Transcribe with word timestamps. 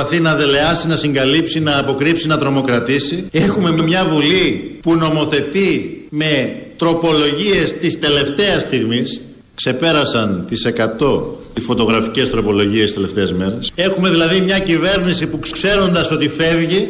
προσπαθεί 0.00 0.22
να 0.22 0.34
δελεάσει, 0.34 0.86
να 0.86 0.96
συγκαλύψει, 0.96 1.60
να 1.60 1.78
αποκρύψει, 1.78 2.26
να 2.26 2.38
τρομοκρατήσει. 2.38 3.28
Έχουμε 3.30 3.70
μια 3.70 4.04
Βουλή 4.04 4.78
που 4.82 4.96
νομοθετεί 4.96 6.06
με 6.10 6.56
τροπολογίες 6.76 7.78
της 7.78 7.98
τελευταίας 7.98 8.62
στιγμής. 8.62 9.20
Ξεπέρασαν 9.54 10.44
τις 10.48 10.64
100 10.64 11.38
οι 11.54 11.60
φωτογραφικές 11.60 12.30
τροπολογίες 12.30 12.84
τις 12.84 12.94
τελευταίες 12.94 13.32
μέρες. 13.32 13.70
Έχουμε 13.74 14.10
δηλαδή 14.10 14.40
μια 14.40 14.58
κυβέρνηση 14.58 15.30
που 15.30 15.38
ξέροντας 15.38 16.10
ότι 16.10 16.28
φεύγει, 16.28 16.88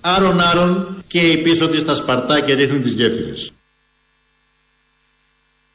άρον 0.00 0.40
άρον 0.40 0.86
και 1.06 1.18
η 1.18 1.36
πίσω 1.36 1.68
της 1.68 1.84
τα 1.84 1.94
σπαρτά 1.94 2.40
και 2.40 2.54
ρίχνει 2.54 2.78
τις 2.78 2.92
γέφυρες. 2.92 3.52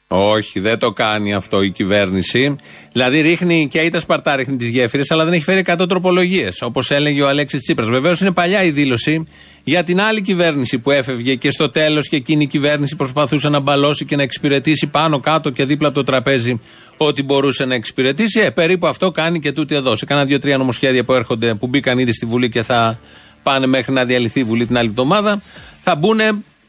Όχι, 0.08 0.60
δεν 0.60 0.78
το 0.78 0.92
κάνει 0.92 1.34
αυτό 1.34 1.62
η 1.62 1.70
κυβέρνηση. 1.70 2.56
Δηλαδή 2.92 3.20
ρίχνει 3.20 3.68
και 3.70 3.90
τα 3.90 4.00
Σπαρτά, 4.00 4.36
ρίχνει 4.36 4.56
τις 4.56 4.68
γέφυρες, 4.68 5.10
αλλά 5.10 5.24
δεν 5.24 5.32
έχει 5.32 5.42
φέρει 5.42 5.64
100 5.66 5.88
τροπολογίες. 5.88 6.62
Όπως 6.62 6.90
έλεγε 6.90 7.22
ο 7.22 7.28
Αλέξης 7.28 7.62
Τσίπρας. 7.62 7.88
Βεβαίως 7.88 8.20
είναι 8.20 8.32
παλιά 8.32 8.62
η 8.62 8.70
δήλωση 8.70 9.26
για 9.64 9.82
την 9.82 10.00
άλλη 10.00 10.20
κυβέρνηση 10.20 10.78
που 10.78 10.90
έφευγε 10.90 11.34
και 11.34 11.50
στο 11.50 11.70
τέλος 11.70 12.08
και 12.08 12.16
εκείνη 12.16 12.42
η 12.42 12.46
κυβέρνηση 12.46 12.96
προσπαθούσε 12.96 13.48
να 13.48 13.60
μπαλώσει 13.60 14.04
και 14.04 14.16
να 14.16 14.22
εξυπηρετήσει 14.22 14.86
πάνω 14.86 15.20
κάτω 15.20 15.50
και 15.50 15.64
δίπλα 15.64 15.88
από 15.88 15.96
το 15.96 16.04
τραπέζι 16.04 16.60
ό,τι 16.96 17.22
μπορούσε 17.22 17.64
να 17.64 17.74
εξυπηρετήσει. 17.74 18.40
Ε, 18.40 18.50
περίπου 18.50 18.86
αυτό 18.86 19.10
κάνει 19.10 19.40
και 19.40 19.52
τούτη 19.52 19.74
εδώ. 19.74 19.96
Σε 19.96 20.04
κάνα 20.04 20.24
δύο-τρία 20.24 20.56
νομοσχέδια 20.56 21.04
που 21.04 21.12
έρχονται, 21.12 21.54
που 21.54 21.66
μπήκαν 21.66 21.98
ήδη 21.98 22.12
στη 22.12 22.26
Βουλή 22.26 22.48
και 22.48 22.62
θα 22.62 22.98
πάνε 23.42 23.66
μέχρι 23.66 23.92
να 23.92 24.04
διαλυθεί 24.04 24.40
η 24.40 24.44
Βουλή 24.44 24.66
την 24.66 24.78
άλλη 24.78 24.88
εβδομάδα, 24.88 25.42
θα 25.80 25.94
μπουν 25.94 26.20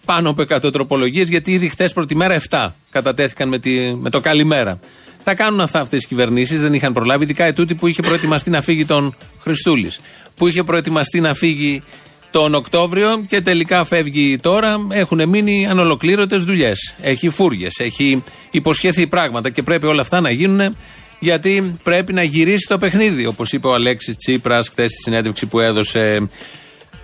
πάνω 0.08 0.30
από 0.30 0.44
100 0.50 0.72
τροπολογίες, 0.72 1.30
γιατί 1.30 1.52
ήδη 1.52 1.70
χθες 1.70 1.94
πρώτη 1.94 2.16
μέρα 2.16 2.42
7 2.50 2.70
κατατέθηκαν 2.90 3.50
με, 3.50 3.60
τη, 3.60 3.96
με 3.96 4.10
το 4.10 4.20
καλημέρα. 4.20 4.80
Τα 5.24 5.36
κάνουν 5.36 5.60
αυτά 5.60 5.80
αυτές 5.80 6.04
οι 6.04 6.08
κυβερνήσεις, 6.08 6.62
δεν 6.62 6.74
είχαν 6.74 6.94
προλάβει. 6.94 7.24
Ειδικά 7.24 7.46
ετούτη 7.46 7.76
που 7.76 7.88
είχε 7.88 8.02
προετοιμαστεί 8.02 8.50
να 8.50 8.62
φύγει 8.62 8.86
τον 8.86 9.16
Χριστούλης. 9.40 10.00
Που 10.36 10.48
είχε 10.48 10.64
προετοιμαστεί 10.64 11.20
να 11.20 11.34
φύγει 11.34 11.84
τον 12.32 12.56
Οκτώβριο 12.56 13.26
και 13.28 13.42
τελικά 13.42 13.86
φεύγει 13.86 14.38
τώρα. 14.38 14.78
Έχουν 14.90 15.30
μείνει 15.30 15.68
ανολοκλήρωτες 15.68 16.44
δουλειές. 16.44 16.96
Έχει 17.02 17.30
φούργες, 17.30 17.80
έχει 17.80 18.24
υποσχέθει 18.52 19.08
πράγματα 19.08 19.50
και 19.50 19.64
πρέπει 19.64 19.86
όλα 19.86 20.02
αυτά 20.02 20.22
να 20.22 20.32
γίνουν 20.32 20.76
γιατί 21.20 21.76
πρέπει 21.84 22.14
να 22.14 22.24
γυρίσει 22.24 22.68
το 22.68 22.78
παιχνίδι. 22.78 23.26
Όπως 23.26 23.54
είπε 23.54 23.68
ο 23.68 23.74
Αλέξης 23.74 24.16
Τσίπρας 24.16 24.70
χθες 24.70 24.92
στη 24.92 25.02
συνέντευξη 25.02 25.46
που 25.46 25.60
έδωσε 25.60 26.30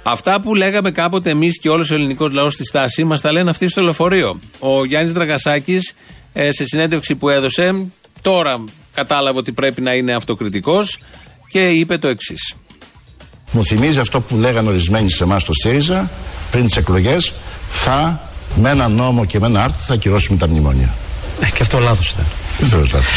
Αυτά 0.03 0.41
που 0.41 0.55
λέγαμε 0.55 0.91
κάποτε 0.91 1.29
εμείς 1.29 1.59
και 1.59 1.69
όλος 1.69 1.91
ο 1.91 1.95
ελληνικός 1.95 2.31
λαός 2.31 2.53
στη 2.53 2.63
στάση 2.63 3.03
μας 3.03 3.21
τα 3.21 3.31
λένε 3.31 3.49
αυτοί 3.49 3.67
στο 3.67 3.81
λεωφορείο. 3.81 4.39
Ο 4.59 4.85
Γιάννης 4.85 5.13
Δραγασάκης 5.13 5.93
ε, 6.33 6.51
σε 6.51 6.65
συνέντευξη 6.65 7.15
που 7.15 7.29
έδωσε, 7.29 7.85
τώρα 8.21 8.63
κατάλαβε 8.93 9.37
ότι 9.39 9.51
πρέπει 9.51 9.81
να 9.81 9.93
είναι 9.93 10.13
αυτοκριτικός 10.13 10.99
και 11.47 11.69
είπε 11.69 11.97
το 11.97 12.07
εξής. 12.07 12.53
Μου 13.51 13.65
θυμίζει 13.65 13.99
αυτό 13.99 14.21
που 14.21 14.35
λέγανε 14.35 14.69
ορισμένοι 14.69 15.09
σε 15.09 15.23
εμάς 15.23 15.41
στο 15.41 15.53
ΣΥΡΙΖΑ 15.53 16.09
πριν 16.51 16.65
τις 16.65 16.77
εκλογές. 16.77 17.33
Θα 17.73 18.21
με 18.55 18.69
ένα 18.69 18.87
νόμο 18.87 19.25
και 19.25 19.39
με 19.39 19.45
ένα 19.45 19.63
άρθρο 19.63 19.79
θα 19.87 19.93
ακυρώσουμε 19.93 20.37
τα 20.37 20.47
μνημόνια. 20.47 20.93
Ε, 21.41 21.45
και 21.45 21.61
αυτό 21.61 21.79
λάθος 21.79 22.09
ήταν. 22.09 22.25
Δεν 22.57 22.69
θέλω 22.69 22.87
λάθο. 22.93 23.11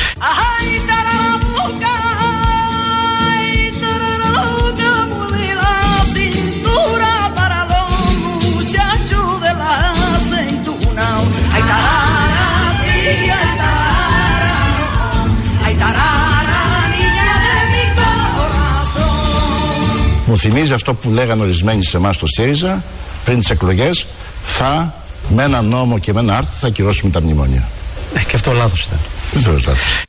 Μου 20.37 20.43
θυμίζει 20.43 20.73
αυτό 20.73 20.95
που 20.95 21.11
λέγανε 21.11 21.43
ορισμένοι 21.43 21.85
σε 21.85 21.97
εμάς 21.97 22.17
στο 22.17 22.27
ΣΥΡΙΖΑ 22.27 22.85
πριν 23.25 23.39
τις 23.39 23.51
εκλογές. 23.51 24.07
Θα 24.47 24.95
με 25.29 25.43
ένα 25.43 25.63
νόμο 25.63 25.99
και 25.99 26.13
με 26.13 26.21
ένα 26.21 26.37
άρθρο 26.37 26.53
θα 26.61 26.67
ακυρώσουμε 26.67 27.11
τα 27.11 27.21
μνημόνια. 27.23 27.69
Ε, 28.15 28.21
και 28.21 28.31
αυτό 28.35 28.53
λάθος 28.53 28.85
ήταν. 28.85 28.99
Δεν 29.33 29.43
θέλω 29.43 29.61
λάθος. 29.67 30.03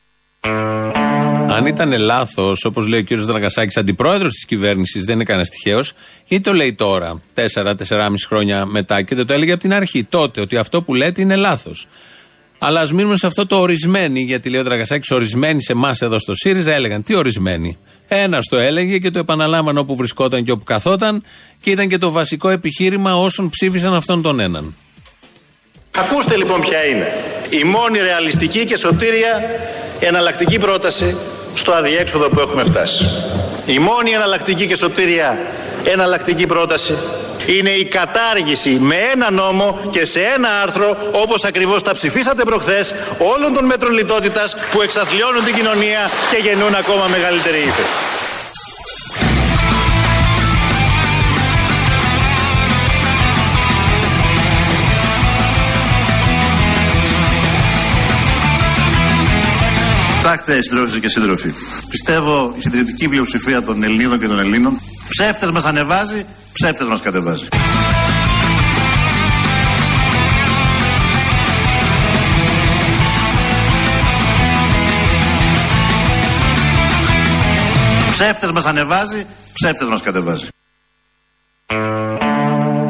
Αν 1.50 1.66
ήταν 1.66 1.98
λάθος, 2.00 2.66
όπως 2.66 2.88
λέει 2.88 3.00
ο 3.00 3.04
κ. 3.04 3.14
Δραγασάκης, 3.14 3.78
αντιπρόεδρος 3.78 4.34
της 4.34 4.46
κυβέρνησης, 4.46 5.04
δεν 5.04 5.16
είναι 5.16 5.24
κανένας 5.24 5.50
τυχαίος, 5.50 5.94
γιατί 6.26 6.44
το 6.44 6.54
λέει 6.54 6.74
τώρα, 6.74 7.22
4-4,5 7.34 8.28
χρόνια 8.28 8.66
μετά, 8.66 9.02
και 9.02 9.16
δεν 9.16 9.26
το 9.26 9.34
έλεγε 9.34 9.52
από 9.52 9.62
την 9.62 9.74
αρχή 9.74 10.04
τότε, 10.04 10.42
ότι 10.42 10.58
αυτό 10.58 10.82
που 10.82 10.94
λέτε 10.94 11.22
είναι 11.22 11.36
λάθος. 11.36 11.88
Αλλά 12.60 12.80
ας 12.80 12.92
μείνουμε 12.92 13.18
σε 13.18 13.28
αυτό 13.28 13.46
το 13.46 13.60
ορισμένοι, 13.60 14.20
γιατί 14.20 14.50
λέει 14.50 14.60
ο 14.60 14.64
Δραγασάκης, 14.64 15.12
ορισμένοι 15.12 15.64
σε 15.64 15.72
εμάς 15.72 16.02
εδώ 16.02 16.20
στο 16.20 16.34
ΣΥΡΙΖΑ 16.36 16.74
έλεγαν. 16.74 17.04
Τι 17.04 17.16
ορισμένοι. 17.16 17.78
Ένας 18.08 18.48
το 18.48 18.58
έλεγε 18.58 18.98
και 18.98 19.12
το 19.12 19.20
επαναλάμβανε 19.20 19.80
όπου 19.80 19.96
βρισκόταν 19.96 20.44
και 20.44 20.52
όπου 20.52 20.64
καθόταν 20.64 21.24
και 21.62 21.72
ήταν 21.72 21.88
και 21.88 21.98
το 21.98 22.12
βασικό 22.12 22.50
επιχείρημα 22.50 23.16
όσων 23.16 23.50
ψήφισαν 23.50 23.94
αυτόν 23.94 24.22
τον 24.22 24.40
έναν. 24.40 24.76
Ακούστε 25.98 26.38
λοιπόν 26.38 26.62
ποια 26.62 26.86
είναι 26.86 27.14
η 27.50 27.64
μόνη 27.64 28.00
ρεαλιστική 28.00 28.66
και 28.66 28.78
σωτήρια 28.78 29.42
εναλλακτική 30.00 30.60
πρόταση 30.60 31.18
στο 31.54 31.72
αδιέξοδο 31.72 32.30
που 32.30 32.40
έχουμε 32.40 32.64
φτάσει. 32.64 33.04
Η 33.66 33.80
μόνη 33.80 34.12
εναλλακτική 34.12 34.68
και 34.68 34.76
σωτήρια 34.76 35.38
εναλλακτική 35.84 36.48
πρόταση 36.48 36.94
είναι 37.48 37.70
η 37.70 37.86
κατάργηση 37.86 38.70
με 38.70 38.96
ένα 39.14 39.32
νόμο 39.32 39.80
και 39.92 40.06
σε 40.06 40.20
ένα 40.20 40.50
άρθρο 40.62 40.98
όπως 41.12 41.44
ακριβώς 41.44 41.84
τα 41.84 41.92
ψηφίσατε 41.92 42.44
προχθές 42.44 42.94
όλων 43.18 43.54
των 43.54 43.66
μέτρων 43.66 43.94
λιτότητας 43.94 44.56
που 44.72 44.82
εξαθλιώνουν 44.82 45.44
την 45.44 45.56
κοινωνία 45.56 46.10
και 46.32 46.38
γεννούν 46.38 46.76
ακόμα 46.76 47.08
μεγαλύτερη 47.08 47.58
ύφεση. 47.58 48.18
Κοιτάξτε, 60.18 60.62
συντρόφοι 60.62 61.00
και 61.00 61.10
σύντροφοι. 61.10 61.54
Πιστεύω 61.90 62.54
η 62.58 62.62
συντηρητική 62.62 63.10
πλειοψηφία 63.10 63.62
των 63.64 63.84
Ελληνίδων 63.84 64.20
και 64.20 64.28
των 64.28 64.40
Ελλήνων 64.40 64.80
ψεύτες 65.10 65.52
μας 65.52 65.64
ανεβάζει 65.66 66.26
ψεύτες 66.60 66.88
μας 66.88 67.02
κατεβάζει. 67.02 67.48
Ψεύτες 78.12 78.52
μας 78.52 78.66
ανεβάζει, 78.66 79.26
ψεύτες 79.54 79.88
μας 79.88 80.02
κατεβάζει. 80.02 80.48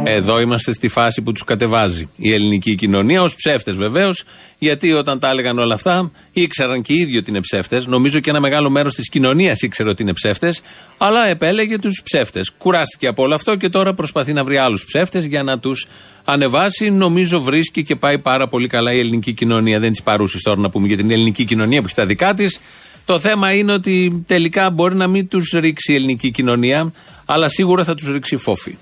Εδώ 0.09 0.39
είμαστε 0.39 0.73
στη 0.73 0.87
φάση 0.87 1.21
που 1.21 1.31
τους 1.31 1.43
κατεβάζει 1.43 2.09
η 2.15 2.33
ελληνική 2.33 2.75
κοινωνία, 2.75 3.21
ως 3.21 3.35
ψεύτες 3.35 3.75
βεβαίως, 3.75 4.23
γιατί 4.59 4.93
όταν 4.93 5.19
τα 5.19 5.29
έλεγαν 5.29 5.59
όλα 5.59 5.73
αυτά, 5.73 6.11
ήξεραν 6.31 6.81
και 6.81 6.93
οι 6.93 6.95
ίδιοι 6.95 7.17
ότι 7.17 7.29
είναι 7.29 7.39
ψεύτες. 7.39 7.85
Νομίζω 7.85 8.19
και 8.19 8.29
ένα 8.29 8.39
μεγάλο 8.39 8.69
μέρος 8.69 8.93
της 8.93 9.09
κοινωνίας 9.09 9.61
ήξερε 9.61 9.89
ότι 9.89 10.01
είναι 10.01 10.13
ψεύτες, 10.13 10.61
αλλά 10.97 11.27
επέλεγε 11.27 11.79
τους 11.79 12.01
ψεύτες. 12.03 12.51
Κουράστηκε 12.57 13.07
από 13.07 13.23
όλο 13.23 13.35
αυτό 13.35 13.55
και 13.55 13.69
τώρα 13.69 13.93
προσπαθεί 13.93 14.33
να 14.33 14.43
βρει 14.43 14.57
άλλους 14.57 14.85
ψεύτες 14.85 15.25
για 15.25 15.43
να 15.43 15.59
τους 15.59 15.87
ανεβάσει. 16.23 16.89
Νομίζω 16.89 17.41
βρίσκει 17.41 17.83
και 17.83 17.95
πάει 17.95 18.19
πάρα 18.19 18.47
πολύ 18.47 18.67
καλά 18.67 18.93
η 18.93 18.99
ελληνική 18.99 19.33
κοινωνία. 19.33 19.79
Δεν 19.79 19.91
της 19.91 20.01
παρούσει 20.01 20.39
τώρα 20.43 20.59
να 20.59 20.69
πούμε 20.69 20.87
για 20.87 20.97
την 20.97 21.11
ελληνική 21.11 21.45
κοινωνία 21.45 21.79
που 21.79 21.85
έχει 21.85 21.95
τα 21.95 22.05
δικά 22.05 22.33
της. 22.33 22.59
Το 23.05 23.19
θέμα 23.19 23.53
είναι 23.53 23.71
ότι 23.71 24.23
τελικά 24.27 24.69
μπορεί 24.69 24.95
να 24.95 25.07
μην 25.07 25.27
τους 25.27 25.51
ρίξει 25.59 25.91
η 25.91 25.95
ελληνική 25.95 26.31
κοινωνία, 26.31 26.91
αλλά 27.25 27.49
σίγουρα 27.49 27.83
θα 27.83 27.95
τους 27.95 28.07
ρίξει 28.07 28.37
φόφη. 28.37 28.77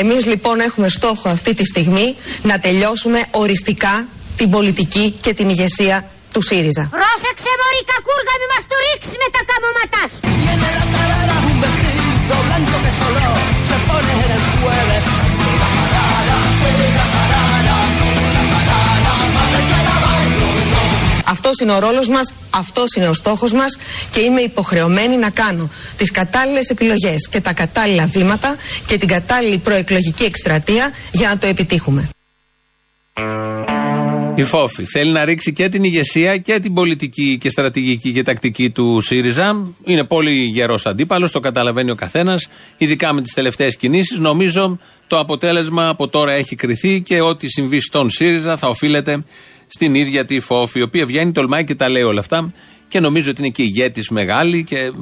Εμείς 0.00 0.26
λοιπόν 0.26 0.60
έχουμε 0.60 0.88
στόχο 0.88 1.28
αυτή 1.28 1.54
τη 1.54 1.64
στιγμή 1.64 2.16
να 2.42 2.58
τελειώσουμε 2.58 3.24
οριστικά 3.30 4.06
την 4.36 4.50
πολιτική 4.50 5.10
και 5.20 5.34
την 5.34 5.48
ηγεσία 5.48 6.08
του 6.32 6.42
ΣΥΡΙΖΑ. 6.42 6.88
Πρόσεξε 6.90 7.52
μωρή 7.60 7.82
κακούργα 7.92 8.34
μη 8.40 8.46
μας 8.52 8.64
το 8.70 8.76
ρίξεις 8.86 9.16
με 9.22 9.28
τα 9.34 9.40
καμώματά 9.50 10.02
σου. 10.12 10.20
Αυτός 21.46 21.60
είναι 21.60 21.72
ο 21.72 21.78
ρόλος 21.78 22.08
μας, 22.08 22.34
αυτός 22.50 22.94
είναι 22.96 23.08
ο 23.08 23.12
στόχος 23.12 23.52
μας 23.52 23.78
και 24.10 24.20
είμαι 24.20 24.40
υποχρεωμένη 24.40 25.16
να 25.16 25.30
κάνω 25.30 25.70
τις 25.96 26.10
κατάλληλες 26.10 26.68
επιλογές 26.68 27.28
και 27.30 27.40
τα 27.40 27.52
κατάλληλα 27.52 28.06
βήματα 28.06 28.56
και 28.86 28.98
την 28.98 29.08
κατάλληλη 29.08 29.58
προεκλογική 29.58 30.24
εκστρατεία 30.24 30.92
για 31.12 31.28
να 31.28 31.38
το 31.38 31.46
επιτύχουμε. 31.46 32.08
Η 34.34 34.44
Φόφη 34.44 34.84
θέλει 34.84 35.12
να 35.12 35.24
ρίξει 35.24 35.52
και 35.52 35.68
την 35.68 35.84
ηγεσία 35.84 36.36
και 36.36 36.58
την 36.58 36.74
πολιτική 36.74 37.38
και 37.40 37.50
στρατηγική 37.50 38.12
και 38.12 38.22
τακτική 38.22 38.70
του 38.70 39.00
ΣΥΡΙΖΑ. 39.00 39.66
Είναι 39.84 40.04
πολύ 40.04 40.30
γερός 40.30 40.86
αντίπαλος, 40.86 41.32
το 41.32 41.40
καταλαβαίνει 41.40 41.90
ο 41.90 41.94
καθένας. 41.94 42.48
Ειδικά 42.76 43.12
με 43.12 43.22
τις 43.22 43.34
τελευταίες 43.34 43.76
κινήσεις. 43.76 44.18
Νομίζω 44.18 44.78
το 45.06 45.18
αποτέλεσμα 45.18 45.88
από 45.88 46.08
τώρα 46.08 46.32
έχει 46.32 46.56
κρυθεί 46.56 47.00
και 47.00 47.20
ό,τι 47.20 47.48
συμβεί 47.48 47.80
στον 47.80 48.10
ΣΥΡΙΖΑ 48.10 48.56
θα 48.56 48.68
οφείλεται 48.68 49.24
στην 49.74 49.94
ίδια 49.94 50.24
τη 50.24 50.40
Φόφη, 50.40 50.78
η 50.78 50.82
οποία 50.82 51.06
βγαίνει, 51.06 51.32
τολμάει 51.32 51.64
και 51.64 51.74
τα 51.74 51.88
λέει 51.88 52.02
όλα 52.02 52.20
αυτά. 52.20 52.52
Και 52.88 53.00
νομίζω 53.00 53.30
ότι 53.30 53.40
είναι 53.40 53.50
και 53.50 53.62
ηγέτης 53.62 54.08
μεγάλη 54.08 54.64
και 54.64 54.92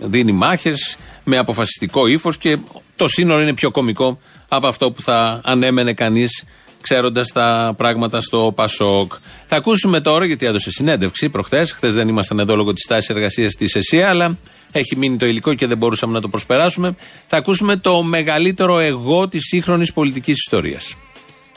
δίνει 0.00 0.32
μάχες 0.32 0.96
με 1.24 1.36
αποφασιστικό 1.36 2.06
ύφος 2.06 2.38
και 2.38 2.58
το 2.96 3.08
σύνολο 3.08 3.42
είναι 3.42 3.54
πιο 3.54 3.70
κωμικό 3.70 4.18
από 4.48 4.66
αυτό 4.66 4.92
που 4.92 5.02
θα 5.02 5.40
ανέμενε 5.44 5.92
κανείς 5.92 6.44
ξέροντας 6.80 7.28
τα 7.28 7.74
πράγματα 7.76 8.20
στο 8.20 8.52
Πασόκ. 8.54 9.12
Θα 9.46 9.56
ακούσουμε 9.56 10.00
τώρα, 10.00 10.26
γιατί 10.26 10.46
έδωσε 10.46 10.70
συνέντευξη 10.70 11.28
προχθές. 11.28 11.72
Χθες 11.72 11.94
δεν 11.94 12.08
ήμασταν 12.08 12.38
εδώ 12.38 12.56
λόγω 12.56 12.72
της 12.72 12.86
τάσης 12.86 13.08
εργασίας 13.08 13.54
της 13.54 13.74
ΕΣΥΑ, 13.74 14.08
αλλά 14.08 14.38
έχει 14.72 14.96
μείνει 14.96 15.16
το 15.16 15.26
υλικό 15.26 15.54
και 15.54 15.66
δεν 15.66 15.78
μπορούσαμε 15.78 16.12
να 16.12 16.20
το 16.20 16.28
προσπεράσουμε. 16.28 16.96
Θα 17.26 17.36
ακούσουμε 17.36 17.76
το 17.76 18.02
μεγαλύτερο 18.02 18.78
εγώ 18.78 19.28
της 19.28 19.42
σύγχρονης 19.44 19.92
πολιτικής 19.92 20.38
ιστορίας. 20.38 20.94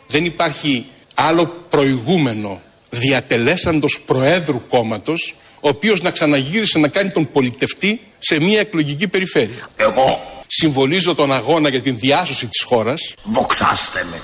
Δεν 0.08 0.26
υπάρχει 0.26 0.86
άλλο 1.16 1.66
προηγούμενο 1.70 2.62
διατελέσαντος 2.90 4.02
Προέδρου 4.06 4.68
κόμματος 4.70 5.36
ο 5.60 5.68
οποίος 5.68 6.02
να 6.02 6.12
ξαναγύρισε 6.12 6.80
να 6.80 6.88
κάνει 6.88 7.12
τον 7.12 7.32
πολιτευτή 7.32 8.02
σε 8.20 8.40
μια 8.40 8.60
εκλογική 8.60 9.08
περιφέρεια. 9.08 9.70
Εγώ 9.76 10.34
Συμβολίζω 10.48 11.16
τον 11.16 11.34
αγώνα 11.34 11.70
για 11.70 11.82
την 11.82 11.98
διάσωση 12.00 12.48
της 12.48 12.62
χώρας. 12.62 13.14
δοξάστε 13.24 14.06
με. 14.10 14.22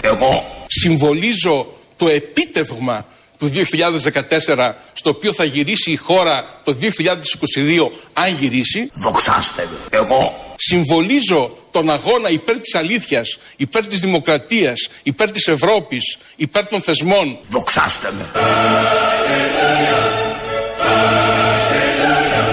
Εγώ 0.00 0.64
Συμβολίζω 0.66 1.66
το 1.96 2.08
επίτευγμα 2.08 3.06
του 3.42 3.50
2014 4.56 4.72
στο 4.92 5.10
οποίο 5.10 5.32
θα 5.32 5.44
γυρίσει 5.44 5.90
η 5.90 5.96
χώρα 5.96 6.60
το 6.64 6.76
2022 6.82 7.90
αν 8.12 8.36
γυρίσει. 8.40 8.90
δοξάστε 8.94 9.68
με. 9.70 9.98
Εγώ 9.98 10.54
Συμβολίζω 10.56 11.56
τον 11.70 11.90
αγώνα 11.90 12.30
υπέρ 12.30 12.60
της 12.60 12.74
αλήθειας, 12.74 13.38
υπέρ 13.56 13.86
της 13.86 14.00
δημοκρατίας, 14.00 14.88
υπέρ 15.02 15.30
της 15.30 15.46
Ευρώπης, 15.46 16.18
υπέρ 16.36 16.66
των 16.66 16.80
θεσμών. 16.82 17.38
δοξάστε 17.48 18.12
με. 18.16 18.30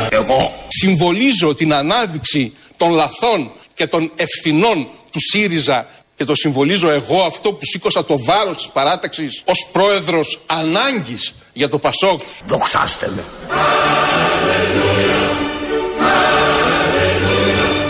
Εγώ 0.09 0.65
Συμβολίζω 0.67 1.55
την 1.55 1.73
ανάδειξη 1.73 2.53
των 2.77 2.91
λαθών 2.91 3.51
και 3.73 3.87
των 3.87 4.11
ευθυνών 4.15 4.87
του 5.11 5.19
ΣΥΡΙΖΑ 5.31 5.87
και 6.19 6.25
το 6.25 6.35
συμβολίζω 6.35 6.89
εγώ 6.89 7.21
αυτό 7.21 7.53
που 7.53 7.59
σήκωσα 7.61 8.05
το 8.05 8.23
βάρος 8.23 8.57
της 8.57 8.69
παράταξης 8.73 9.41
ως 9.45 9.67
πρόεδρος 9.71 10.39
ανάγκης 10.45 11.33
για 11.53 11.69
το 11.69 11.79
ΠΑΣΟΚ. 11.79 12.19
δοξάστε 12.45 13.11
με. 13.15 13.23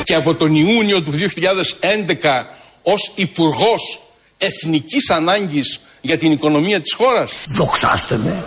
και 0.03 0.15
από 0.15 0.35
τον 0.35 0.55
Ιούνιο 0.55 1.01
του 1.01 1.11
2011 1.11 2.45
ως 2.83 3.11
Υπουργός 3.15 3.99
Εθνικής 4.37 5.09
Ανάγκης 5.09 5.79
για 6.01 6.17
την 6.17 6.31
οικονομία 6.31 6.81
της 6.81 6.93
χώρας. 6.93 7.33
Δοξάστε 7.57 8.17
με. 8.17 8.43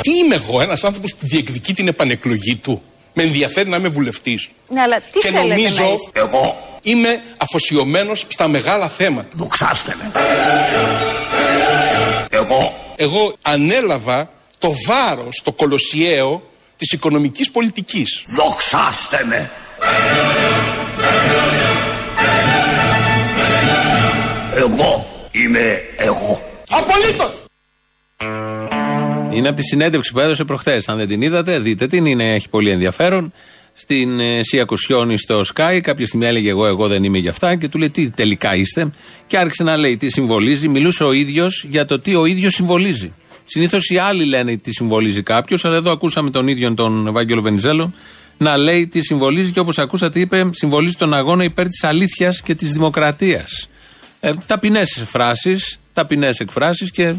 Τι 0.00 0.18
είμαι 0.18 0.34
εγώ, 0.34 0.60
ένας 0.60 0.84
άνθρωπος 0.84 1.14
που 1.14 1.26
διεκδικεί 1.26 1.74
την 1.74 1.88
επανεκλογή 1.88 2.56
του; 2.56 2.82
Με 3.14 3.22
ενδιαφέρει 3.22 3.68
να 3.68 3.76
είμαι 3.76 3.88
βουλευτής. 3.88 4.50
Ναι, 4.68 4.80
αλλά 4.80 5.00
τι 5.00 5.18
και 5.18 5.28
θέλετε 5.28 5.54
νομίζω 5.54 5.82
να 5.84 5.90
είστε; 5.92 6.20
Εγώ 6.20 6.78
είμαι 6.82 7.22
αφοσιωμένος 7.36 8.26
στα 8.28 8.48
μεγάλα 8.48 8.88
θέματα. 8.88 9.28
δοξάστε 9.32 9.96
με. 9.98 10.12
Εγώ 12.30 12.74
Εγώ 12.96 13.34
ανέλαβα 13.42 14.30
το 14.58 14.70
βάρος, 14.86 15.40
το 15.44 15.52
κολοσιαίο 15.52 16.42
της 16.76 16.92
οικονομικής 16.92 17.50
πολιτικής. 17.50 18.22
δοξάστε 18.36 19.24
με. 19.24 19.50
Εγώ 24.56 25.06
είμαι 25.30 25.82
εγώ. 25.96 26.42
Απολύτως! 26.68 27.32
Είναι 29.34 29.48
από 29.48 29.56
τη 29.56 29.62
συνέντευξη 29.62 30.12
που 30.12 30.20
έδωσε 30.20 30.44
προχθές. 30.44 30.88
Αν 30.88 30.96
δεν 30.96 31.08
την 31.08 31.22
είδατε, 31.22 31.58
δείτε 31.58 31.86
την. 31.86 32.06
Είναι, 32.06 32.34
έχει 32.34 32.48
πολύ 32.48 32.70
ενδιαφέρον. 32.70 33.32
Στην 33.76 34.20
ε, 34.20 34.40
Σία 34.42 34.64
Κουσιόνη 34.64 35.18
στο 35.18 35.40
Sky, 35.54 35.80
κάποια 35.82 36.06
στιγμή 36.06 36.26
έλεγε 36.26 36.48
εγώ, 36.48 36.66
εγώ 36.66 36.88
δεν 36.88 37.04
είμαι 37.04 37.18
για 37.18 37.30
αυτά 37.30 37.56
και 37.56 37.68
του 37.68 37.78
λέει 37.78 37.90
τι 37.90 38.10
τελικά 38.10 38.54
είστε; 38.54 38.90
Και 39.26 39.38
άρχισε 39.38 39.62
να 39.62 39.76
λέει 39.76 39.96
τι 39.96 40.10
συμβολίζει; 40.10 40.68
Μιλούσε 40.68 41.04
ο 41.04 41.12
ίδιος 41.12 41.66
για 41.68 41.84
το 41.84 41.98
τι 41.98 42.14
ο 42.14 42.24
ίδιος 42.24 42.54
συμβολίζει. 42.54 43.12
Συνήθως 43.44 43.90
οι 43.90 43.96
άλλοι 43.96 44.24
λένε 44.24 44.56
τι 44.56 44.72
συμβολίζει 44.72 45.22
κάποιος, 45.22 45.64
αλλά 45.64 45.76
εδώ 45.76 45.90
ακούσαμε 45.90 46.30
τον 46.30 46.48
ίδιο 46.48 46.74
τον 46.74 47.06
Ευάγγελο 47.06 47.42
Βενιζέλο 47.42 47.92
να 48.38 48.56
λέει 48.56 48.86
τι 48.86 49.02
συμβολίζει 49.02 49.52
και 49.52 49.60
όπως 49.60 49.78
ακούσατε 49.78 50.20
είπε, 50.20 50.48
συμβολίζει 50.50 50.94
τον 50.94 51.14
αγώνα 51.14 51.44
υπέρ 51.44 51.68
της 51.68 51.84
αλήθειας 51.84 52.42
και 52.42 52.54
της 52.54 52.72
δημοκρατίας. 52.72 53.68
Ε, 54.20 54.32
ταπεινές 54.46 55.04
φράσεις, 55.06 55.78
ταπεινές 55.92 56.40
εκφράσεις 56.40 56.90
και 56.90 57.14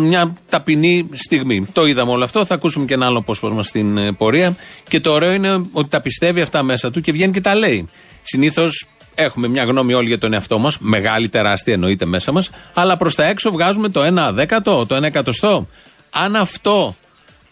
μια 0.00 0.34
ταπεινή 0.48 1.08
στιγμή. 1.12 1.66
Το 1.72 1.86
είδαμε 1.86 2.10
όλο 2.10 2.24
αυτό. 2.24 2.44
Θα 2.44 2.54
ακούσουμε 2.54 2.84
και 2.84 2.94
ένα 2.94 3.06
άλλο 3.06 3.18
απόσπασμα 3.18 3.62
στην 3.62 3.98
ε, 3.98 4.12
πορεία. 4.12 4.56
Και 4.88 5.00
το 5.00 5.12
ωραίο 5.12 5.32
είναι 5.32 5.66
ότι 5.72 5.88
τα 5.88 6.00
πιστεύει 6.00 6.40
αυτά 6.40 6.62
μέσα 6.62 6.90
του 6.90 7.00
και 7.00 7.12
βγαίνει 7.12 7.32
και 7.32 7.40
τα 7.40 7.54
λέει. 7.54 7.88
Συνήθως 8.22 8.86
έχουμε 9.14 9.48
μια 9.48 9.64
γνώμη 9.64 9.94
όλοι 9.94 10.08
για 10.08 10.18
τον 10.18 10.32
εαυτό 10.32 10.58
μας, 10.58 10.78
μεγάλη, 10.78 11.28
τεράστια 11.28 11.72
εννοείται 11.72 12.04
μέσα 12.04 12.32
μας, 12.32 12.50
αλλά 12.74 12.96
προς 12.96 13.14
τα 13.14 13.24
έξω 13.24 13.50
βγάζουμε 13.50 13.88
το 13.88 14.28
1 14.28 14.30
δέκατο, 14.32 14.86
το 14.86 14.96
1 14.96 15.02
εκατοστό. 15.02 15.68
Αν 16.10 16.36
αυτό 16.36 16.96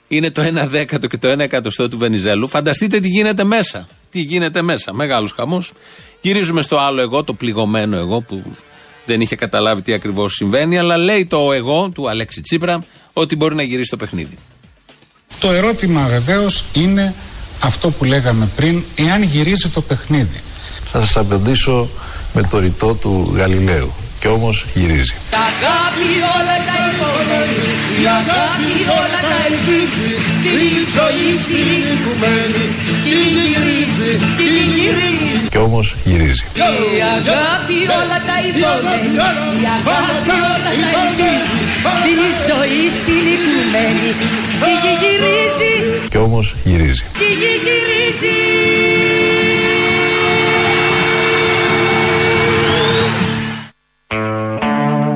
είναι 0.08 0.30
το 0.30 0.42
1 0.42 0.66
δέκατο 0.66 1.06
και 1.06 1.18
το 1.18 1.30
1 1.30 1.38
εκατοστό 1.38 1.88
του 1.88 1.98
Βενιζέλου, 1.98 2.48
φανταστείτε 2.48 3.00
τι 3.00 3.08
γίνεται 3.08 3.44
μέσα. 3.44 3.88
Τι 4.10 4.20
γίνεται 4.20 4.62
μέσα. 4.62 4.92
Μεγάλος 4.92 5.32
χαμός. 5.32 5.72
Γυρίζουμε 6.20 6.62
στο 6.62 6.78
άλλο 6.78 7.00
εγώ, 7.00 7.24
το 7.24 7.32
πληγωμένο 7.32 7.96
εγώ 7.96 8.20
που 8.20 8.42
δεν 9.10 9.20
είχε 9.20 9.36
καταλάβει 9.36 9.82
τι 9.82 9.92
ακριβώς 9.92 10.34
συμβαίνει, 10.34 10.78
αλλά 10.78 10.96
λέει 10.96 11.26
το 11.26 11.52
εγώ 11.52 11.90
του 11.94 12.08
Αλέξη 12.08 12.40
Τσίπρα 12.40 12.84
ότι 13.12 13.36
μπορεί 13.36 13.54
να 13.54 13.62
γυρίσει 13.62 13.90
το 13.90 13.96
παιχνίδι. 13.96 14.36
Το 15.40 15.50
ερώτημα 15.50 16.06
βεβαίως 16.06 16.64
είναι 16.72 17.14
αυτό 17.60 17.90
που 17.90 18.04
λέγαμε 18.04 18.48
πριν, 18.56 18.82
εάν 18.94 19.22
γυρίζει 19.22 19.68
το 19.68 19.80
παιχνίδι. 19.80 20.40
Θα 20.92 21.00
σας 21.00 21.16
απαντήσω 21.16 21.88
με 22.34 22.42
το 22.50 22.58
ρητό 22.58 22.94
του 22.94 23.32
Γαλιλαίου. 23.36 23.92
Και 24.20 24.28
όμως 24.28 24.64
γυρίζει. 24.74 25.14
αγάπη 25.48 26.10
όλα 26.36 26.56
τα 26.68 26.78
υποδέχει 26.90 27.72
Η 28.02 28.04
αγάπη 28.20 28.72
όλα 29.00 29.20
τα 29.30 29.38
ελπίζει 29.48 30.12
Τη 30.44 30.56
ζωή 30.94 31.28
στην 31.44 31.68
οικουμένη 31.92 32.64
Κι 33.04 33.16
γυρίζει, 33.34 34.12
κι 34.36 34.48
γυρίζει 34.72 35.39
Και 35.50 35.58
όμως 35.58 35.94
γυρίζει. 36.04 36.44
Η 36.54 37.00
αγάπη 37.16 37.78
όλα 38.00 38.18
τα 38.28 38.36
υποδέχει 38.48 39.14
Η 39.62 39.66
αγάπη 39.76 40.30
όλα 40.30 40.58
τα 40.64 40.70
ελπίζει 40.70 41.58
Τη 42.04 42.28
ζωή 42.48 42.82
στην 42.96 43.24
οικουμένη 43.34 44.10
Κι 44.82 44.92
γυρίζει, 45.02 46.08
Και 46.10 46.18
όμως 46.18 46.54
γυρίζει. 46.64 47.04
κι 47.18 47.24
γυρίζει 47.40 48.38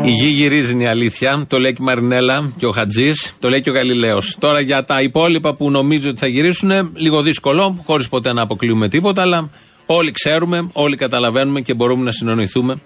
Η 0.03 0.11
γη 0.11 0.27
γυρίζει 0.29 0.73
είναι 0.73 0.83
η 0.83 0.87
αλήθεια. 0.87 1.45
Το 1.49 1.59
λέει 1.59 1.73
και 1.73 1.79
η 1.81 1.85
Μαρινέλα 1.85 2.53
και 2.57 2.67
ο 2.67 2.73
Χατζής. 2.73 3.33
Το 3.39 3.49
λέει 3.49 3.61
και 3.61 3.71
ο 3.71 3.73
Γαλιλαίος. 3.73 4.37
Τώρα 4.39 4.61
για 4.61 4.85
τα 4.85 5.01
υπόλοιπα 5.03 5.55
που 5.55 5.71
νομίζω 5.71 6.11
ότι 6.11 6.19
θα 6.19 6.27
γυρίσουν, 6.27 6.71
λίγο 6.95 7.23
δύσκολο, 7.23 7.83
χωρίς 7.87 8.09
ποτέ 8.09 8.33
να 8.33 8.43
αποκλείουμε 8.43 8.89
τίποτα, 8.89 9.23
αλλά 9.23 9.51
όλοι 9.87 10.11
ξέρουμε, 10.11 10.69
όλοι 10.73 10.97
καταλαβαίνουμε 10.97 11.61
και 11.61 11.75
μπορούμε 11.75 12.05
να 12.05 12.13
συνονιθούμε 12.13 12.77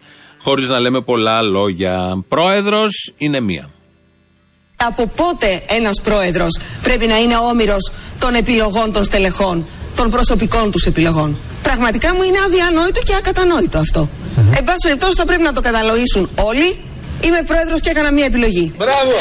χωρίς 0.42 0.68
να 0.68 0.78
λέμε 0.78 1.00
πολλά 1.00 1.42
λόγια. 1.42 2.24
Πρόεδρος 2.28 3.12
είναι 3.16 3.40
μία. 3.40 3.70
Από 4.76 5.06
πότε 5.06 5.62
ένας 5.66 6.00
πρόεδρος 6.00 6.58
πρέπει 6.82 7.06
να 7.06 7.18
είναι 7.18 7.36
όμοιρος 7.36 7.90
των 8.20 8.34
επιλογών 8.34 8.92
των 8.92 9.04
στελεχών, 9.04 9.66
των 9.96 10.10
προσωπικών 10.10 10.70
τους 10.70 10.84
επιλογών; 10.84 11.36
Πραγματικά 11.62 12.14
μου 12.14 12.22
είναι 12.22 12.38
αδιανόητο 12.46 13.00
και 13.00 13.14
ακατανόητο 13.14 13.78
αυτό. 13.78 14.08
Εν 14.56 14.64
πάση 14.64 14.78
περιπτώσει 14.82 15.12
θα 15.16 15.24
πρέπει 15.24 15.42
να 15.42 15.52
το 15.52 15.60
κατανοήσουν 15.60 16.28
όλοι. 16.34 16.78
Είμαι 17.24 17.42
πρόεδρος 17.46 17.80
και 17.80 17.90
έκανα 17.90 18.12
μία 18.12 18.24
επιλογή. 18.24 18.72
Μπράβο! 18.76 19.12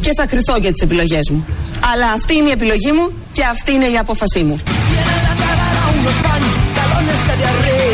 Και 0.00 0.12
θα 0.16 0.26
κρυθώ 0.26 0.56
για 0.56 0.72
τις 0.72 0.82
επιλογές 0.82 1.30
μου. 1.30 1.46
Αλλά 1.92 2.06
αυτή 2.06 2.34
είναι 2.34 2.48
η 2.48 2.52
επιλογή 2.52 2.92
μου 2.92 3.12
και 3.32 3.42
αυτή 3.44 3.72
είναι 3.72 3.86
η 3.86 3.98
απόφασή 3.98 4.42
μου. 4.42 4.60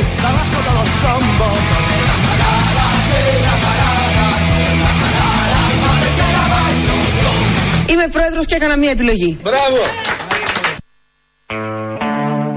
De 0.02 0.26
arriba 0.26 0.28
abajo 0.32 0.58
todos 0.68 0.88
son 1.02 1.22
botones. 1.40 2.10
Tarara, 2.40 2.86
sí, 3.06 3.20
la 3.46 3.54
tarara, 3.64 4.26
la 4.82 4.90
tarara, 5.00 5.60
madre 5.84 6.08
que 6.18 6.26
la 6.36 6.44
bailo 6.54 6.94
yo. 7.22 7.32
Είμαι 7.92 8.08
πρόεδρος 8.12 8.46
και 8.46 8.54
έκανα 8.54 8.76
μία 8.76 8.90
επιλογή. 8.90 9.38
Μπράβο! 9.42 9.80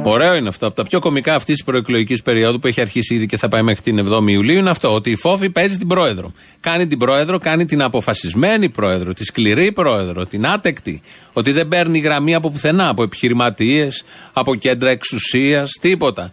Ωραίο 0.08 0.36
είναι 0.36 0.48
αυτό. 0.48 0.68
Από 0.68 0.76
τα 0.76 0.84
πιο 0.84 1.00
κομικά 1.00 1.36
αυτής 1.36 1.56
της 1.56 1.64
προεκλογικής 1.64 2.22
περίοδου 2.22 2.60
που 2.60 2.68
έχει 2.68 2.82
αρχίσει 2.82 3.16
ήδη 3.16 3.26
και 3.26 3.38
θα 3.38 3.48
πάει 3.48 3.62
μέχρι 3.62 3.82
την 3.82 4.08
7η 4.08 4.30
Ιουλίου 4.30 4.58
είναι 4.58 4.70
αυτό. 4.70 4.94
Ότι 4.94 5.12
η 5.12 5.16
Φόφη 5.16 5.50
παίζει 5.50 5.78
την 5.78 5.88
πρόεδρο. 5.88 6.32
Κάνει 6.60 6.88
την 6.88 6.98
πρόεδρο, 6.98 7.38
κάνει 7.38 7.66
την 7.66 7.82
αποφασισμένη 7.82 8.70
πρόεδρο, 8.70 9.14
τη 9.14 9.24
σκληρή 9.24 9.72
πρόεδρο, 9.72 10.26
την 10.26 10.48
άτεκτη. 10.48 11.02
Ότι 11.34 11.52
δεν 11.52 11.68
παίρνει 11.68 12.00
γραμμή 12.00 12.36
από 12.36 12.50
πουθενά, 12.50 12.90
από 12.90 13.04
επιχειρηματίες, 13.04 14.04
από 14.34 14.56
κέντρα 14.56 14.90
εξουσίας, 14.90 15.72
τίποτα. 15.82 16.32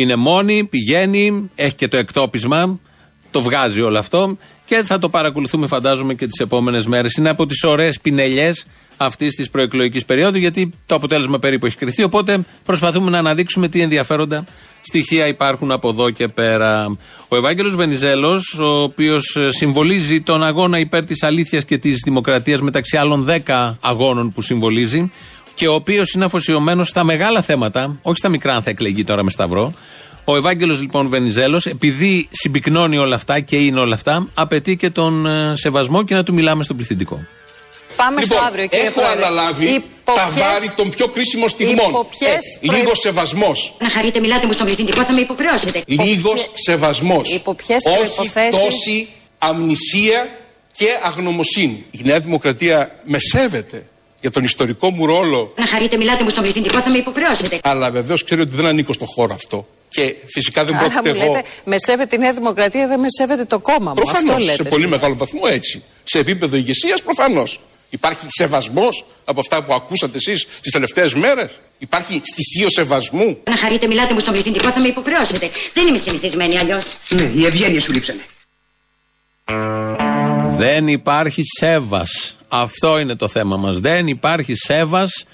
Είναι 0.00 0.16
μόνη, 0.16 0.64
πηγαίνει, 0.64 1.50
έχει 1.54 1.74
και 1.74 1.88
το 1.88 1.96
εκτόπισμα, 1.96 2.80
το 3.30 3.42
βγάζει 3.42 3.80
όλο 3.80 3.98
αυτό 3.98 4.36
και 4.64 4.82
θα 4.82 4.98
το 4.98 5.08
παρακολουθούμε, 5.08 5.66
φαντάζομαι, 5.66 6.14
και 6.14 6.26
τις 6.26 6.40
επόμενες 6.40 6.86
μέρες. 6.86 7.12
Είναι 7.12 7.28
από 7.28 7.46
τις 7.46 7.64
ωραίες 7.64 8.00
πινελιές 8.00 8.66
αυτής 8.96 9.34
της 9.34 9.50
προεκλογικής 9.50 10.04
περίοδου, 10.04 10.38
γιατί 10.38 10.70
το 10.86 10.94
αποτέλεσμα 10.94 11.38
περίπου 11.38 11.66
έχει 11.66 11.76
κρυθεί. 11.76 12.02
Οπότε 12.02 12.44
προσπαθούμε 12.64 13.10
να 13.10 13.18
αναδείξουμε 13.18 13.68
τι 13.68 13.80
ενδιαφέροντα 13.80 14.44
στοιχεία 14.82 15.26
υπάρχουν 15.26 15.70
από 15.70 15.88
εδώ 15.88 16.10
και 16.10 16.28
πέρα. 16.28 16.96
Ο 17.28 17.36
Ευάγγελος 17.36 17.74
Βενιζέλος, 17.74 18.58
ο 18.58 18.82
οποίος 18.82 19.36
συμβολίζει 19.48 20.20
τον 20.20 20.42
αγώνα 20.42 20.78
υπέρ 20.78 21.04
της 21.04 21.22
αλήθειας 21.22 21.64
και 21.64 21.78
της 21.78 22.00
δημοκρατίας 22.04 22.60
μεταξύ 22.60 22.96
άλλων 22.96 23.26
10 23.46 23.76
αγώνων 23.80 24.32
που 24.32 24.42
συμβολίζει 24.42 25.12
και 25.58 25.68
ο 25.68 25.74
οποίος 25.74 26.12
είναι 26.12 26.24
αφοσιωμένος 26.24 26.88
στα 26.88 27.04
μεγάλα 27.04 27.42
θέματα, 27.42 27.98
όχι 28.02 28.16
στα 28.18 28.28
μικρά, 28.28 28.54
αν 28.54 28.62
θα 28.62 28.70
εκλεγεί 28.70 29.04
τώρα 29.04 29.22
με 29.22 29.30
Σταυρό. 29.30 29.74
Ο 30.24 30.36
Ευάγγελος 30.36 30.80
λοιπόν 30.80 31.08
Βενιζέλος, 31.08 31.66
επειδή 31.66 32.28
συμπυκνώνει 32.30 32.96
όλα 32.98 33.14
αυτά 33.14 33.40
και 33.40 33.56
είναι 33.56 33.80
όλα 33.80 33.94
αυτά, 33.94 34.28
απαιτεί 34.34 34.76
και 34.76 34.90
τον 34.90 35.26
ε, 35.26 35.56
σεβασμό 35.56 36.04
και 36.04 36.14
να 36.14 36.22
του 36.22 36.34
μιλάμε 36.34 36.62
στον 36.62 36.76
πληθυντικό. 36.76 37.26
Πάμε 37.96 38.20
λοιπόν, 38.20 38.36
στο 38.38 38.46
αύριο, 38.46 38.66
κύριε 38.66 38.84
έχω 38.86 39.00
Πρόεδρε. 39.00 39.24
αναλάβει 39.26 39.64
Υπό 39.66 40.12
τα 40.14 40.30
ποιες- 40.32 40.44
βάρη 40.46 40.70
των 40.76 40.90
πιο 40.90 41.06
κρίσιμων 41.08 41.48
στιγμών. 41.48 41.88
υπό 41.88 42.04
ποιες 42.18 42.30
Ε, 42.30 42.66
προϋ- 42.66 42.78
Λίγο 42.80 42.94
σεβασμός. 42.94 43.74
Να 43.78 43.90
χαρείτε, 43.90 44.20
μιλάτε 44.20 44.46
μου 44.46 44.52
στον 44.52 44.66
πληθυντικό, 44.66 45.00
θα 45.00 45.12
με 45.14 45.20
υποχρεώσετε. 45.20 45.84
Λίγος 45.86 46.32
ποιε- 46.44 46.48
σεβασμός. 46.54 47.34
υπό 47.34 47.54
ποιες 47.54 47.84
Όχι 47.84 47.96
προϋποθέσεις- 47.96 48.60
τόση 48.62 49.08
αμνησία 49.38 50.28
και 50.76 50.86
αγνωμοσύνη. 51.02 51.84
Η 51.90 52.00
Νέα 52.04 52.20
Δημοκρατία 52.20 52.90
με 53.04 53.18
σέβεται 53.32 53.86
για 54.20 54.30
τον 54.30 54.44
ιστορικό 54.44 54.90
μου 54.90 55.06
ρόλο, 55.06 55.52
Να 55.56 55.68
χαρείτε, 55.68 55.96
μιλάτε 55.96 56.22
μου 56.24 56.30
στον 56.30 56.42
πληθυντικό, 56.42 56.78
θα 56.78 56.90
με 56.90 56.98
υποχρεώσετε. 56.98 57.60
αλλά 57.62 57.90
βεβαίως 57.90 58.24
ξέρει 58.24 58.40
ότι 58.40 58.54
δεν 58.56 58.66
ανήκω 58.66 58.92
στον 58.92 59.06
χώρο 59.06 59.34
αυτό. 59.34 59.66
Και 59.88 60.14
φυσικά 60.26 60.64
δεν 60.64 60.76
Άρα 60.76 60.88
πρόκειται 60.88 61.14
μου 61.14 61.20
εγώ. 61.22 61.32
λέτε, 61.32 61.48
με 61.64 61.78
σέβεται 61.78 62.16
η 62.16 62.18
Νέα 62.18 62.32
Δημοκρατία, 62.32 62.86
δεν 62.88 63.00
με 63.00 63.06
σέβεται 63.18 63.44
το 63.44 63.58
κόμμα 63.58 63.88
μου. 63.88 63.94
Προφανώς, 63.94 64.30
Αυτό 64.30 64.38
λέτε. 64.44 64.52
σε 64.52 64.62
πολύ 64.62 64.82
σήμερα. 64.82 64.96
μεγάλο 65.00 65.14
βαθμό 65.16 65.40
έτσι. 65.44 65.82
Σε 66.04 66.18
επίπεδο 66.18 66.56
ηγεσίας, 66.56 67.02
προφανώς. 67.02 67.60
Υπάρχει 67.90 68.26
σεβασμός 68.28 69.04
από 69.24 69.40
αυτά 69.40 69.64
που 69.64 69.72
ακούσατε 69.74 70.16
εσείς 70.16 70.46
τις 70.62 70.72
τελευταίες 70.72 71.14
μέρες; 71.14 71.50
Υπάρχει 71.78 72.20
στοιχείο 72.24 72.68
σεβασμού; 72.70 73.38
Να 73.44 73.58
χαρείτε, 73.58 73.86
μιλάτε 73.86 74.14
μου 74.14 74.20
στον 74.20 74.32
πληθυντικό, 74.32 74.68
θα 74.68 74.80
με 74.80 74.88
υποχρεώσετε. 74.88 75.50
Δεν 75.74 75.86
είμαι 75.86 75.98
συνηθισμένη 76.06 76.58
αλλιώς. 76.58 76.84
Ναι, 77.08 77.22
η 77.42 77.44
ευγένεια 77.46 77.80
σου 77.80 77.92
λείψανε. 77.92 78.22
Δεν 80.56 80.88
υπάρχει 80.88 81.42
σέβας. 81.58 82.36
Αυτό 82.48 82.98
είναι 82.98 83.16
το 83.16 83.28
θέμα 83.28 83.56
μας. 83.56 83.78
Δεν 83.78 84.06
υπάρχει 84.06 84.54
σέβας 84.54 85.24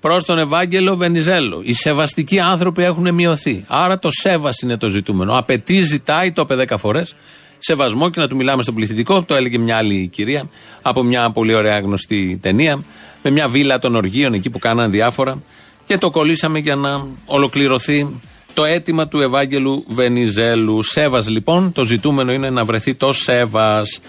προς 0.00 0.24
τον 0.24 0.38
Ευάγγελο 0.38 0.96
Βενιζέλο. 0.96 1.60
Οι 1.64 1.72
σεβαστικοί 1.72 2.40
άνθρωποι 2.40 2.82
έχουν 2.82 3.14
μειωθεί. 3.14 3.64
Άρα 3.68 3.98
το 3.98 4.08
σέβας 4.10 4.60
είναι 4.60 4.76
το 4.76 4.88
ζητούμενο. 4.88 5.38
Απαιτεί, 5.38 5.82
ζητάει, 5.82 6.32
το 6.32 6.42
είπε 6.42 6.66
10 6.68 6.78
φορές, 6.78 7.14
σεβασμό 7.58 8.10
και 8.10 8.20
να 8.20 8.28
του 8.28 8.36
μιλάμε 8.36 8.62
στον 8.62 8.74
πληθυντικό. 8.74 9.22
Το 9.22 9.34
έλεγε 9.34 9.58
μια 9.58 9.76
άλλη 9.76 10.08
κυρία 10.08 10.48
από 10.82 11.02
μια 11.02 11.30
πολύ 11.30 11.54
ωραία 11.54 11.80
γνωστή 11.80 12.38
ταινία. 12.42 12.82
Με 13.22 13.30
μια 13.30 13.48
βίλα 13.48 13.78
των 13.78 13.94
οργείων 13.94 14.32
εκεί 14.34 14.50
που 14.50 14.58
κάνανε 14.58 14.88
διάφορα. 14.88 15.42
Και 15.84 15.98
το 15.98 16.10
κολλήσαμε 16.10 16.58
για 16.58 16.76
να 16.76 17.06
ολοκληρωθεί 17.24 18.20
το 18.54 18.64
αίτημα 18.64 19.08
του 19.08 19.20
Ευάγγελου 19.20 19.84
Βενιζέλου. 19.88 20.82
Σέβας 20.82 21.28
λοιπόν, 21.28 21.72
το 21.72 21.84
ζητούμενο 21.84 22.32
είναι 22.32 22.50
να 22.50 22.64
βρεθεί 22.64 22.94
το 22.94 23.12
σέβας. 23.12 24.00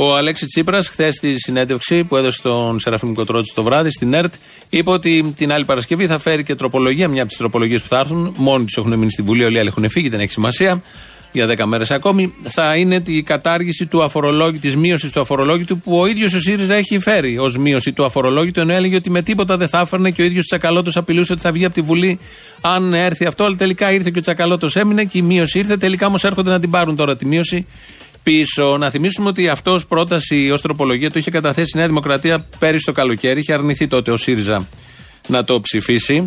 Ο 0.00 0.16
Αλέξη 0.16 0.46
Τσίπρας, 0.46 0.88
χθες 0.88 1.14
στη 1.14 1.34
συνέντευξη 1.38 2.04
που 2.04 2.16
έδωσε 2.16 2.36
στον 2.36 2.78
Σεραφείμ 2.78 3.12
Κοτρότσι 3.12 3.54
το 3.54 3.62
βράδυ 3.62 3.90
στην 3.90 4.14
ΕΡΤ, 4.14 4.34
είπε 4.68 4.90
ότι 4.90 5.32
την 5.36 5.52
άλλη 5.52 5.64
Παρασκευή 5.64 6.06
θα 6.06 6.18
φέρει 6.18 6.42
και 6.42 6.54
τροπολογία, 6.54 7.08
μια 7.08 7.20
από 7.20 7.28
τις 7.28 7.38
τροπολογίες 7.38 7.82
που 7.82 7.88
θα 7.88 7.98
έρθουν. 7.98 8.34
Μόνοι 8.36 8.64
τους 8.64 8.76
έχουν 8.76 8.98
μείνει 8.98 9.10
στη 9.10 9.22
Βουλή, 9.22 9.44
όλοι 9.44 9.56
οι 9.56 9.58
άλλοι 9.58 9.68
έχουν 9.68 9.90
φύγει, 9.90 10.08
δεν 10.08 10.20
έχει 10.20 10.32
σημασία. 10.32 10.82
Για 11.32 11.46
10 11.46 11.66
μέρες 11.66 11.90
ακόμη. 11.90 12.34
Θα 12.42 12.76
είναι 12.76 13.02
η 13.06 13.22
κατάργηση 13.22 13.86
του 13.86 14.02
αφορολόγητου, 14.02 14.58
της 14.58 14.76
μείωσης 14.76 15.12
του 15.12 15.20
αφορολόγητου 15.20 15.78
που 15.78 15.98
ο 15.98 16.06
ίδιος 16.06 16.34
ο 16.34 16.40
ΣΥΡΙΖΑ 16.40 16.74
έχει 16.74 16.98
φέρει 16.98 17.38
ως 17.38 17.56
μείωση 17.56 17.92
του 17.92 18.04
αφορολόγητου, 18.04 18.60
ενώ 18.60 18.72
έλεγε 18.72 18.96
ότι 18.96 19.10
με 19.10 19.22
τίποτα 19.22 19.56
δεν 19.56 19.68
θα 19.68 19.80
έφερνε 19.80 20.10
και 20.10 20.22
ο 20.22 20.24
ίδιος 20.24 20.44
Τσακαλώτος 20.44 20.96
απειλούσε 20.96 21.32
ότι 21.32 21.42
θα 21.42 21.52
βγει 21.52 21.64
από 21.64 21.74
τη 21.74 21.80
Βουλή 21.80 22.18
αν 22.60 22.94
έρθει 22.94 23.26
αυτό. 23.26 23.44
Αλλά 23.44 23.56
τελικά 23.56 23.92
ήρθε 23.92 24.10
και 24.10 24.18
ο 24.18 24.22
Τσακαλώτος 24.22 24.76
έμεινε 24.76 25.04
και 25.04 25.18
η 25.18 25.22
μείωση 25.22 25.58
ήρθε. 25.58 25.76
Τελικά 25.76 26.06
όμως 26.06 26.24
έρχονται 26.24 26.50
να 26.50 26.60
την 26.60 26.70
πάρουν 26.70 26.96
τώρα 26.96 27.16
τη 27.16 27.26
μείωση 27.26 27.66
πίσω. 28.28 28.76
Να 28.78 28.90
θυμίσουμε 28.90 29.28
ότι 29.28 29.48
αυτός 29.48 29.82
ω 29.82 29.86
πρόταση, 29.86 30.50
ως 30.50 30.60
τροπολογία 30.60 31.10
το 31.10 31.18
είχε 31.18 31.30
καταθέσει 31.30 31.70
η 31.74 31.78
Νέα 31.78 31.86
Δημοκρατία 31.86 32.46
πέρυσι 32.58 32.84
το 32.84 32.92
καλοκαίρι. 32.92 33.40
Είχε 33.40 33.52
αρνηθεί 33.52 33.86
τότε 33.86 34.10
ο 34.10 34.16
ΣΥΡΙΖΑ 34.16 34.68
να 35.26 35.44
το 35.44 35.60
ψηφίσει. 35.60 36.24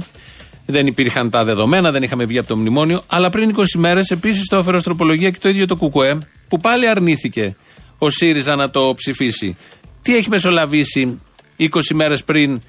Δεν 0.65 0.87
υπήρχαν 0.87 1.29
τα 1.29 1.43
δεδομένα, 1.43 1.91
δεν 1.91 2.03
είχαμε 2.03 2.25
βγει 2.25 2.37
από 2.37 2.47
το 2.47 2.57
μνημόνιο. 2.57 3.03
Αλλά 3.07 3.29
πριν 3.29 3.55
20 3.57 3.63
μέρες 3.77 4.09
επίσης 4.09 4.47
το 4.47 4.55
έφερε 4.55 4.77
ως 4.77 4.83
τροπολογία 4.83 5.29
και 5.29 5.37
το 5.41 5.49
ίδιο 5.49 5.65
το 5.65 5.75
ΚΚΕ, 5.75 6.17
που 6.47 6.59
πάλι 6.59 6.87
αρνήθηκε 6.87 7.55
ο 7.97 8.09
ΣΥΡΙΖΑ 8.09 8.55
να 8.55 8.69
το 8.69 8.93
ψηφίσει. 8.95 9.57
Τι 10.01 10.15
έχει 10.15 10.29
μεσολαβήσει 10.29 11.21
20 11.59 11.67
μέρες 11.93 12.23
πριν 12.23 12.61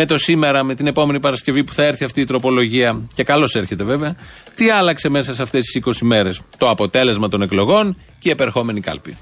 με 0.00 0.06
το 0.06 0.18
σήμερα, 0.18 0.64
με 0.64 0.74
την 0.74 0.86
επόμενη 0.86 1.20
Παρασκευή 1.20 1.64
που 1.64 1.72
θα 1.72 1.82
έρθει 1.82 2.04
αυτή 2.04 2.20
η 2.20 2.24
τροπολογία, 2.24 3.00
και 3.14 3.22
καλώς 3.24 3.54
έρχεται 3.54 3.84
βέβαια, 3.84 4.14
τι 4.54 4.70
άλλαξε 4.70 5.08
μέσα 5.08 5.34
σε 5.34 5.42
αυτές 5.42 5.64
τις 5.64 5.74
20 5.74 5.92
μέρες; 6.02 6.40
Το 6.56 6.70
αποτέλεσμα 6.70 7.28
των 7.28 7.42
εκλογών 7.42 7.96
και 8.18 8.28
η 8.28 8.30
επερχόμενη 8.30 8.80
κάλπη. 8.80 9.16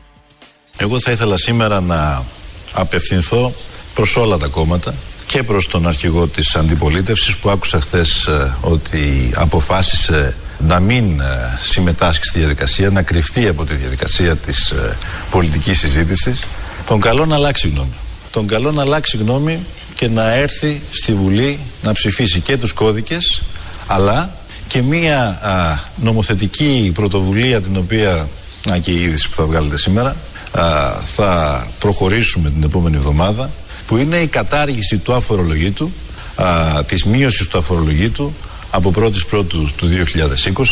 Εγώ 0.77 1.01
θα 1.01 1.11
ήθελα 1.11 1.37
σήμερα 1.37 1.81
να 1.81 2.25
απευθυνθώ 2.73 3.53
προς 3.95 4.17
όλα 4.17 4.37
τα 4.37 4.47
κόμματα 4.47 4.95
και 5.27 5.43
προς 5.43 5.69
τον 5.69 5.87
αρχηγό 5.87 6.27
της 6.27 6.57
αντιπολίτευσης 6.57 7.37
που 7.37 7.51
άκουσα 7.51 7.81
χθες 7.81 8.27
ε, 8.27 8.55
ότι 8.61 9.31
αποφάσισε 9.35 10.37
να 10.59 10.81
μην 10.81 11.21
ε, 11.21 11.59
συμμετάσχει 11.61 12.25
στη 12.25 12.39
διαδικασία, 12.39 12.91
να 12.91 13.03
κρυφτεί 13.03 13.49
από 13.49 13.65
τη 13.65 13.75
διαδικασία 13.75 14.37
της 14.37 14.71
ε, 14.71 14.97
πολιτικής 15.31 15.79
συζήτησης. 15.79 16.45
Τον 16.87 17.01
καλό 17.01 17.27
να 17.27 17.35
αλλάξει 17.35 17.69
γνώμη. 17.69 17.95
Τον 18.31 18.47
καλό 18.47 18.73
να 18.73 18.83
αλλάξει 18.83 19.17
γνώμη 19.17 19.61
και 19.97 20.09
να 20.09 20.33
έρθει 20.33 20.81
στη 20.91 21.15
Βουλή 21.15 21.59
να 21.83 21.93
ψηφίσει 21.93 22.41
και 22.41 22.57
τους 22.57 22.73
κώδικες 22.73 23.43
αλλά 23.87 24.37
και 24.69 24.83
μία 24.83 25.21
α, 25.43 25.79
νομοθετική 25.97 26.91
πρωτοβουλία 26.95 27.61
την 27.61 27.77
οποία, 27.77 28.29
να 28.67 28.79
και 28.79 28.91
η 28.91 29.03
είδηση 29.03 29.29
που 29.29 29.37
θα 29.37 29.45
βγάλετε 29.45 29.79
σήμερα, 29.79 30.17
α, 30.53 30.91
θα 31.07 31.67
προχωρήσουμε 31.79 32.51
την 32.51 32.63
επόμενη 32.63 32.97
εβδομάδα 32.97 33.51
που 33.87 33.97
είναι 33.97 34.17
η 34.17 34.27
κατάργηση 34.27 34.99
του 34.99 35.15
αφορολογήτου, 35.15 35.91
α, 36.35 36.85
της 36.85 37.05
μείωσης 37.05 37.47
του 37.47 37.59
αφορολογήτου 37.59 38.33
από 38.71 38.93
1η 38.97 39.27
Πρώτου 39.29 39.71
του 39.77 39.89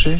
2020 0.05 0.19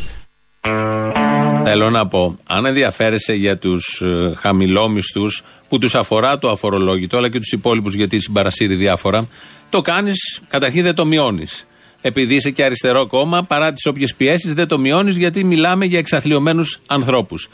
Θέλω 1.64 1.90
να 1.90 2.08
πω, 2.08 2.38
αν 2.48 2.66
ενδιαφέρεσαι 2.66 3.34
για 3.34 3.58
τους 3.58 4.02
ε, 4.02 4.34
χαμηλόμισθου 4.38 5.26
που 5.70 5.78
τους 5.78 5.96
αφορά 5.96 6.38
το 6.38 6.50
αφορολόγητο, 6.50 7.18
αλλά 7.18 7.30
και 7.30 7.40
τους 7.40 7.52
υπόλοιπους 7.52 7.94
γιατί 7.94 8.20
συμπαρασύρει 8.20 8.76
διάφορα, 8.76 9.28
το 9.70 9.82
κάνεις, 9.82 10.42
καταρχήν 10.48 10.84
δεν 10.84 10.96
το 10.96 11.06
μειώνεις. 11.06 11.66
Επειδή 12.02 12.36
είσαι 12.36 12.52
και 12.52 12.64
αριστερό 12.64 13.08
κόμμα, 13.08 13.44
παρά 13.44 13.74
τις 13.74 13.86
όποιες 13.86 14.16
πιέσεις, 14.16 14.54
δεν 14.54 14.68
το 14.68 14.80
μειώνεις 14.80 15.18
γιατί 15.18 15.44
μιλάμε 15.44 15.86
για 15.86 16.00
εξαθλειωμένους 16.00 16.80
ανθρώπους. 16.86 17.50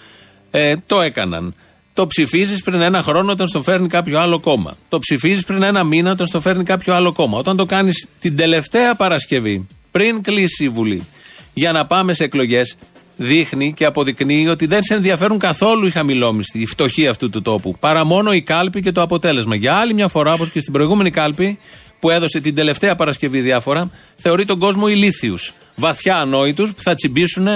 Ε, 0.52 0.76
το 0.86 1.02
έκαναν. 1.02 1.56
Το 1.94 2.08
ψηφίζεις 2.08 2.62
πριν 2.62 2.82
ένα 2.82 3.02
χρόνο 3.02 3.32
όταν 3.32 3.48
στο 3.48 3.62
φέρνει 3.62 3.88
κάποιο 3.88 4.20
άλλο 4.20 4.40
κόμμα. 4.40 4.78
Το 4.90 5.00
ψηφίζεις 5.00 5.44
πριν 5.44 5.64
ένα 5.64 5.84
μήνα 5.84 6.12
όταν 6.12 6.28
στο 6.28 6.42
φέρνει 6.42 6.64
κάποιο 6.64 6.94
άλλο 6.94 7.12
κόμμα. 7.12 7.38
Όταν 7.38 7.58
το 7.58 7.66
κάνεις 7.66 8.08
την 8.20 8.36
τελευταία 8.36 8.96
Παρασκευή, 8.96 9.68
πριν 9.92 10.22
κλείσει 10.22 10.64
η 10.64 10.70
Βουλή, 10.70 11.08
για 11.54 11.72
να 11.72 11.86
πάμε 11.86 12.14
σε 12.14 12.24
εκλογές, 12.24 12.76
δείχνει 13.22 13.74
και 13.74 13.86
αποδεικνύει 13.86 14.48
ότι 14.48 14.66
δεν 14.66 14.84
σε 14.84 14.94
ενδιαφέρουν 14.94 15.40
καθόλου 15.40 15.86
οι 15.86 15.92
χαμηλόμισθοι, 15.92 16.60
οι 16.62 16.66
φτωχοί 16.66 17.08
αυτού 17.08 17.30
του 17.30 17.42
τόπου. 17.42 17.76
Παρά 17.80 18.06
μόνο 18.06 18.34
η 18.34 18.42
κάλπη 18.42 18.82
και 18.82 18.92
το 18.92 19.02
αποτέλεσμα. 19.02 19.56
Για 19.56 19.76
άλλη 19.76 19.94
μια 19.94 20.08
φορά, 20.08 20.34
όπως 20.34 20.52
και 20.52 20.60
στην 20.60 20.74
προηγούμενη 20.74 21.10
κάλπη, 21.10 21.58
που 22.00 22.10
έδωσε 22.10 22.40
την 22.40 22.56
τελευταία 22.56 22.96
Παρασκευή 22.96 23.40
διάφορα, 23.40 23.90
θεωρεί 24.16 24.46
τον 24.46 24.60
κόσμο 24.60 24.88
ηλίθιους. 24.88 25.54
Βαθιά 25.76 26.18
ανόητους 26.18 26.74
που 26.74 26.82
θα 26.82 26.94
τσιμπήσουν 26.94 27.48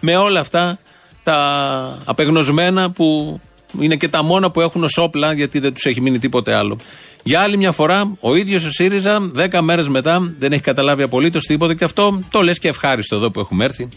με 0.00 0.16
όλα 0.16 0.40
αυτά 0.40 0.78
τα 1.22 2.02
απεγνωσμένα 2.04 2.90
που 2.90 3.40
είναι 3.80 3.96
και 3.96 4.08
τα 4.08 4.22
μόνα 4.22 4.50
που 4.50 4.60
έχουν 4.60 4.84
ως 4.84 4.96
όπλα, 4.98 5.32
γιατί 5.32 5.58
δεν 5.58 5.74
τους 5.74 5.84
έχει 5.84 6.00
μείνει 6.00 6.18
τίποτε 6.18 6.54
άλλο. 6.54 6.78
Για 7.22 7.40
άλλη 7.40 7.56
μια 7.56 7.72
φορά, 7.72 8.12
ο 8.20 8.34
ίδιος 8.34 8.64
ο 8.64 8.70
ΣΥΡΙΖΑ, 8.70 9.18
δέκα 9.20 9.62
μέρες 9.62 9.88
μετά, 9.88 10.34
δεν 10.38 10.52
έχει 10.52 10.62
καταλάβει 10.62 11.02
απολύτως 11.02 11.44
τίποτα 11.44 11.74
και 11.74 11.84
αυτό 11.84 12.20
το 12.30 12.42
λες 12.42 12.58
και 12.58 12.68
ευχάριστο 12.68 13.16
εδώ 13.16 13.30
που 13.30 13.40
έχουμε 13.40 13.64
έρθει. 13.64 13.88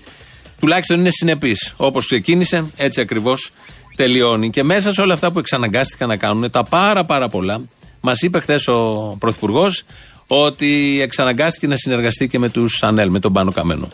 Τουλάχιστον 0.59 0.99
είναι 0.99 1.09
συνεπής. 1.09 1.73
Όπως 1.77 2.05
ξεκίνησε, 2.05 2.65
έτσι 2.75 3.01
ακριβώς 3.01 3.51
τελειώνει. 3.95 4.49
Και 4.49 4.63
μέσα 4.63 4.93
σε 4.93 5.01
όλα 5.01 5.13
αυτά 5.13 5.31
που 5.31 5.39
εξαναγκάστηκαν 5.39 6.07
να 6.07 6.15
κάνουν, 6.17 6.49
τα 6.49 6.63
πάρα 6.63 7.05
πάρα 7.05 7.27
πολλά, 7.27 7.61
μας 8.01 8.21
είπε 8.21 8.39
χθες 8.39 8.67
ο 8.67 9.15
Πρωθυπουργός 9.19 9.83
ότι 10.27 10.99
εξαναγκάστηκε 11.01 11.67
να 11.67 11.75
συνεργαστεί 11.75 12.27
και 12.27 12.39
με 12.39 12.49
τους 12.49 12.83
Ανέλ, 12.83 13.09
με 13.09 13.19
τον 13.19 13.33
Πάνο 13.33 13.51
Καμένο. 13.51 13.89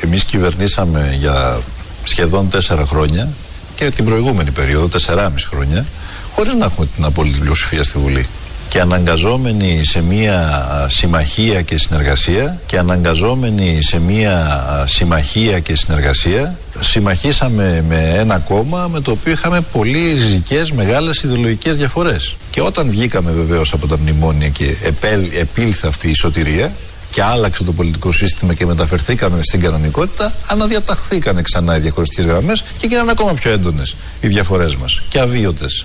Εμείς 0.00 0.24
κυβερνήσαμε 0.24 1.16
για 1.18 1.62
σχεδόν 2.04 2.50
τέσσερα 2.50 2.86
χρόνια 2.86 3.28
και 3.74 3.90
την 3.90 4.04
προηγούμενη 4.04 4.50
περίοδο, 4.50 4.88
τεσσεράμιση 4.88 5.46
χρόνια, 5.46 5.86
χωρίς 6.34 6.54
να 6.54 6.64
έχουμε 6.64 6.86
την 6.94 7.04
απόλυτη 7.04 7.38
πλειοψηφία 7.38 7.82
στη 7.82 7.98
Βουλή. 7.98 8.26
Και 8.70 8.80
αναγκαζόμενοι 8.80 9.84
σε 9.84 10.02
μία 10.02 10.38
α, 10.38 10.88
συμμαχία 10.88 11.62
και 11.62 11.78
συνεργασία 11.78 12.60
και 12.66 12.78
αναγκαζόμενοι 12.78 13.78
σε 13.82 14.00
μία 14.00 14.36
α, 14.36 14.86
συμμαχία 14.86 15.58
και 15.58 15.74
συνεργασία 15.74 16.58
συμμαχίσαμε 16.80 17.84
με 17.88 18.14
ένα 18.16 18.38
κόμμα 18.38 18.88
με 18.88 19.00
το 19.00 19.10
οποίο 19.10 19.32
είχαμε 19.32 19.60
πολύ 19.60 20.12
ριζικές 20.12 20.72
μεγάλες 20.72 21.22
ιδεολογικές 21.22 21.76
διαφορές. 21.76 22.36
Και 22.50 22.60
όταν 22.60 22.90
βγήκαμε 22.90 23.30
βεβαίως 23.30 23.72
από 23.72 23.86
τα 23.86 23.98
μνημόνια 23.98 24.48
και 24.48 24.76
επέλ, 24.82 25.28
επήλθε 25.32 25.88
αυτή 25.88 26.10
η 26.10 26.14
σωτηρία 26.14 26.72
και 27.10 27.22
άλλαξε 27.22 27.64
το 27.64 27.72
πολιτικό 27.72 28.12
σύστημα 28.12 28.54
και 28.54 28.66
μεταφερθήκαμε 28.66 29.42
στην 29.42 29.60
κανονικότητα, 29.60 30.34
αναδιαταχθήκαν 30.46 31.42
ξανά 31.42 31.76
οι 31.76 31.80
διαχωριστικές 31.80 32.24
γραμμές 32.24 32.64
και 32.78 32.86
έγιναν 32.86 33.08
ακόμα 33.08 33.32
πιο 33.32 33.50
έντονες 33.50 33.94
οι 34.20 34.28
διαφορές 34.28 34.76
μας 34.76 35.02
και 35.08 35.20
αβίωτες. 35.20 35.84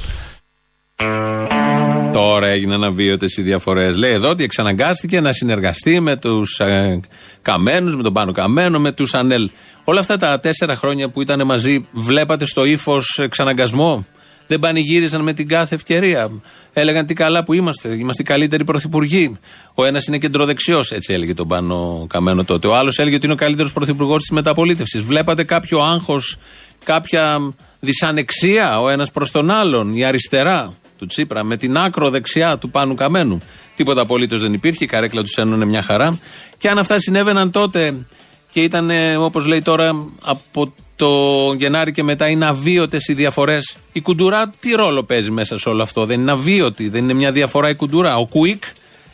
Τώρα 2.15 2.47
έγιναν 2.47 2.83
αβίωτε 2.83 3.25
οι 3.37 3.41
διαφορές. 3.41 3.97
Λέει 3.97 4.11
εδώ 4.11 4.29
ότι 4.29 4.43
εξαναγκάστηκε 4.43 5.21
να 5.21 5.31
συνεργαστεί 5.31 5.99
με 5.99 6.15
τους 6.15 6.59
ε, 6.59 6.99
Καμένους, 7.41 7.95
με 7.95 8.03
τον 8.03 8.13
Πάνο 8.13 8.31
Καμένο, 8.31 8.79
με 8.79 8.91
τους 8.91 9.13
Ανέλ. 9.13 9.49
Όλα 9.83 9.99
αυτά 9.99 10.17
τα 10.17 10.39
τέσσερα 10.39 10.75
χρόνια 10.75 11.09
που 11.09 11.21
ήταν 11.21 11.45
μαζί, 11.45 11.87
βλέπατε 11.91 12.45
στο 12.45 12.65
ύφος 12.65 13.19
εξαναγκασμό; 13.21 14.05
Δεν 14.47 14.59
πανηγύριζαν 14.59 15.21
με 15.21 15.33
την 15.33 15.47
κάθε 15.47 15.75
ευκαιρία. 15.75 16.31
Έλεγαν 16.73 17.05
τι 17.05 17.13
καλά 17.13 17.43
που 17.43 17.53
είμαστε. 17.53 17.87
Είμαστε 17.87 18.21
οι 18.21 18.25
καλύτεροι 18.25 18.63
πρωθυπουργοί. 18.63 19.37
Ο 19.73 19.85
ένας 19.85 20.07
είναι 20.07 20.17
κεντροδεξιός, 20.17 20.91
έτσι 20.91 21.13
έλεγε 21.13 21.33
τον 21.33 21.47
Πάνο 21.47 22.05
Καμένο 22.09 22.43
τότε. 22.43 22.67
Ο 22.67 22.75
άλλος 22.75 22.97
έλεγε 22.97 23.15
ότι 23.15 23.25
είναι 23.25 23.33
ο 23.33 23.37
καλύτερος 23.37 23.73
πρωθυπουργός 23.73 24.21
της 24.21 24.29
μεταπολίτευσης. 24.29 25.01
Βλέπατε 25.01 25.43
κάποιο 25.43 25.79
άγχος, 25.79 26.37
κάποια 26.83 27.53
δυσανεξία 27.79 28.81
ο 28.81 28.89
ένας 28.89 29.11
προς 29.11 29.31
τον 29.31 29.51
άλλον, 29.51 29.95
η 29.95 30.05
αριστερά; 30.05 30.73
Του 30.97 31.05
Τσίπρα 31.05 31.43
με 31.43 31.57
την 31.57 31.77
άκρο 31.77 32.09
δεξιά 32.09 32.57
του 32.57 32.69
Πάνου 32.69 32.93
Καμένου. 32.93 33.41
Τίποτα 33.75 34.01
απολύτως 34.01 34.41
δεν 34.41 34.53
υπήρχε, 34.53 34.83
η 34.83 34.87
καρέκλα 34.87 35.21
τους 35.21 35.35
ένωνε 35.35 35.65
μια 35.65 35.81
χαρά. 35.81 36.19
Και 36.57 36.69
αν 36.69 36.77
αυτά 36.77 36.99
συνέβαιναν 36.99 37.51
τότε 37.51 38.05
και 38.51 38.61
ήταν 38.61 38.89
όπως 39.19 39.45
λέει 39.45 39.61
τώρα 39.61 40.05
από 40.21 40.73
το 40.95 41.09
Γενάρη 41.57 41.91
και 41.91 42.03
μετά 42.03 42.27
είναι 42.27 42.45
αβίωτες 42.45 43.07
οι 43.07 43.13
διαφορές. 43.13 43.77
Η 43.91 44.01
κουντουρά 44.01 44.53
τι 44.59 44.71
ρόλο 44.71 45.03
παίζει 45.03 45.31
μέσα 45.31 45.57
σε 45.57 45.69
όλο 45.69 45.81
αυτό; 45.81 46.05
Δεν 46.05 46.19
είναι 46.19 46.31
αβίωτη, 46.31 46.89
δεν 46.89 47.03
είναι 47.03 47.13
μια 47.13 47.31
διαφορά 47.31 47.69
η 47.69 47.75
κουντουρά. 47.75 48.17
Ο 48.17 48.25
Κουίκ 48.25 48.63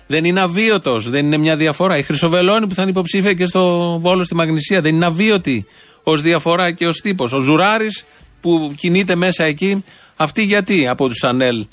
δεν 0.07 0.25
είναι 0.25 0.39
αβίωτος, 0.39 1.09
δεν 1.09 1.25
είναι 1.25 1.37
μια 1.37 1.55
διαφορά. 1.55 1.97
Η 1.97 2.03
Χρυσοβελώνη 2.03 2.67
που 2.67 2.75
θα 2.75 2.81
είναι 2.81 2.91
υποψήφια 2.91 3.33
και 3.33 3.45
στο 3.45 3.95
Βόλο 3.99 4.23
στη 4.23 4.35
Μαγνησία 4.35 4.81
δεν 4.81 4.95
είναι 4.95 5.05
αβίωτη 5.05 5.65
ως 6.03 6.21
διαφορά 6.21 6.71
και 6.71 6.87
ως 6.87 6.97
τύπος. 6.97 7.33
Ο 7.33 7.39
Ζουράρης 7.39 8.03
που 8.41 8.73
κινείται 8.77 9.15
μέσα 9.15 9.43
εκεί, 9.43 9.83
αυτοί 10.15 10.43
γιατί 10.43 10.87
από 10.87 11.07
τους 11.07 11.23
Ανέλ 11.23 11.65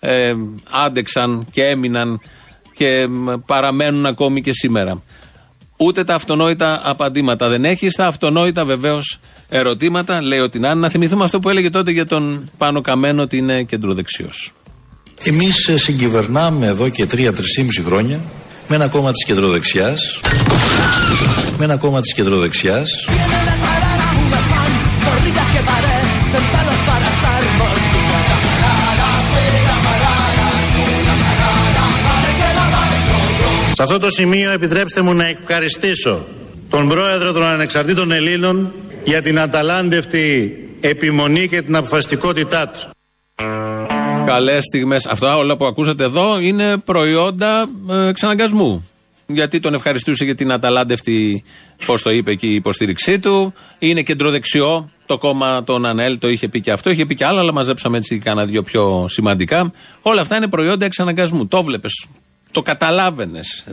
ε, 0.00 0.34
άντεξαν 0.70 1.46
και 1.50 1.64
έμειναν 1.64 2.20
και 2.74 3.06
παραμένουν 3.46 4.06
ακόμη 4.06 4.40
και 4.40 4.52
σήμερα. 4.52 5.02
Ούτε 5.76 6.04
τα 6.04 6.14
αυτονόητα 6.14 6.80
απαντήματα 6.84 7.48
δεν 7.48 7.64
έχεις. 7.64 7.92
Στα 7.92 8.06
αυτονόητα 8.06 8.64
βεβαίως 8.64 9.18
ερωτήματα, 9.48 10.22
λέει 10.22 10.38
ότι 10.38 10.58
να 10.58 10.74
Να 10.74 10.88
θυμηθούμε 10.88 11.24
αυτό 11.24 11.38
που 11.38 11.48
έλεγε 11.48 11.70
τότε 11.70 11.90
για 11.90 12.06
τον 12.06 12.50
Πάνο 12.58 12.80
Καμένο 12.80 13.22
ότι 13.22 13.36
είναι 13.36 13.62
κεντροδεξιός. 13.62 14.52
Εμείς 15.24 15.70
συγκυβερνάμε 15.74 16.66
εδώ 16.66 16.88
και 16.88 17.06
τρία-τρισήμιση 17.06 17.82
χρόνια 17.82 18.20
με 18.68 18.74
ένα 18.74 18.88
κόμμα 18.88 19.12
της 19.12 19.24
κεντροδεξιάς. 19.24 20.20
Με 21.58 21.64
ένα 21.64 21.76
κόμμα 21.76 22.00
της 22.00 22.14
κεντροδεξιάς. 22.14 23.06
Σε 33.76 33.82
αυτό 33.82 33.98
το 33.98 34.10
σημείο 34.10 34.50
επιτρέψτε 34.50 35.02
μου 35.02 35.14
να 35.14 35.26
ευχαριστήσω 35.26 36.26
τον 36.70 36.88
Πρόεδρο 36.88 37.32
των 37.32 37.42
Ανεξαρτήτων 37.42 38.12
Ελλήνων 38.12 38.72
για 39.04 39.22
την 39.22 39.38
αταλάντευτη 39.38 40.56
επιμονή 40.80 41.48
και 41.48 41.62
την 41.62 41.76
αποφασιστικότητά 41.76 42.68
του. 42.68 42.90
Καλές 44.26 44.64
στιγμές. 44.64 45.06
Αυτά 45.06 45.36
όλα 45.36 45.56
που 45.56 45.64
ακούσατε 45.64 46.04
εδώ 46.04 46.40
είναι 46.40 46.76
προϊόντα 46.76 47.68
ε, 47.90 48.06
εξαναγκασμού. 48.08 48.88
Γιατί 49.26 49.60
τον 49.60 49.74
ευχαριστούσε 49.74 50.24
για 50.24 50.34
την 50.34 50.52
αταλάντευτη, 50.52 51.44
πώς 51.86 52.02
το 52.02 52.10
είπε 52.10 52.34
και 52.34 52.46
η 52.46 52.54
υποστήριξή 52.54 53.18
του. 53.18 53.52
Είναι 53.78 54.02
κεντροδεξιό. 54.02 54.90
Το 55.06 55.18
κόμμα 55.18 55.64
των 55.64 55.86
ΑΝΕΛ 55.86 56.18
το 56.18 56.28
είχε 56.28 56.48
πει 56.48 56.60
και 56.60 56.72
αυτό. 56.72 56.90
Είχε 56.90 57.06
πει 57.06 57.14
και 57.14 57.24
άλλα, 57.24 57.40
αλλά 57.40 57.52
μαζέψαμε 57.52 57.96
έτσι 57.96 58.18
κάνα 58.18 58.44
δύο 58.44 58.62
πιο 58.62 59.06
σημαντικά. 59.08 59.72
Όλα 60.02 60.20
αυτά 60.20 60.36
είναι 60.36 60.48
προϊόντα 60.48 60.84
εξαναγκασμού. 60.84 61.46
Το 61.46 61.62
βλέπεις 61.62 62.06
το 62.56 62.62
καταλάβαινες. 62.62 63.64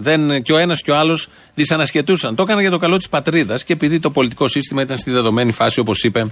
Και 0.41 0.53
ο 0.53 0.57
ένας 0.57 0.81
και 0.81 0.91
ο 0.91 0.97
άλλος 0.97 1.27
δυσανασχετούσαν. 1.53 2.35
Το 2.35 2.43
έκανα 2.43 2.61
για 2.61 2.69
το 2.69 2.77
καλό 2.77 2.97
της 2.97 3.09
πατρίδας 3.09 3.63
και 3.63 3.73
επειδή 3.73 3.99
το 3.99 4.09
πολιτικό 4.09 4.47
σύστημα 4.47 4.81
ήταν 4.81 4.97
στη 4.97 5.11
δεδομένη 5.11 5.51
φάση, 5.51 5.79
όπως 5.79 6.03
είπε 6.03 6.25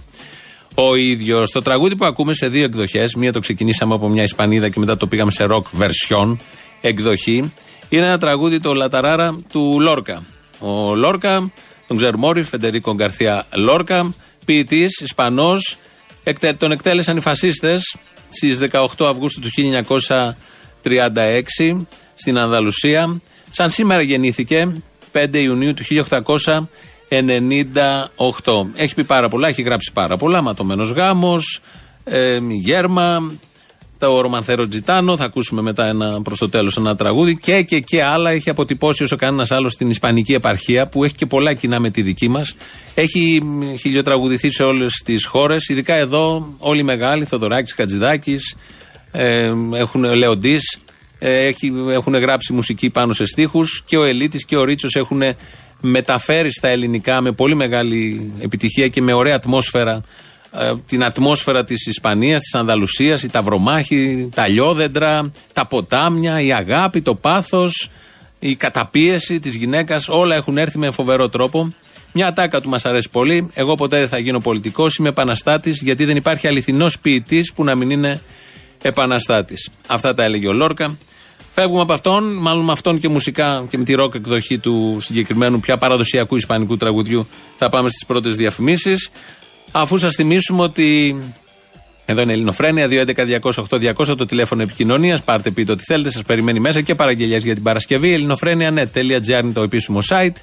ο 0.76 0.96
ίδιος. 0.96 1.52
Το 1.52 1.62
τραγούδι 1.62 1.96
που 1.96 2.06
ακούμε 2.06 2.34
σε 2.34 2.48
δύο 2.48 2.64
εκδοχές, 2.64 3.16
μία 3.16 3.32
το 3.32 3.40
ξεκινήσαμε 3.40 3.94
από 3.94 4.08
μια 4.08 4.24
Ισπανίδα 4.24 4.70
και 4.70 4.80
μετά 4.80 4.98
το 4.98 5.08
πήγαμε 5.08 5.32
σε 5.32 5.46
rock 5.50 5.62
version 5.82 6.38
εκδοχή, 6.82 7.54
είναι 7.90 8.06
ένα 8.06 8.18
τραγούδι 8.18 8.60
το 8.60 8.74
Λαταράρα 8.74 9.40
του 9.52 9.78
Λόρκα. 9.80 10.24
Ο 10.60 10.96
Λόρκα, 10.96 11.52
τον 11.88 11.98
ξέρουμε 11.98 12.28
όλοι, 12.28 12.44
Φεντερίκο 12.44 12.94
Γκαρθία 12.94 13.46
Λόρκα, 13.54 14.14
ποιητής, 14.46 15.00
Ισπανός, 15.00 15.78
τον 16.58 16.72
εκτέλεσαν 16.72 17.18
οι 17.18 17.22
φασίστες 17.22 17.96
στις 18.30 18.60
18 18.60 19.06
Αυγούστου 19.06 19.42
του 19.42 19.50
1936 20.84 21.86
στην 22.22 22.38
Ανδαλουσία. 22.38 23.22
Σαν 23.52 23.70
σήμερα 23.70 24.02
γεννήθηκε 24.02 24.72
5 25.12 25.28
Ιουνίου 25.32 25.74
του 25.74 25.84
1898. 25.84 26.00
Έχει 28.76 28.94
πει 28.94 29.04
πάρα 29.04 29.30
πολλά, 29.30 29.48
έχει 29.48 29.62
γράψει 29.62 29.92
πάρα 29.94 30.18
πολλά. 30.18 30.42
Ματωμένος 30.42 30.92
γάμος, 30.92 31.60
ε, 32.04 32.40
Γέρμα, 32.50 33.32
το 33.98 34.22
Ρομανθέρο 34.22 34.68
Τζιτάνο. 34.68 35.18
Θα 35.18 35.24
ακούσουμε 35.24 35.62
μετά 35.62 35.86
ένα, 35.86 36.22
προς 36.22 36.38
το 36.38 36.50
τέλος 36.50 36.78
ένα 36.78 36.96
τραγούδι 36.96 37.38
και, 37.38 37.62
και, 37.62 37.80
και 37.80 38.04
άλλα 38.04 38.32
έχει 38.32 38.50
αποτυπώσει 38.50 39.04
όσο 39.04 39.16
κανένας 39.16 39.52
άλλος 39.52 39.74
στην 39.74 39.90
Ισπανική 39.90 40.34
επαρχία 40.34 40.88
που 40.88 41.04
έχει 41.04 41.16
και 41.16 41.26
πολλά 41.26 41.54
κοινά 41.54 41.80
με 41.80 41.90
τη 41.90 42.02
δική 42.02 42.28
μας. 42.28 42.56
Έχει 42.94 43.44
χιλιοτραγουδηθεί 43.80 44.52
σε 44.52 44.64
όλες 44.64 45.02
τις 45.06 45.26
χώρες, 45.26 45.70
ειδικά 45.70 45.94
εδώ 45.94 46.54
όλοι 46.58 46.80
οι 46.80 46.84
μεγάλοι, 46.84 47.26
Θοδωράκης, 47.26 47.74
Χατζηδάκης, 47.74 48.56
ε, 49.12 49.54
έχουν 49.74 50.14
Λεοντής, 50.14 50.76
ε, 50.76 50.80
έχει, 51.28 51.72
έχουν 51.90 52.16
γράψει 52.16 52.54
μουσική 52.54 52.90
πάνω 52.90 53.14
σε 53.14 53.26
στίχους 53.26 53.84
και 53.86 53.98
ο 53.98 54.04
Ελίτης 54.04 54.46
και 54.46 54.58
ο 54.58 54.64
Ρίτσος 54.64 54.96
έχουν 54.96 55.22
μεταφέρει 55.82 56.52
στα 56.52 56.68
ελληνικά 56.68 57.22
με 57.22 57.32
πολύ 57.32 57.56
μεγάλη 57.56 58.32
επιτυχία 58.40 58.88
και 58.88 59.02
με 59.02 59.14
ωραία 59.14 59.36
ατμόσφαιρα 59.36 60.02
ε, 60.54 60.74
την 60.86 61.04
ατμόσφαιρα 61.04 61.64
της 61.64 61.88
Ισπανίας, 61.88 62.42
της 62.42 62.56
Ανδαλουσίας, 62.56 63.24
η 63.24 63.30
ταυρομάχη, 63.30 64.30
τα 64.36 64.48
λιόδεντρα, 64.48 65.32
τα 65.54 65.66
ποτάμια, 65.66 66.42
η 66.42 66.54
αγάπη, 66.54 67.02
το 67.02 67.16
πάθος, 67.16 67.90
η 68.40 68.56
καταπίεση 68.56 69.40
της 69.40 69.56
γυναίκας, 69.56 70.08
όλα 70.10 70.36
έχουν 70.36 70.58
έρθει 70.58 70.78
με 70.78 70.92
φοβερό 70.92 71.30
τρόπο. 71.30 71.74
Μια 72.14 72.28
ατάκα 72.28 72.62
του 72.62 72.70
μας 72.70 72.86
αρέσει 72.86 73.10
πολύ. 73.10 73.50
Εγώ 73.54 73.76
ποτέ 73.76 74.00
δεν 74.00 74.08
θα 74.08 74.18
γίνω 74.18 74.40
πολιτικός, 74.40 74.96
είμαι 74.96 75.10
επαναστάτης 75.10 75.82
γιατί 75.82 76.06
δεν 76.06 76.16
υπάρχει 76.16 76.48
αληθινός 76.48 77.00
ποιητής 77.00 77.54
που 77.54 77.64
να 77.64 77.76
μην 77.76 77.90
είναι 77.90 78.22
επαναστάτης. 78.82 79.70
Αυτά 79.88 80.14
τα 80.14 80.24
έλεγε 80.24 80.48
ο 80.48 80.54
Λόρκα. 80.54 80.98
Φεύγουμε 81.54 81.82
από 81.82 81.94
αυτόν, 81.94 82.24
μάλλον 82.34 82.66
με 82.66 82.72
αυτόν 82.72 83.00
και 83.00 83.08
μουσικά 83.08 83.66
και 83.70 83.78
με 83.78 83.84
τη 83.84 83.94
ροκ 83.94 84.16
εκδοχή 84.16 84.60
του 84.60 84.98
συγκεκριμένου 85.00 85.60
πια 85.60 85.78
παραδοσιακού 85.78 86.36
ισπανικού 86.36 86.78
τραγουδιού 86.78 87.28
θα 87.58 87.70
πάμε 87.70 87.90
στις 87.90 88.06
πρώτες 88.06 88.36
διαφημίσεις. 88.36 89.10
Αφού 89.72 89.98
σας 89.98 90.16
θυμίσουμε 90.16 90.64
ότι 90.64 91.20
εδώ 92.06 92.22
είναι 92.22 92.34
Ελληνοφρένια, 92.34 92.88
211-208-200 92.88 94.18
το 94.18 94.26
τηλέφωνο 94.26 94.62
επικοινωνίας. 94.62 95.24
Πάρτε 95.24 95.52
πείτε 95.52 95.72
ό,τι 95.72 95.84
θέλετε, 95.84 96.10
σας 96.12 96.22
περιμένει 96.22 96.60
μέσα 96.60 96.82
και 96.82 96.96
παραγγελίε 96.96 97.38
για 97.38 97.54
την 97.54 97.64
Παρασκευή. 97.64 98.14
Ελληνοφρένια.net.gr 98.14 99.44
είναι 99.44 99.54
το 99.54 99.62
επίσημο 99.62 100.00
site. 100.10 100.36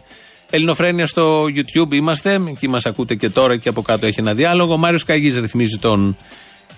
Ελληνοφρένια 0.50 1.06
στο 1.06 1.44
YouTube 1.44 1.92
είμαστε, 1.92 2.40
εκεί 2.48 2.68
μας 2.68 2.86
ακούτε 2.86 3.14
και 3.14 3.28
τώρα 3.28 3.56
και 3.56 3.68
από 3.68 3.82
κάτω 3.82 4.06
έχει 4.06 4.20
ένα 4.20 4.34
διάλογο. 4.34 4.72
Ο 4.72 4.76
Μάριος 4.76 5.04
Καγής 5.04 5.36
ρυθμίζει 5.36 5.78
τον 5.78 6.16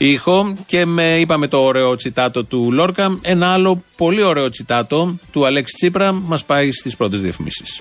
ήχο 0.02 0.54
και 0.66 0.86
με, 0.86 1.18
είπαμε 1.18 1.48
το 1.48 1.58
ωραίο 1.58 1.96
τσιτάτο 1.96 2.44
του 2.44 2.72
Λόρκα. 2.72 3.18
Ένα 3.22 3.52
άλλο 3.52 3.82
πολύ 3.96 4.22
ωραίο 4.22 4.50
τσιτάτο 4.50 5.14
του 5.32 5.46
Αλέξη 5.46 5.74
Τσίπρα 5.76 6.12
μας 6.12 6.44
πάει 6.44 6.72
στις 6.72 6.96
πρώτες 6.96 7.20
διαφημίσεις. 7.20 7.80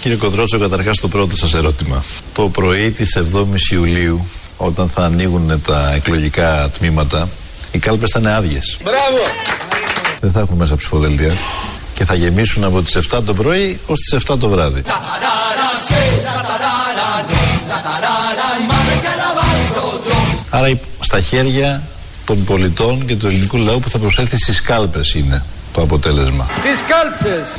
Κύριε 0.00 0.16
Κοντρότσο, 0.16 0.58
καταρχάς 0.58 0.98
το 0.98 1.08
πρώτο 1.08 1.36
σας 1.36 1.54
ερώτημα. 1.54 2.04
Το 2.34 2.48
πρωί 2.48 2.90
της 2.90 3.16
7η 3.16 3.72
Ιουλίου, 3.72 4.26
όταν 4.56 4.88
θα 4.88 5.04
ανοίγουν 5.04 5.62
τα 5.66 5.92
εκλογικά 5.94 6.70
τμήματα, 6.78 7.28
οι 7.72 7.78
κάλπες 7.78 8.10
θα 8.10 8.18
είναι 8.18 8.34
άδειες. 8.34 8.78
Μπράβο! 8.82 9.22
Δεν 10.20 10.32
θα 10.32 10.40
έχουν 10.40 10.56
μέσα 10.56 10.76
ψηφοδέλτια. 10.76 11.32
και 11.94 12.04
θα 12.04 12.14
γεμίσουν 12.14 12.64
από 12.64 12.82
τις 12.82 12.98
7 13.10 13.20
το 13.24 13.34
πρωί 13.34 13.80
ως 13.86 13.98
τις 14.00 14.18
7 14.26 14.38
το 14.38 14.48
βράδυ. 14.48 14.82
Άρα 20.54 20.68
η- 20.68 20.80
στα 21.00 21.20
χέρια 21.20 21.82
των 22.26 22.44
πολιτών 22.44 23.06
και 23.06 23.16
του 23.16 23.26
ελληνικού 23.26 23.56
λαού 23.56 23.80
που 23.80 23.90
θα 23.90 23.98
προσέλθει 23.98 24.36
στις 24.36 24.62
κάλπες 24.62 25.14
είναι 25.14 25.42
το 25.72 25.82
αποτέλεσμα. 25.82 26.46
Τις 26.62 26.80
κάλψες 26.88 27.54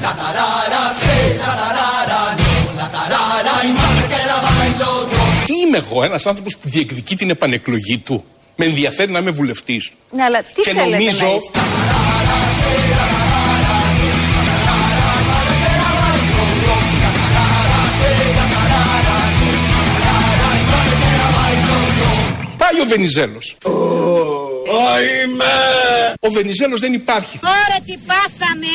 Τι 5.45 5.53
είμαι 5.67 5.77
εγώ, 5.77 6.03
ένας 6.03 6.25
άνθρωπος 6.25 6.57
που 6.57 6.69
διεκδικεί 6.69 7.15
την 7.15 7.29
επανεκλογή 7.29 7.97
του; 7.97 8.23
Με 8.55 8.65
ενδιαφέρει 8.65 9.11
να 9.11 9.19
είμαι 9.19 9.31
βουλευτής. 9.31 9.91
Ναι, 10.11 10.23
αλλά 10.23 10.39
τι 10.39 10.61
Και 10.61 10.69
θέλετε 10.69 10.97
νομίζω- 10.97 11.25
να 11.25 11.31
είστε; 11.35 11.59
Ο 22.83 22.87
Βενιζέλος. 22.87 23.57
Ο 26.19 26.29
Βενιζέλος 26.31 26.79
δεν 26.79 26.93
υπάρχει. 26.93 27.39
Ωραία 27.43 27.79
τι 27.85 27.97
πάθαμε 28.07 28.67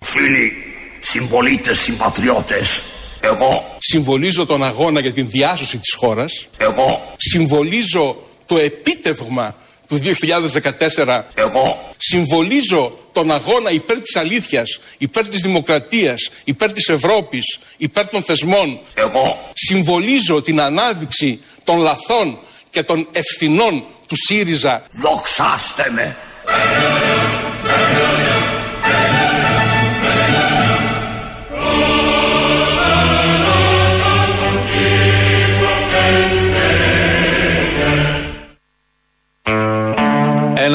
Φίλοι, 0.00 0.52
συμπολίτες, 1.00 1.78
συμπατριώτες, 1.78 2.82
εγώ, 3.20 3.76
Συμβολίζω 3.78 4.46
τον 4.46 4.64
αγώνα 4.64 5.00
για 5.00 5.12
την 5.12 5.28
διάσωση 5.28 5.78
της 5.78 5.94
χώρας. 5.94 6.48
εγώ, 6.56 7.14
Συμβολίζω 7.16 8.16
το 8.46 8.58
επίτευγμα 8.58 9.54
του 9.90 9.98
2014. 9.98 11.24
εγώ, 11.34 11.92
Συμβολίζω 11.96 12.98
τον 13.12 13.30
αγώνα 13.30 13.70
υπέρ 13.70 14.00
της 14.00 14.16
αλήθειας, 14.16 14.80
υπέρ 14.98 15.28
της 15.28 15.40
δημοκρατίας, 15.40 16.30
υπέρ 16.44 16.72
της 16.72 16.88
Ευρώπης, 16.88 17.58
υπέρ 17.76 18.08
των 18.08 18.22
θεσμών. 18.22 18.78
εγώ, 18.94 19.50
Συμβολίζω 19.54 20.42
την 20.42 20.60
ανάδειξη 20.60 21.40
των 21.64 21.78
λαθών 21.78 22.38
και 22.70 22.82
των 22.82 23.08
ευθυνών 23.12 23.84
του 24.06 24.16
ΣΥΡΙΖΑ 24.16 24.82
δοξάστε 24.90 25.90
με. 25.90 26.16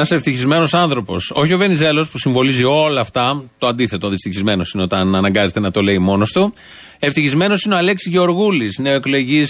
Ένας 0.06 0.18
ευτυχισμένος 0.18 0.74
άνθρωπος. 0.74 1.32
Όχι 1.36 1.54
ο 1.54 1.58
Βενιζέλος 1.58 2.10
που 2.10 2.18
συμβολίζει 2.18 2.64
όλα 2.64 3.02
αυτά. 3.02 3.44
Το 3.58 3.68
αντίθετο, 3.68 4.10
δυστυχισμένος 4.10 4.74
είναι 4.74 4.84
όταν 4.84 5.16
αναγκάζεται 5.16 5.60
να 5.60 5.72
το 5.72 5.82
λέει 5.82 5.98
μόνος 5.98 6.32
του. 6.32 6.54
Ευτυχισμένος 7.00 7.64
είναι 7.64 7.74
ο 7.74 7.78
Αλέξης 7.78 8.12
Γεωργούλης, 8.12 8.78
νεοεκλεγή 8.78 9.44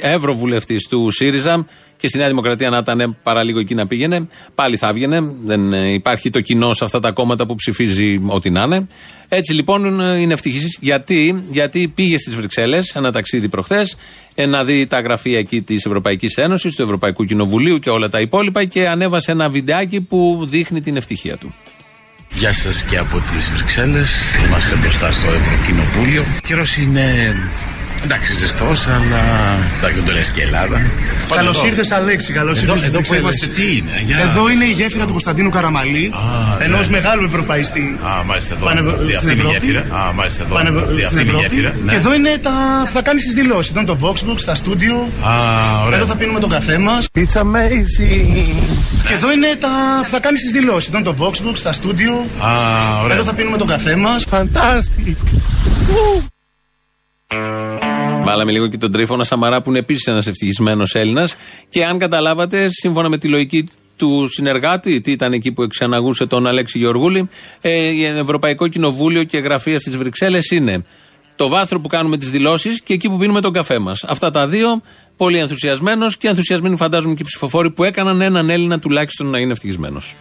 ευρωβουλευτής 0.00 0.86
του 0.88 1.10
ΣΥΡΙΖΑ 1.10 1.66
και 1.96 2.08
στη 2.08 2.18
Νέα 2.18 2.28
Δημοκρατία 2.28 2.70
να 2.70 2.76
ήταν 2.76 3.16
παραλίγο 3.22 3.58
εκεί 3.58 3.74
να 3.74 3.86
πήγαινε. 3.86 4.28
Πάλι 4.54 4.76
θα 4.76 4.88
έβγαινε. 4.88 5.32
Δεν 5.44 5.72
ε, 5.72 5.92
υπάρχει 5.92 6.30
το 6.30 6.40
κοινό 6.40 6.74
σε 6.74 6.84
αυτά 6.84 7.00
τα 7.00 7.10
κόμματα 7.10 7.46
που 7.46 7.54
ψηφίζει 7.54 8.20
ό,τι 8.26 8.50
να 8.50 8.62
είναι. 8.62 8.86
Έτσι 9.28 9.52
λοιπόν 9.52 10.00
ε, 10.00 10.20
είναι 10.20 10.32
ευτυχής. 10.32 10.78
Γιατί, 10.80 11.44
γιατί 11.50 11.88
πήγε 11.88 12.18
στις 12.18 12.36
Βρυξέλλες 12.36 12.94
ένα 12.94 13.12
ταξίδι 13.12 13.48
προχθές 13.48 13.96
να 14.48 14.64
δει 14.64 14.86
τα 14.86 15.00
γραφεία 15.00 15.38
εκεί 15.38 15.62
της 15.62 15.84
Ευρωπαϊκής 15.84 16.36
Ένωσης, 16.36 16.74
του 16.74 16.82
Ευρωπαϊκού 16.82 17.24
Κοινοβουλίου 17.24 17.78
και 17.78 17.90
όλα 17.90 18.08
τα 18.08 18.20
υπόλοιπα 18.20 18.64
και 18.64 18.88
ανέβασε 18.88 19.32
ένα 19.32 19.48
βιντεάκι 19.48 20.00
που 20.00 20.46
δείχνει 20.48 20.80
την 20.80 20.96
ευτυχία 20.96 21.36
του. 21.36 21.54
Γεια 22.34 22.52
σας 22.52 22.84
και 22.84 22.98
από 22.98 23.20
τις 23.20 23.50
Βρυξέλλες. 23.50 24.10
Είμαστε 24.46 24.76
μπροστά 24.76 25.12
στο 25.12 25.26
Ευρωκοινοβούλιο. 25.28 26.24
Καιρός 26.42 26.76
είναι 26.76 27.36
εντάξει 28.04 28.34
ζεστός, 28.34 28.86
αλλά 28.86 29.22
εντάξει 29.78 29.96
δεν 30.00 30.04
το 30.04 30.12
λες 30.12 30.30
και 30.30 30.42
Ελλάδα. 30.42 30.76
Πάμε 31.28 31.40
Καλώς 31.40 31.56
εδώ. 31.58 31.66
ήρθες, 31.66 31.90
Αλέξη. 31.90 32.32
Καλώς 32.32 32.56
ήρθες. 32.62 32.68
Εδώ, 32.68 32.76
στις 32.78 32.88
εδώ 32.88 32.98
που 33.00 33.06
Βρυξέλλες. 33.08 33.42
είμαστε 33.42 33.46
τι 33.60 33.76
είναι. 33.76 34.02
Για... 34.06 34.16
Εδώ 34.18 34.50
είναι 34.50 34.64
η 34.64 34.74
γέφυρα 34.78 35.04
του 35.04 35.10
Κωνσταντίνου 35.18 35.50
Καραμαλή, 35.50 36.12
ενό 36.58 36.76
ναι. 36.78 36.86
μεγάλου 36.96 37.24
ευρωπαϊστή 37.24 37.98
Α, 38.02 38.24
μάλιστα 38.24 38.54
εδώ. 38.54 38.64
Πανευ- 38.66 38.88
Αυτή, 38.88 39.02
στην 39.04 39.14
αυτή 39.16 39.24
είναι 39.32 39.34
η 39.34 39.38
Ευρώπη. 39.46 39.54
γέφυρα. 39.66 39.80
Α, 39.98 40.12
μάλιστα 40.12 40.42
εδώ. 40.44 40.54
Πανευ- 40.54 40.76
Αυτή, 40.76 40.92
αυτή 41.02 41.04
στην 41.04 41.18
είναι 41.18 41.26
η 41.26 41.34
Ευρώπη. 41.34 41.54
γέφυρα. 41.54 41.70
Ναι. 41.84 41.90
Και 41.92 41.96
εδώ 42.02 42.14
είναι 42.14 42.32
τα 42.46 42.50
που 42.86 42.92
θα 42.92 43.02
κάνεις 43.02 43.22
τις 43.26 43.34
δηλώσεις. 43.40 43.68
Εδώ 43.70 43.78
είναι 43.80 43.90
το 43.94 43.98
Voxbox, 44.02 44.38
τα 44.50 44.54
στούντιο. 44.54 44.96
Α, 45.30 45.32
ωραία. 45.84 45.98
Εδώ 45.98 46.06
θα 46.06 46.16
πίνουμε 46.16 46.38
τον 46.44 46.50
καφέ 46.56 46.76
μας. 46.78 47.06
It's 47.18 47.36
amazing 47.46 48.28
Και 49.08 49.14
εδώ 49.18 49.28
είναι 49.32 49.50
τα 49.64 49.72
που 50.04 50.10
θα 50.10 50.20
κάνεις 50.20 50.40
τις 50.40 50.50
δηλώσεις. 50.58 50.88
Εδώ 50.88 50.98
είναι 50.98 51.08
το 51.12 51.16
Voxbox, 51.20 51.58
τα 51.62 51.72
στούντιο. 51.72 52.12
Α, 52.48 52.50
ωραία. 53.04 53.16
Εδώ 53.16 53.24
θα 53.24 53.34
πίνουμε 53.34 53.56
τον 53.56 53.66
καφέ 53.66 53.96
μας. 53.96 54.24
Fantastic 54.30 55.16
Βάλαμε 58.24 58.52
λίγο 58.52 58.68
και 58.68 58.76
τον 58.76 58.90
Τρίφωνα 58.90 59.24
Σαμαρά 59.24 59.62
που 59.62 59.70
είναι 59.70 59.78
επίσης 59.78 60.06
ένας 60.06 60.26
ευτυχισμένος 60.26 60.94
Έλληνας. 60.94 61.36
Και 61.68 61.84
αν 61.84 61.98
καταλάβατε, 61.98 62.66
σύμφωνα 62.70 63.08
με 63.08 63.18
τη 63.18 63.28
λογική 63.28 63.68
του 63.96 64.28
συνεργάτη, 64.28 65.00
τι 65.00 65.10
ήταν 65.10 65.32
εκεί 65.32 65.52
που 65.52 65.62
εξαναγούσε 65.62 66.26
τον 66.26 66.46
Αλέξη 66.46 66.78
Γεωργούλη, 66.78 67.28
ε, 67.60 67.70
η 67.70 68.04
Ευρωπαϊκό 68.04 68.68
Κοινοβούλιο 68.68 69.24
και 69.24 69.38
γραφεία 69.38 69.78
στις 69.78 69.96
Βρυξέλλες 69.96 70.50
είναι 70.50 70.84
το 71.36 71.48
βάθρο 71.48 71.80
που 71.80 71.88
κάνουμε 71.88 72.16
τις 72.16 72.30
δηλώσεις 72.30 72.82
και 72.82 72.92
εκεί 72.92 73.08
που 73.08 73.16
πίνουμε 73.16 73.40
τον 73.40 73.52
καφέ 73.52 73.78
μας. 73.78 74.04
Αυτά 74.04 74.30
τα 74.30 74.46
δύο, 74.46 74.80
πολύ 75.16 75.38
ενθουσιασμένος 75.38 76.16
και 76.16 76.28
ενθουσιασμένοι 76.28 76.76
φαντάζομαι 76.76 77.14
και 77.14 77.22
οι 77.22 77.26
ψηφοφόροι 77.26 77.70
που 77.70 77.84
έκαναν 77.84 78.20
έναν 78.20 78.50
Έλληνα 78.50 78.78
τουλάχιστον 78.78 79.26
να 79.26 79.38
είναι 79.38 79.52
ευτυχισμένος. 79.52 80.14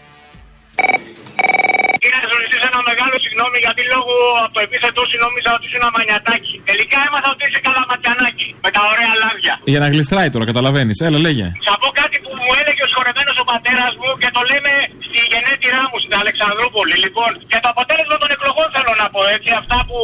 Κύριε 2.84 2.92
Ζωνιστή, 2.92 2.92
ένα 2.92 2.92
μεγάλο 2.92 3.16
συγγνώμη 3.26 3.58
γιατί 3.66 3.82
λόγω 3.96 4.14
από 4.44 4.54
το 4.58 4.62
επίθετό 4.68 5.02
σου 5.10 5.18
νόμιζα 5.26 5.50
ότι 5.58 5.66
ήσουν 5.70 5.84
μανιατάκι. 5.96 6.56
Τελικά 6.70 6.98
έμαθα 7.08 7.30
ότι 7.36 7.44
είσαι 7.48 7.62
καλαματιανάκι. 7.68 8.48
Με 8.66 8.70
τα 8.76 8.82
ωραία 8.92 9.14
λάδια. 9.22 9.54
Για 9.74 9.82
να 9.84 9.88
γλιστράει 9.94 10.30
τώρα, 10.34 10.46
καταλαβαίνεις. 10.52 10.98
Έλα, 11.08 11.20
λέγε. 11.28 11.46
Θα 11.70 11.76
πω 11.82 11.88
κάτι 12.02 12.18
που 12.24 12.32
μου 12.40 12.52
έλεγε 12.62 12.82
ο 12.88 12.90
σχορεμένο 12.94 13.32
ο 13.44 13.46
πατέρας 13.54 13.94
μου 14.00 14.10
και 14.22 14.30
το 14.38 14.42
λέμε 14.52 14.74
στη 15.08 15.20
γενέτειρά 15.32 15.84
μου 15.90 15.98
στην 16.04 16.14
Αλεξανδρούπολη. 16.22 16.96
Λοιπόν, 17.06 17.32
και 17.52 17.60
το 17.64 17.68
αποτέλεσμα 17.74 18.18
των 18.22 18.30
εκλογών 18.36 18.68
θέλω 18.76 18.94
να 19.02 19.08
πω 19.14 19.22
έτσι. 19.36 19.50
Αυτά 19.62 19.78
που 19.88 19.98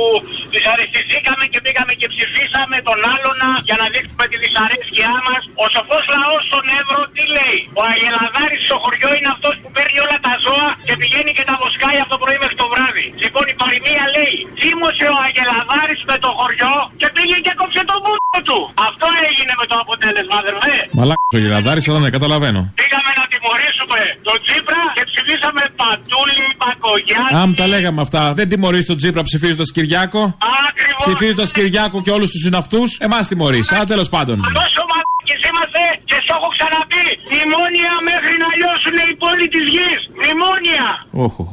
δυσαρεστηθήκαμε 0.54 1.44
και 1.52 1.60
πήγαμε 1.65 1.94
και 2.00 2.08
ψηφίσαμε 2.13 2.78
τον 2.89 3.00
άλλονα 3.13 3.50
για 3.68 3.78
να 3.82 3.86
δείξουμε 3.94 4.26
τη 4.32 4.36
δυσαρέσκειά 4.44 5.13
μας. 5.28 5.42
Ο 5.63 5.65
σοφός 5.76 6.04
λαός 6.22 6.42
στον 6.50 6.65
Εύρο 6.80 7.00
τι 7.15 7.24
λέει; 7.38 7.58
Ο 7.80 7.82
Αγελαδάρης 7.92 8.62
στο 8.68 8.78
χωριό 8.84 9.10
είναι 9.18 9.30
αυτός 9.36 9.54
που 9.62 9.70
παίρνει 9.76 10.00
όλα 10.06 10.18
τα 10.26 10.34
ζώα 10.46 10.70
και 10.88 10.96
πηγαίνει 11.02 11.32
και 11.38 11.46
τα 11.50 11.56
βοσκάει 11.62 12.00
από 12.04 12.12
το 12.13 12.20
πρωί 12.24 12.38
μέχρι 12.44 12.58
το 12.62 12.68
βράδυ. 12.74 13.06
Λοιπόν, 13.24 13.44
η 13.54 13.56
παροιμία 13.62 14.04
λέει: 14.16 14.36
Θύμωσε 14.60 15.06
ο 15.16 15.18
Αγελαδάρης 15.26 16.02
με 16.10 16.16
το 16.24 16.30
χωριό 16.40 16.76
και 17.02 17.08
πήγε 17.16 17.38
και 17.46 17.54
κόψε 17.60 17.82
το 17.92 17.96
μπούτο 18.04 18.40
του. 18.48 18.60
Αυτό 18.88 19.06
έγινε 19.28 19.54
με 19.62 19.66
το 19.72 19.76
αποτέλεσμα, 19.84 20.36
αδερφέ. 20.44 20.78
Μαλάκος 20.98 21.34
ο 21.38 21.40
γυραδάρη, 21.44 21.82
αλλά 21.90 22.00
ναι, 22.04 22.10
καταλαβαίνω. 22.18 22.62
Πήγαμε 22.82 23.12
να 23.20 23.26
τιμωρήσουμε 23.32 24.00
τον 24.28 24.38
Τσίπρα 24.46 24.82
και 24.96 25.04
ψηφίσαμε 25.12 25.62
Παντούλη, 25.80 26.40
Πακογιάννη. 26.64 27.32
Α, 27.38 27.40
μου 27.48 27.56
τα 27.62 27.66
λέγαμε 27.74 28.00
αυτά. 28.06 28.22
Δεν 28.38 28.46
τιμωρείς 28.52 28.86
τον 28.92 28.98
Τζίπρα 29.00 29.22
ψηφίζοντας 29.30 29.70
Κυριάκο. 29.76 30.22
Ακριβώς. 30.70 31.02
Ψηφίζοντας 31.06 31.50
Κυριάκο 31.58 31.98
και 32.06 32.12
όλους 32.18 32.30
τους 32.34 32.42
συναυτούς. 32.48 32.90
Εμάς 33.08 33.24
τιμωρείς. 33.32 33.68
Α, 33.72 33.80
τέλος 33.94 34.10
πάντων. 34.16 34.38
Τόσο 34.62 34.82
μαλάκες 34.90 35.42
είμαστε 35.50 35.82
και 36.10 36.18
στο 36.24 36.34
έχω 36.38 36.50
ξαναπεί. 36.56 37.06
Μνημόνια 37.30 37.92
μέχρι 38.10 38.34
να 38.44 38.50
λιώσουν 38.60 38.96
οι 39.10 39.16
πόλοι 39.24 39.48
της 39.54 39.66
γης. 39.74 40.00
Μνημόνια. 40.20 40.86
Όχ, 41.26 41.34
όχ. 41.40 41.52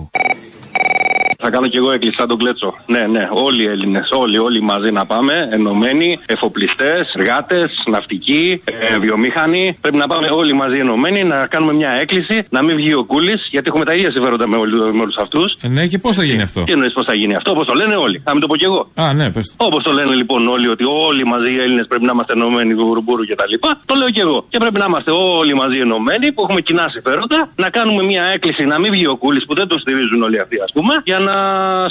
Θα 1.38 1.50
κάνω 1.50 1.66
κι 1.66 1.76
εγώ 1.76 1.90
έκκληση 1.92 2.14
σαν 2.18 2.28
τον 2.28 2.38
Κλέτσο. 2.38 2.74
Ναι, 2.86 2.98
ναι, 3.10 3.28
όλοι 3.32 3.62
οι 3.62 3.66
Έλληνες, 3.66 4.08
όλοι, 4.10 4.38
όλοι 4.38 4.60
μαζί 4.62 4.92
να 4.92 5.06
πάμε, 5.06 5.48
ενωμένοι, 5.52 6.18
εφοπλιστές, 6.26 7.12
εργάτες, 7.14 7.70
ναυτικοί, 7.86 8.60
ε, 8.94 8.98
βιομήχανοι. 8.98 9.76
Πρέπει 9.80 9.96
να 9.96 10.06
πάμε 10.06 10.28
όλοι 10.30 10.52
μαζί 10.52 10.78
ενωμένοι 10.78 11.24
να 11.24 11.46
κάνουμε 11.46 11.72
μια 11.72 11.90
έκκληση, 11.90 12.42
να 12.50 12.62
μην 12.62 12.76
βγει 12.76 12.94
ο 12.94 13.04
Κούλης, 13.04 13.48
γιατί 13.50 13.66
έχουμε 13.68 13.84
τα 13.84 13.94
ίδια 13.94 14.10
συμφέροντα 14.10 14.48
με, 14.48 14.56
όλου- 14.56 14.94
με 14.94 15.02
όλους 15.02 15.16
αυτούς. 15.16 15.56
Ε, 15.60 15.68
ναι, 15.68 15.86
και 15.86 15.98
πώς 15.98 16.16
θα 16.16 16.24
γίνει 16.24 16.42
αυτό; 16.42 16.64
Τι 16.64 16.72
εννοείς 16.72 16.92
πώς 16.92 17.04
θα 17.06 17.14
γίνει 17.14 17.34
αυτό, 17.34 17.50
όπως 17.50 17.66
το 17.66 17.74
λένε 17.74 17.94
όλοι. 17.94 18.20
Θα 18.24 18.32
μην 18.32 18.40
το 18.40 18.46
πω 18.46 18.56
κι 18.56 18.64
εγώ. 18.64 18.90
Α, 18.94 19.12
ναι, 19.14 19.30
πες. 19.30 19.54
Όπως 19.56 19.82
το 19.82 19.92
λένε 19.92 20.14
λοιπόν 20.14 20.48
όλοι, 20.48 20.68
ότι 20.68 20.84
όλοι 20.84 21.24
μαζί 21.24 21.52
οι 21.52 21.60
Έλληνες 21.60 21.86
πρέπει 21.88 22.04
να 22.04 22.10
είμαστε 22.12 22.32
ενωμένοι, 22.32 22.74
βουρμπούρου 22.74 23.22
κτλ. 23.26 23.54
Το 23.84 23.94
λέω 23.94 24.10
κι 24.10 24.20
εγώ. 24.20 24.46
Και 24.48 24.58
πρέπει 24.58 24.78
να 24.78 24.84
είμαστε 24.88 25.10
όλοι 25.10 25.54
μαζί 25.54 25.78
ενωμένοι, 25.78 26.32
που 26.32 26.42
έχουμε 26.42 26.60
κοινά 26.60 26.86
συμφέροντα, 26.90 27.48
να 27.56 27.70
κάνουμε 27.70 28.02
μια 28.02 28.24
έκκληση 28.24 28.64
να 28.66 28.78
μην 28.80 28.90
βγει 28.92 29.06
ο 29.06 29.16
Κούλης, 29.16 29.44
που 29.44 29.54
δεν 29.54 29.66
το 29.68 29.78
στηρίζουν 29.78 30.22
όλοι 30.22 30.40
αυτοί, 30.40 30.56
ας 30.64 30.72
πούμε, 30.72 30.94
για 31.04 31.18
να 31.18 31.25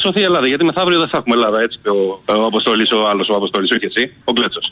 σωθεί 0.03 0.19
η 0.19 0.23
Ελλάδα. 0.23 0.47
Γιατί 0.47 0.63
μεθαύριο 0.65 0.99
δεν 0.99 1.09
θα 1.11 1.17
έχουμε 1.17 1.35
Ελλάδα, 1.39 1.61
έτσι. 1.65 1.77
Ο, 1.95 1.97
ο 2.41 2.45
Αποστόλης, 2.51 2.89
ο 2.97 2.99
άλλος 3.11 3.27
ο 3.31 3.35
Αποστόλης, 3.35 3.69
όχι 3.75 3.85
εσύ, 3.91 4.03
ο 4.23 4.31
Κλέτσος. 4.33 4.65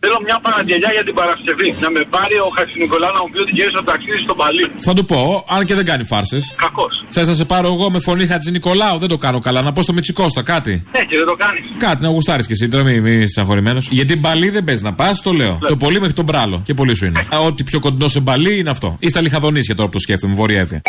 Θέλω 0.00 0.18
μια 0.24 0.38
παραγγελιά 0.42 0.90
για 0.92 1.04
την 1.04 1.14
Παρασκευή. 1.14 1.68
Να 1.80 1.90
με 1.90 2.00
πάρει 2.14 2.36
ο 2.46 2.48
Χατζηνικολάου 2.56 3.12
να 3.18 3.22
μου 3.22 3.30
πει 3.32 3.38
ότι 3.38 3.50
γύρισε 3.54 3.76
το 3.80 3.82
ταξίδι 3.82 4.18
στο 4.26 4.34
Παλί. 4.34 4.66
Θα 4.76 4.92
του 4.94 5.04
πω, 5.04 5.44
αν 5.48 5.64
και 5.64 5.74
δεν 5.74 5.84
κάνει 5.84 6.04
φάρσες. 6.04 6.54
Κακός. 6.56 7.04
Θες 7.08 7.28
να 7.28 7.34
σε 7.34 7.44
πάρω 7.44 7.66
εγώ 7.66 7.90
με 7.90 8.00
φωνή 8.00 8.26
Χατζη 8.26 8.50
Νικολάου, 8.50 8.98
δεν 8.98 9.08
το 9.08 9.16
κάνω 9.16 9.38
καλά. 9.38 9.62
Να 9.62 9.72
πω 9.72 9.82
στο 9.82 9.92
Μιτσικώστα 9.92 10.42
κάτι. 10.42 10.72
Ναι, 10.92 11.00
και 11.00 11.16
δεν 11.16 11.26
το 11.26 11.36
κάνεις. 11.42 11.62
Κάτι 11.78 12.02
να 12.02 12.08
γουστάρεις 12.08 12.46
κι 12.46 12.52
εσύ, 12.52 12.68
τώρα 12.68 12.84
μην 12.84 13.02
μη 13.02 13.12
είσαι 13.12 13.40
αγχωρημένος. 13.40 13.88
Γιατί 13.90 14.16
μπαλί 14.18 14.48
δεν 14.50 14.64
παίζει 14.64 14.82
να 14.82 14.92
πας, 14.94 15.22
το 15.22 15.32
λέω. 15.32 15.58
Το 15.68 15.76
πολύ 15.76 15.98
μέχρι 15.98 16.14
τον 16.14 16.24
μπράλο. 16.24 16.62
Και 16.64 16.74
πολύ 16.74 16.94
σου 16.96 17.06
είναι. 17.06 17.20
Α, 17.34 17.38
Ό,τι 17.38 17.62
πιο 17.64 17.80
κοντινό 17.80 18.08
σε 18.08 18.20
μπαλί 18.20 18.58
είναι 18.58 18.70
αυτό. 18.70 18.96
Ή 19.00 19.08
στα 19.08 19.20
λιχαδονίσια 19.20 19.74
τώρα 19.74 19.88
που 19.88 19.94
το 19.94 20.00
σκέφτομαι, 20.00 20.34
Βόρεια 20.34 20.60
Εύη. 20.60 20.80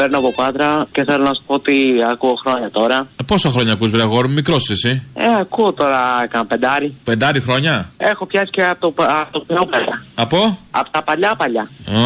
Παίρνω 0.00 0.18
από 0.18 0.32
Πάτρα 0.32 0.86
και 0.92 1.04
θέλω 1.04 1.24
να 1.24 1.34
σου 1.34 1.42
πω 1.46 1.54
ότι 1.54 1.72
ακούω 2.10 2.34
χρόνια 2.34 2.70
τώρα. 2.70 3.08
Ε, 3.16 3.22
Πόσα 3.26 3.50
χρόνια 3.50 3.72
ακούς 3.72 3.90
βρε 3.90 4.02
αγόρι 4.02 4.28
μου, 4.28 4.34
μικρός 4.34 4.70
εσύ. 4.70 5.02
Ε, 5.14 5.22
ακούω 5.40 5.72
τώρα 5.72 6.26
κάνα 6.30 6.46
πεντάρι. 6.46 6.94
Πεντάρι 7.04 7.40
χρόνια; 7.40 7.90
Έχω 7.96 8.26
πιάσει 8.26 8.50
και 8.50 8.62
από 8.62 8.80
το, 8.80 9.04
από 9.20 9.32
το 9.32 9.44
πνεύμα. 9.66 10.04
Από; 10.14 10.58
Από 10.70 10.90
τα 10.90 11.02
παλιά 11.02 11.34
παλιά. 11.36 11.70
Α, 11.86 12.00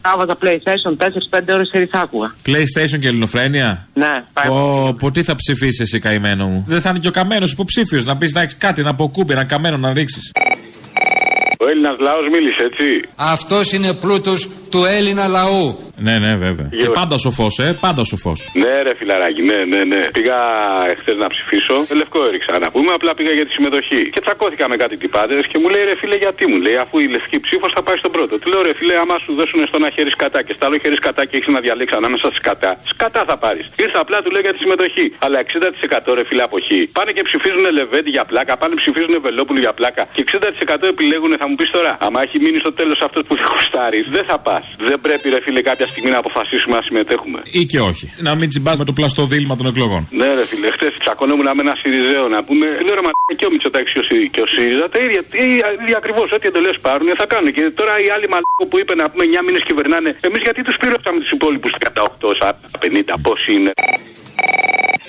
Άβαζα 0.00 0.36
PlayStation 0.42 0.96
4-5 1.38 1.42
ώρες 1.48 1.68
σε 1.68 1.88
άκουγα. 1.92 2.34
PlayStation 2.46 2.98
και 3.00 3.08
ελληνοφρένεια; 3.08 3.86
Ναι, 3.94 4.24
πάει. 4.32 4.48
Πω, 4.48 4.94
πω, 4.98 5.10
τι 5.10 5.22
θα 5.22 5.34
ψηφίσεις 5.34 5.80
εσύ 5.80 5.98
καημένο 5.98 6.46
μου; 6.46 6.64
Δεν 6.66 6.80
θα 6.80 6.88
είναι 6.88 6.98
και 6.98 7.08
ο 7.08 7.10
καμένος 7.10 7.52
υποψήφιος 7.52 8.04
να 8.04 8.16
πεις 8.16 8.32
να 8.32 8.40
έχει 8.40 8.54
κάτι, 8.56 8.82
να 8.82 8.90
αποκούμπει, 8.90 9.32
ένα 9.32 9.44
καμένο 9.44 9.76
να 9.76 9.92
ρίξεις. 9.92 10.32
Ο 11.60 11.68
Έλληνας 11.68 11.96
λαός 11.98 12.28
μίλησε, 12.32 12.64
έτσι. 12.70 13.08
Αυτός 13.16 13.72
είναι 13.72 13.92
πλούτος 13.94 14.48
του 14.72 14.84
Έλληνα 14.96 15.26
λαού. 15.36 15.64
Ναι, 16.06 16.14
ναι, 16.24 16.32
βέβαια. 16.46 16.68
Και 16.80 16.88
πάντα 17.00 17.16
σοφό, 17.18 17.46
ε, 17.66 17.68
πάντα 17.86 18.02
σοφό. 18.04 18.32
Ναι, 18.62 18.74
ρε 18.86 18.92
φιλαράκι, 18.98 19.42
ναι, 19.50 19.58
ναι, 19.72 19.80
ναι. 19.92 20.00
Πήγα 20.16 20.38
εχθέ 20.92 21.12
να 21.22 21.28
ψηφίσω. 21.34 21.76
Λευκό 22.00 22.18
έριξα 22.28 22.52
να 22.64 22.70
πούμε, 22.74 22.90
απλά 22.98 23.10
πήγα 23.18 23.32
για 23.38 23.46
τη 23.48 23.52
συμμετοχή. 23.56 24.02
Και 24.14 24.20
τσακώθηκα 24.24 24.64
με 24.72 24.76
κάτι 24.82 24.96
τυπάδες 25.02 25.46
και 25.50 25.58
μου 25.62 25.68
λέει 25.74 25.84
ρε 25.90 25.96
φίλε, 26.00 26.16
γιατί 26.24 26.42
μου 26.50 26.58
λέει, 26.64 26.76
αφού 26.84 26.94
η 27.06 27.08
λευκή 27.14 27.38
ψήφος 27.46 27.70
θα 27.76 27.82
πάει 27.86 27.98
στον 28.02 28.12
πρώτο. 28.16 28.32
Του 28.40 28.48
λέω 28.52 28.62
ρε 28.68 28.74
φίλε, 28.78 28.94
άμα 29.02 29.16
σου 29.24 29.32
δώσουν 29.38 29.58
στο 29.70 29.76
ένα 29.80 29.90
χέρι 29.96 30.10
σκατά 30.16 30.40
και 30.46 30.52
στο 30.56 30.62
άλλο 30.66 30.76
χέρι 30.82 30.96
σκατά 31.02 31.22
και 31.28 31.36
έχεις 31.38 31.50
να 31.56 31.60
διαλέξεις 31.66 31.96
ανάμεσα 32.00 32.26
σκατά, 32.38 32.70
σκατά 32.92 33.22
θα 33.30 33.36
πάρεις. 33.44 33.64
Ήρθα 33.84 34.00
απλά 34.04 34.18
του 34.22 34.30
λέω 34.34 34.42
για 34.46 34.52
τη 34.54 34.58
συμμετοχή. 34.64 35.06
Αλλά 35.24 35.38
60% 36.10 36.14
ρε 36.18 36.24
φίλε 36.28 36.42
αποχή. 36.48 36.80
Πάνε 36.96 37.10
και 37.16 37.22
ψηφίζουν 37.28 37.64
Λεβέντι 37.78 38.10
για 38.16 38.24
πλάκα, 38.30 38.52
πάνε 38.60 38.74
ψηφίζουν 38.80 39.14
Βελόπουλου 39.26 39.60
για 39.66 39.72
πλάκα. 39.78 40.02
Και 40.16 40.22
60% 40.26 40.86
επιλέγουν, 40.94 41.32
θα 41.40 41.46
μου 41.48 41.54
πεις 41.58 41.70
τώρα, 41.76 41.92
άμα 42.06 42.18
έχει 42.26 42.38
μείνει 42.44 42.58
στο 42.64 42.72
τέλος 42.72 42.98
αυτός 43.06 43.22
που 43.26 43.34
δεν 43.38 43.46
γουστάρει, 43.52 44.00
δεν 44.16 44.24
θα 44.30 44.38
πα. 44.78 44.84
Δεν 44.88 44.98
πρέπει 45.00 45.26
ρε 45.34 45.40
φίλε 45.44 45.60
κάποια 45.70 45.86
στιγμή 45.92 46.10
να 46.10 46.18
αποφασίσουμε 46.24 46.74
να 46.78 46.82
συμμετέχουμε. 46.88 47.38
Ή 47.60 47.62
και 47.72 47.80
όχι. 47.90 48.06
Να 48.26 48.32
μην 48.38 48.48
τσιμπάς 48.48 48.76
με 48.78 48.84
το 48.84 48.92
πλαστό 48.98 49.22
δίλημα 49.32 49.54
των 49.56 49.66
εκλογών. 49.72 50.02
Ναι, 50.20 50.28
ρε 50.38 50.44
φίλε, 50.50 50.68
χτε 50.76 50.88
τσακωνόμουν 51.04 51.48
με 51.56 51.62
ένα 51.66 51.74
Σιριζέο 51.80 52.24
να 52.34 52.40
πούμε. 52.46 52.66
Λέω 52.86 52.94
ρε 52.98 53.04
μα 53.08 53.12
και 53.40 53.46
ο 53.48 53.50
Μητσοτάκης 53.54 53.92
και 53.94 53.98
ο 54.04 54.06
Σι- 54.08 54.28
και 54.34 54.40
ο 54.46 54.46
ΣΥΡΙΖΑ 54.54 54.86
τα 54.92 54.98
ίδια, 55.06 55.22
τι- 55.30 55.38
ίδια 55.84 55.96
ακριβώς. 56.02 56.26
Ό,τι 56.36 56.46
εντολέ 56.50 56.72
πάρουν 56.86 57.08
θα 57.20 57.26
κάνουν. 57.32 57.48
Και 57.56 57.62
τώρα 57.80 57.92
οι 58.04 58.08
άλλοι 58.14 58.26
μαλάκο 58.32 58.64
που 58.70 58.76
είπε 58.80 58.94
να 59.00 59.04
πούμε 59.10 59.24
9 59.30 59.40
μήνες 59.46 59.62
κυβερνάνε. 59.68 60.10
Εμείς 60.28 60.40
γιατί 60.46 60.60
τους 60.66 60.76
πληρώσαμε 60.80 61.18
τους 61.22 61.30
υπόλοιπους 61.36 61.72
38, 61.78 62.28
40, 62.40 62.52
50, 62.84 63.14
πώ 63.26 63.32
είναι. 63.54 63.70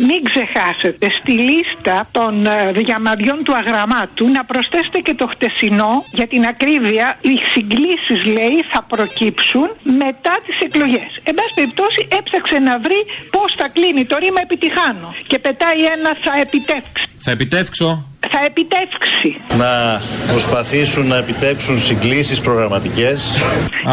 Μην 0.07 0.23
ξεχάσετε 0.29 1.09
στη 1.19 1.31
λίστα 1.31 2.07
των 2.11 2.45
ε, 2.45 2.71
διαμαντιών 2.71 3.43
του 3.43 3.53
αγραμμάτου 3.61 4.25
να 4.37 4.45
προσθέσετε 4.45 4.99
και 4.99 5.13
το 5.13 5.27
χτεσινό 5.27 6.05
για 6.11 6.27
την 6.27 6.43
ακρίβεια. 6.47 7.17
Οι 7.21 7.35
συγκλήσεις 7.53 8.19
λέει 8.37 8.57
θα 8.71 8.81
προκύψουν 8.91 9.67
μετά 10.03 10.33
τις 10.45 10.57
εκλογές. 10.67 11.09
Εν 11.23 11.33
πάση 11.37 11.53
περιπτώσει 11.55 12.01
έψαξε 12.17 12.59
να 12.59 12.79
βρει 12.85 13.01
πώς 13.35 13.49
θα 13.59 13.67
κλείνει 13.75 14.05
το 14.05 14.17
ρήμα 14.17 14.41
επιτυχάνω 14.41 15.15
και 15.27 15.39
πετάει 15.39 15.81
ένα 15.95 16.11
θα 16.23 16.33
επιτεύξει. 16.45 17.03
Θα 17.21 17.31
επιτεύξω. 17.31 18.05
Θα 18.31 18.41
επιτεύξει. 18.45 19.41
Να 19.57 20.01
προσπαθήσουν 20.31 21.07
να 21.07 21.17
επιτέψουν 21.17 21.79
συγκλήσεις 21.79 22.41
προγραμματικές. 22.41 23.41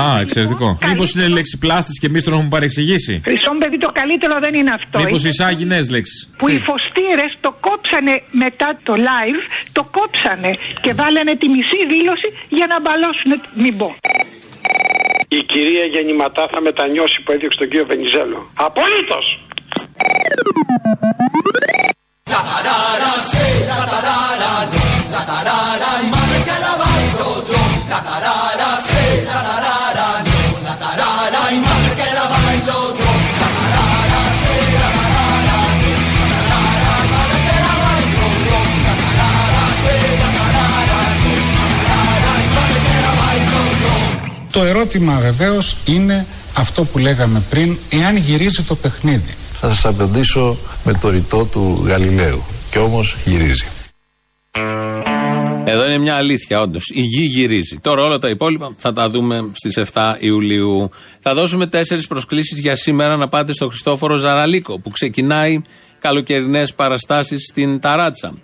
Α, 0.00 0.20
εξαιρετικό. 0.20 0.78
Μήπως 0.86 1.14
είναι 1.14 1.28
λέξη 1.28 1.58
πλάστης 1.58 1.98
και 1.98 2.06
εμείς 2.06 2.24
τον 2.24 2.32
έχουμε 2.32 2.48
παρεξηγήσει; 2.48 3.20
Χρυσόν 3.24 3.58
παιδί 3.58 3.78
το 3.78 3.90
καλύτερο 3.92 4.38
δεν 4.40 4.54
είναι 4.54 4.72
αυτό. 4.74 4.98
Μήπως 4.98 5.20
Είναι 5.20 5.28
εισάγει 5.28 5.64
νέε 5.64 5.82
λέξεις; 5.90 6.30
που 6.38 6.48
οι 6.48 6.58
φωστήρες 6.68 7.30
το 7.40 7.56
κόψανε 7.60 8.22
μετά 8.30 8.78
το 8.82 8.94
live, 9.08 9.40
το 9.72 9.82
κόψανε 9.96 10.50
και 10.80 10.92
βάλανε 11.00 11.32
τη 11.40 11.48
μισή 11.48 11.80
δήλωση 11.92 12.28
για 12.48 12.66
να 12.72 12.76
μπαλώσουν. 12.80 13.30
Μην 13.62 13.76
πω. 13.76 13.96
Η 15.28 15.40
κυρία 15.52 15.84
Γεννηματά 15.84 16.48
θα 16.52 16.60
μετανιώσει 16.60 17.22
που 17.24 17.32
έδιωξε 17.32 17.58
τον 17.58 17.68
κύριο 17.68 17.86
Βενιζέλο. 17.86 18.38
Απολύτως! 22.38 22.76
Το 44.50 44.62
ερώτημα 44.62 45.18
βεβαίως 45.20 45.76
είναι 45.84 46.26
αυτό 46.54 46.84
που 46.84 46.98
λέγαμε 46.98 47.42
πριν, 47.50 47.76
εάν 47.88 48.16
γυρίζει 48.16 48.62
το 48.62 48.74
παιχνίδι. 48.74 49.34
Θα 49.68 49.74
σας 49.74 49.84
απαντήσω 49.84 50.56
με 50.84 50.92
το 50.92 51.08
ρητό 51.10 51.44
του 51.44 51.82
Γαλιλαίου. 51.86 52.42
Και 52.70 52.78
όμως 52.78 53.16
γυρίζει. 53.24 53.64
Εδώ 55.64 55.84
είναι 55.84 55.98
μια 55.98 56.14
αλήθεια, 56.14 56.60
όντως. 56.60 56.90
Η 56.94 57.00
γη 57.00 57.24
γυρίζει. 57.24 57.78
Τώρα 57.78 58.02
όλα 58.02 58.18
τα 58.18 58.28
υπόλοιπα 58.28 58.74
θα 58.76 58.92
τα 58.92 59.10
δούμε 59.10 59.50
στις 59.52 59.76
7 59.76 60.16
Ιουλίου. 60.18 60.90
Θα 61.20 61.34
δώσουμε 61.34 61.66
τέσσερις 61.66 62.06
προσκλήσεις 62.06 62.58
για 62.58 62.76
σήμερα 62.76 63.16
να 63.16 63.28
πάτε 63.28 63.52
στο 63.52 63.68
Χριστόφορο 63.68 64.16
Ζαραλίκο 64.16 64.78
που 64.78 64.90
ξεκινάει 64.90 65.62
καλοκαιρινές 65.98 66.74
παραστάσεις 66.74 67.46
στην 67.50 67.80
Ταράτσα. 67.80 68.34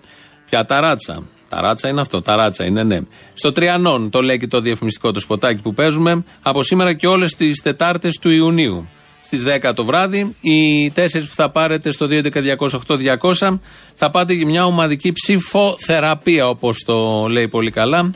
Ποια 0.50 0.64
Ταράτσα; 0.64 1.22
Ταράτσα 1.48 1.88
είναι 1.88 2.00
αυτό, 2.00 2.20
ταράτσα 2.22 2.64
είναι, 2.64 2.82
ναι. 2.82 2.98
Στο 3.32 3.52
Τριανόν, 3.52 4.10
το 4.10 4.22
λέει 4.22 4.38
και 4.38 4.46
το 4.46 4.60
διαφημιστικό 4.60 5.12
το 5.12 5.20
σποτάκι 5.20 5.62
που 5.62 5.74
παίζουμε, 5.74 6.24
από 6.42 6.62
σήμερα 6.62 6.92
και 6.92 7.06
όλες 7.06 7.34
τις 7.34 7.60
Τετάρτες 7.62 8.18
του 8.18 8.30
Ιουνίου. 8.30 8.88
Στις 9.24 9.42
10 9.62 9.72
το 9.74 9.84
βράδυ, 9.84 10.34
οι 10.40 10.90
τέσσερις 10.90 11.28
που 11.28 11.34
θα 11.34 11.50
πάρετε 11.50 11.90
στο 11.90 12.06
2.11.208.200 12.10 13.58
θα 13.94 14.10
πάτε 14.10 14.32
για 14.32 14.46
μια 14.46 14.64
ομαδική 14.64 15.12
ψηφοθεραπεία, 15.12 16.48
όπως 16.48 16.82
το 16.86 17.26
λέει 17.28 17.48
πολύ 17.48 17.70
καλά. 17.70 18.10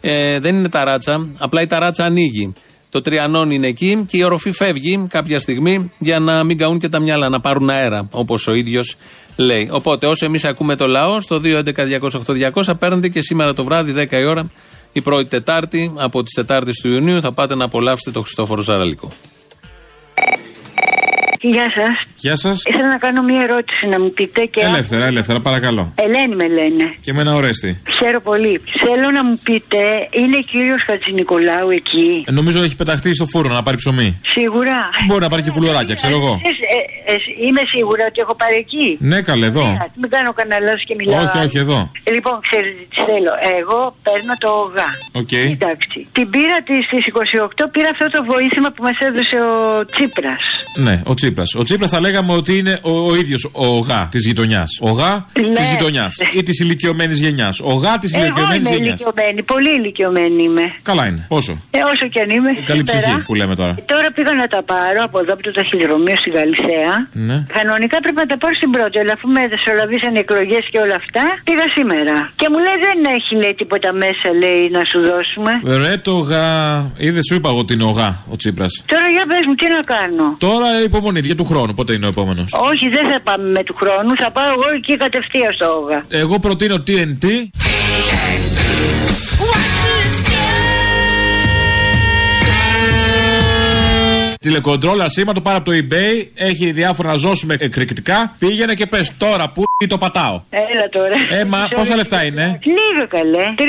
Ε, 0.00 0.38
δεν 0.38 0.56
είναι 0.56 0.68
ταράτσα, 0.68 1.26
απλά 1.38 1.62
η 1.62 1.66
ταράτσα 1.66 2.04
ανοίγει. 2.04 2.52
Το 2.90 3.00
τριανόν 3.00 3.50
είναι 3.50 3.66
εκεί 3.66 4.04
και 4.06 4.16
η 4.16 4.22
οροφή 4.22 4.52
φεύγει 4.52 5.06
κάποια 5.08 5.38
στιγμή 5.38 5.92
για 5.98 6.18
να 6.18 6.44
μην 6.44 6.58
καούν 6.58 6.78
και 6.78 6.88
τα 6.88 6.98
μυαλά, 6.98 7.28
να 7.28 7.40
πάρουν 7.40 7.70
αέρα, 7.70 8.08
όπως 8.10 8.46
ο 8.46 8.54
ίδιος 8.54 8.96
λέει. 9.36 9.68
Οπότε, 9.72 10.06
όσο 10.06 10.24
εμείς 10.24 10.44
ακούμε 10.44 10.76
το 10.76 10.86
λαό, 10.86 11.20
στο 11.20 11.40
2.11.208.200 11.44 12.72
παίρνετε 12.78 13.08
και 13.08 13.22
σήμερα 13.22 13.54
το 13.54 13.64
βράδυ, 13.64 14.06
10 14.10 14.12
η 14.12 14.24
ώρα, 14.24 14.50
η 14.92 15.00
πρώτη 15.00 15.24
Τετάρτη, 15.24 15.92
από 15.96 16.22
τις 16.22 16.32
Τετάρτε 16.34 16.70
του 16.82 16.88
Ιουνίου, 16.88 17.20
θα 17.20 17.32
πάτε 17.32 17.54
να 17.54 17.64
απολαύσετε 17.64 18.10
το 18.10 18.20
Χριστόφορο 18.20 18.62
Ζαραλικό. 18.62 19.12
Γεια 21.52 21.66
σας. 21.76 21.94
Γεια 22.16 22.36
σας. 22.36 22.62
Ήθελα 22.70 22.88
να 22.88 22.96
κάνω 23.04 23.22
μία 23.22 23.40
ερώτηση 23.48 23.86
να 23.86 24.00
μου 24.00 24.10
πείτε 24.12 24.44
και. 24.44 24.60
Ελεύθερα, 24.60 25.04
ελεύθερα, 25.04 25.40
παρακαλώ. 25.40 25.92
Ελένη 25.94 26.34
με 26.34 26.46
λένε. 26.48 26.86
Και 27.00 27.12
με 27.12 27.20
ένα 27.20 27.34
ορέστη. 27.34 27.70
Χαίρομαι 27.98 28.20
πολύ. 28.30 28.60
Θέλω 28.84 29.10
να 29.10 29.24
μου 29.24 29.40
πείτε, 29.42 29.78
είναι 30.20 30.38
κύριος 30.50 30.82
Χατζηνικολάου 30.86 31.70
εκεί; 31.70 32.24
Ε, 32.28 32.32
νομίζω 32.32 32.62
έχει 32.62 32.76
πεταχτεί 32.76 33.14
στο 33.14 33.26
φούρνο 33.26 33.54
να 33.54 33.62
πάρει 33.62 33.76
ψωμί. 33.76 34.20
Σίγουρα. 34.36 34.76
Μπορεί 35.06 35.20
να 35.20 35.28
πάρει 35.28 35.42
και 35.42 35.50
κουλουράκια, 35.50 35.94
ξέρω 35.94 36.14
εγώ. 36.20 36.32
Ε, 36.48 36.50
ε, 36.76 36.80
ε, 37.12 37.16
είμαι 37.46 37.62
σίγουρα 37.72 38.02
ότι 38.10 38.18
έχω 38.24 38.34
πάρει 38.34 38.56
εκεί. 38.64 38.86
Ναι, 39.00 39.20
καλέ, 39.20 39.46
εδώ. 39.46 39.60
Ε, 39.60 39.90
Μην 40.00 40.10
κάνω 40.10 40.32
κανένα 40.38 40.60
λάθος 40.66 40.84
και 40.88 40.94
μιλάω. 40.98 41.22
Όχι, 41.24 41.38
όχι, 41.46 41.58
εδώ. 41.58 41.78
Ε, 42.04 42.10
Λοιπόν, 42.16 42.36
ξέρετε 42.48 42.82
τι 42.90 42.96
θέλω. 43.10 43.32
Εγώ 43.60 43.78
παίρνω 44.06 44.34
το 44.44 44.48
ΟΓΑ. 44.62 44.88
Οκ. 45.20 45.32
Εντάξει. 45.56 45.98
Την 46.16 46.26
πήρα 46.30 46.56
τη 46.68 46.74
στις 46.88 47.02
28, 47.06 47.68
πήρα 47.74 47.88
αυτό 47.94 48.06
το 48.14 48.20
βοήθημα 48.32 48.68
που 48.74 48.82
μας 48.86 48.98
έδωσε 49.08 49.36
ο 49.50 49.54
Τσίπρας. 49.92 50.42
Ναι, 50.86 50.94
ο 51.04 51.14
Τσίπρα. 51.14 51.32
Ο 51.58 51.62
Τσίπρας 51.62 51.90
θα 51.90 52.00
λέγαμε 52.00 52.32
ότι 52.32 52.58
είναι 52.58 52.78
ο, 52.82 52.90
ο 53.10 53.14
ίδιος 53.16 53.48
ο 53.52 53.66
ΟΓΑ 53.78 54.08
της 54.10 54.26
γειτονιάς. 54.26 54.78
Ο 54.80 54.90
ΟΓΑ 54.90 55.26
Ναι. 55.32 55.42
τη 55.54 55.62
γειτονιάς 55.70 56.14
ή 56.32 56.42
της 56.42 56.60
ηλικιωμένης 56.60 57.18
γενιάς. 57.20 57.60
Ο 57.60 57.72
ΟΓΑ 57.72 57.98
της 57.98 58.12
Εγώ 58.14 58.22
ηλικιωμένης 58.24 58.66
είμαι 58.66 58.76
γενιάς. 58.76 59.00
ηλικιωμένη, 59.00 59.42
πολύ 59.42 59.70
ηλικιωμένη 59.78 60.42
είμαι. 60.42 60.64
Καλά 60.82 61.06
είναι. 61.06 61.24
Πόσο; 61.28 61.52
Ε, 61.70 61.78
όσο 61.92 62.06
και 62.12 62.20
αν 62.24 62.30
είμαι. 62.36 62.50
Καλή 62.70 62.82
σήμερα. 62.88 63.06
ψυχή 63.06 63.20
που 63.26 63.34
λέμε 63.34 63.54
τώρα. 63.60 63.74
Τώρα 63.92 64.08
πήγα 64.16 64.32
να 64.42 64.46
τα 64.54 64.60
πάρω 64.72 65.00
από 65.08 65.16
εδώ 65.22 65.32
από 65.36 65.42
το 65.42 65.52
ταχυδρομείο 65.58 66.16
στην 66.22 66.32
Καλυθέα. 66.38 66.92
Ναι. 67.28 67.36
Κανονικά 67.56 67.96
πρέπει 68.04 68.18
να 68.24 68.28
τα 68.32 68.36
πάρω 68.42 68.54
στην 68.60 68.70
πρώτη, 68.76 68.96
αλλά 69.02 69.12
αφού 69.16 69.26
με 69.36 69.42
δεσολαβήσαν 69.52 70.12
οι 70.16 70.18
εκλογές 70.26 70.64
και 70.72 70.78
όλα 70.84 70.96
αυτά, 71.02 71.24
πήγα 71.48 71.66
σήμερα. 71.76 72.14
Και 72.40 72.46
μου 72.52 72.58
λέει 72.66 72.78
δεν 72.86 72.98
έχει 73.16 73.32
λέει 73.42 73.54
τίποτα 73.60 73.90
μέσα, 74.04 74.26
λέει 74.42 74.62
να 74.76 74.82
σου 74.90 74.98
δώσουμε. 75.10 75.50
Ρε 75.82 75.94
το 76.08 76.14
γά. 76.30 76.52
Είδε 77.06 77.20
σου 77.28 77.34
είπα 77.38 77.48
εγώ 77.52 77.58
ότι 77.64 77.72
είναι 77.76 77.86
ο 77.92 77.94
γά 78.00 78.10
ο 78.32 78.36
Τσίπρας. 78.40 78.72
Τώρα 78.92 79.06
για 79.16 79.24
πες 79.30 79.42
μου 79.48 79.54
τι 79.60 79.66
να 79.76 79.82
κάνω. 79.94 80.26
Τώρα 80.48 80.68
υπομονή 80.88 81.20
για 81.26 81.34
του 81.34 81.44
χρόνου. 81.44 81.74
Πότε 81.74 81.92
είναι 81.92 82.06
ο 82.06 82.08
επόμενος; 82.08 82.52
Όχι, 82.52 82.88
δεν 82.88 83.10
θα 83.10 83.20
πάμε 83.20 83.48
με 83.48 83.62
του 83.64 83.74
χρόνου, 83.74 84.16
θα 84.18 84.30
πάω 84.30 84.46
εγώ 84.46 84.74
εκεί 84.76 84.96
κατευθείαν 84.96 85.52
στο 85.52 85.66
όγα. 85.66 86.04
Εγώ 86.08 86.38
προτείνω 86.38 86.82
TNT. 86.86 87.24
Τηλεκοντρόλα 94.44 95.08
σήμα 95.08 95.32
το 95.32 95.40
πάρα 95.40 95.56
από 95.56 95.70
το 95.70 95.76
eBay. 95.76 96.26
Έχει 96.34 96.70
διάφορα 96.72 97.08
να 97.08 97.14
ζώσουμε 97.16 97.56
εκρηκτικά. 97.58 98.34
Πήγαινε 98.38 98.74
και 98.74 98.86
πες 98.86 99.16
τώρα 99.16 99.50
που 99.50 99.64
ή 99.80 99.86
το 99.86 99.98
πατάω. 99.98 100.42
Έλα 100.50 100.88
τώρα. 100.90 101.40
Ε, 101.40 101.44
μα 101.44 101.68
πόσα 101.76 101.96
λεφτά 101.96 102.24
είναι; 102.24 102.58
Λίγο 102.64 103.06
καλέ. 103.08 103.54
300 103.56 103.62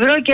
ευρώ 0.00 0.20
και 0.22 0.32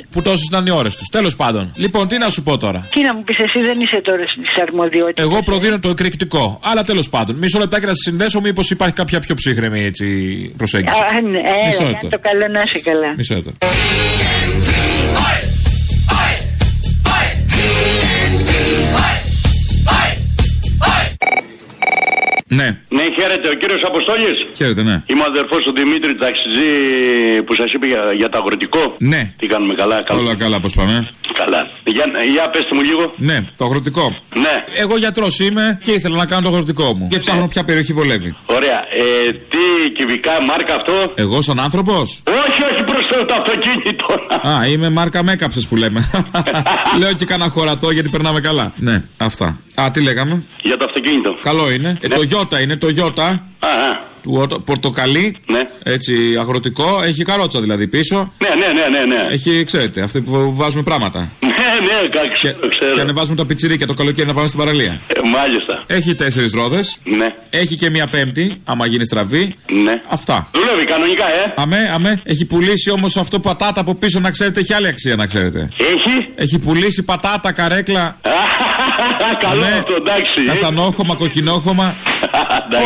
80. 0.00 0.04
Που 0.10 0.22
τόσες 0.22 0.46
ήταν 0.46 0.66
οι 0.66 0.70
ώρες 0.70 0.96
τους. 0.96 1.08
Τέλος 1.08 1.36
πάντων. 1.36 1.72
Λοιπόν, 1.76 2.08
τι 2.08 2.18
να 2.18 2.28
σου 2.28 2.42
πω 2.42 2.56
τώρα. 2.58 2.88
Τι 2.94 3.00
να 3.02 3.14
μου 3.14 3.22
πεις, 3.24 3.36
εσύ 3.38 3.64
δεν 3.64 3.80
είσαι 3.80 4.00
τώρα 4.04 4.22
στις 4.28 4.62
αρμοδιότητες. 4.62 5.24
Εγώ 5.24 5.42
προδίνω 5.42 5.78
το 5.78 5.88
εκρηκτικό. 5.88 6.60
Αλλά 6.62 6.82
τέλος 6.82 7.08
πάντων. 7.08 7.36
Μισό 7.36 7.58
λεπτάκι 7.58 7.86
να 7.86 7.94
σα 7.94 8.10
συνδέσω, 8.10 8.40
μήπως 8.40 8.70
υπάρχει 8.70 8.94
κάποια 8.94 9.20
πιο 9.20 9.34
ψύχρεμη 9.34 9.84
έτσι, 9.84 10.04
προσέγγιση. 10.56 11.00
Α, 11.16 11.20
ναι, 11.20 11.40
Μισό 11.66 11.82
έλα, 11.82 11.90
λεπτό. 11.90 12.06
να 12.06 12.10
το 12.10 12.18
καλό 12.22 12.48
να 12.52 12.62
είσαι 12.62 12.78
καλά. 12.78 13.14
Μισό 13.16 13.34
λεπτό. 13.34 13.52
Ναι, 22.58 22.68
Ναι, 22.88 23.02
χαίρετε, 23.18 23.48
ο 23.48 23.54
κύριος 23.54 23.82
Αποστόλης. 23.84 24.46
χαίρετε, 24.56 24.82
ναι. 24.82 25.02
Είμαι 25.06 25.22
ο 25.22 25.24
αδερφός 25.28 25.58
του 25.64 25.72
Δημήτρη 25.76 26.14
Ταξιτζή 26.16 26.72
που 27.46 27.54
σας 27.54 27.72
είπε 27.72 27.86
για, 27.86 28.12
για 28.16 28.28
το 28.28 28.38
αγροτικό. 28.38 28.94
Ναι. 28.98 29.32
Τι 29.38 29.46
κάνουμε 29.46 29.74
καλά, 29.74 30.02
καλά. 30.02 30.20
Όλα 30.20 30.34
καλά, 30.34 30.60
πώ 30.60 30.68
πάμε. 30.74 31.08
Καλά. 31.44 31.68
Για, 31.84 32.04
για 32.32 32.50
πέστε 32.50 32.74
μου 32.74 32.82
λίγο. 32.82 33.12
Ναι, 33.16 33.38
το 33.56 33.64
αγροτικό. 33.64 34.16
Ναι. 34.34 34.64
Εγώ 34.74 34.96
γιατρός 34.96 35.38
είμαι 35.38 35.80
και 35.82 35.92
ήθελα 35.92 36.16
να 36.16 36.26
κάνω 36.26 36.42
το 36.42 36.48
αγροτικό 36.48 36.94
μου. 36.94 37.08
Και 37.08 37.18
ψάχνω 37.18 37.48
ποια 37.48 37.64
περιοχή 37.64 37.92
βολεύει. 37.92 38.36
Ωραία. 38.46 38.78
Ε, 39.26 39.32
τι 39.32 39.90
κυβικά 39.96 40.42
μάρκα 40.42 40.74
αυτό; 40.74 40.92
Εγώ 41.14 41.42
σαν 41.42 41.60
άνθρωπος; 41.60 42.22
Όχι, 42.48 42.62
όχι 42.72 42.84
προ 42.84 42.98
το, 43.06 43.24
το 43.24 43.34
αυτοκίνητο. 43.34 44.06
Α, 44.48 44.66
είμαι 44.66 44.90
μάρκα 44.90 45.22
μέκαψε 45.22 45.60
που 45.68 45.76
λέμε. 45.76 46.10
Λέω 46.98 47.12
και 47.12 47.24
κανένα 47.24 47.50
χωρατό 47.50 47.90
γιατί 47.90 48.08
περνάμε 48.08 48.40
καλά. 48.40 48.72
Ναι, 48.76 49.02
αυτά. 49.16 49.58
Α, 49.74 49.90
τι 49.92 50.02
λέγαμε; 50.02 50.42
Για 50.62 50.76
το 50.76 50.84
αυτοκίνητο. 50.88 51.36
Καλό 51.42 51.70
είναι. 51.70 51.98
Ε, 52.00 52.08
το 52.08 52.22
Ιώτα 52.30 52.60
είναι, 52.60 52.76
το 52.76 52.88
Ιώτα. 52.88 53.44
Α, 54.20 54.22
α. 54.22 54.22
Του 54.22 54.38
ότο- 54.42 54.58
πορτοκαλί. 54.60 55.36
Ναι. 55.46 55.60
Έτσι, 55.82 56.14
αγροτικό. 56.40 57.00
Έχει 57.04 57.24
καρότσα 57.24 57.60
δηλαδή 57.60 57.86
πίσω. 57.86 58.32
Ναι, 58.38 58.48
ναι, 58.48 58.72
ναι, 58.88 58.98
ναι. 58.98 59.14
ναι. 59.14 59.28
Έχει, 59.34 59.64
ξέρετε, 59.64 60.00
αυτή 60.02 60.20
που 60.20 60.54
βάζουμε 60.54 60.82
πράγματα. 60.82 61.28
Ναι, 61.60 61.86
ναι, 61.86 62.08
κα- 62.08 62.28
ξέρω, 62.32 62.58
ξέρω. 62.68 62.94
Και 62.94 63.00
ανεβάζουμε 63.00 63.36
τα 63.36 63.46
πιτσιρίκια 63.46 63.86
το 63.86 63.94
καλοκαίρι 63.94 64.26
να 64.26 64.34
πάμε 64.34 64.46
στην 64.46 64.58
παραλία. 64.58 65.00
Ε, 65.06 65.28
μάλιστα. 65.28 65.82
Έχει 65.86 66.14
τέσσερις 66.14 66.52
ρόδες. 66.52 66.96
Ναι. 67.04 67.26
Έχει 67.50 67.76
και 67.76 67.90
μία 67.90 68.06
πέμπτη, 68.06 68.60
άμα 68.64 68.86
γίνει 68.86 69.04
στραβή. 69.04 69.54
Ναι. 69.84 70.00
Αυτά. 70.08 70.48
Δουλεύει 70.52 70.84
κανονικά, 70.84 71.24
ε. 71.24 71.54
Αμέ, 71.56 71.90
αμέ. 71.94 72.20
Έχει 72.24 72.44
πουλήσει 72.44 72.90
όμως 72.90 73.16
αυτό 73.16 73.38
πατάτα 73.40 73.80
από 73.80 73.94
πίσω, 73.94 74.20
να 74.20 74.30
ξέρετε, 74.30 74.60
έχει 74.60 74.74
άλλη 74.74 74.86
αξία, 74.88 75.16
να 75.16 75.26
ξέρετε. 75.26 75.68
Έχει; 75.76 76.28
Έχει 76.34 76.58
πουλήσει 76.58 77.02
πατάτα, 77.02 77.52
καρέκλα. 77.52 78.20
Καλό 79.38 79.64
αμέ, 79.64 79.76
αυτό, 79.78 79.94
εντάξει. 79.94 80.44
Καστανόχωμα, 80.46 81.14
κοκκινόχωμα. 81.14 81.96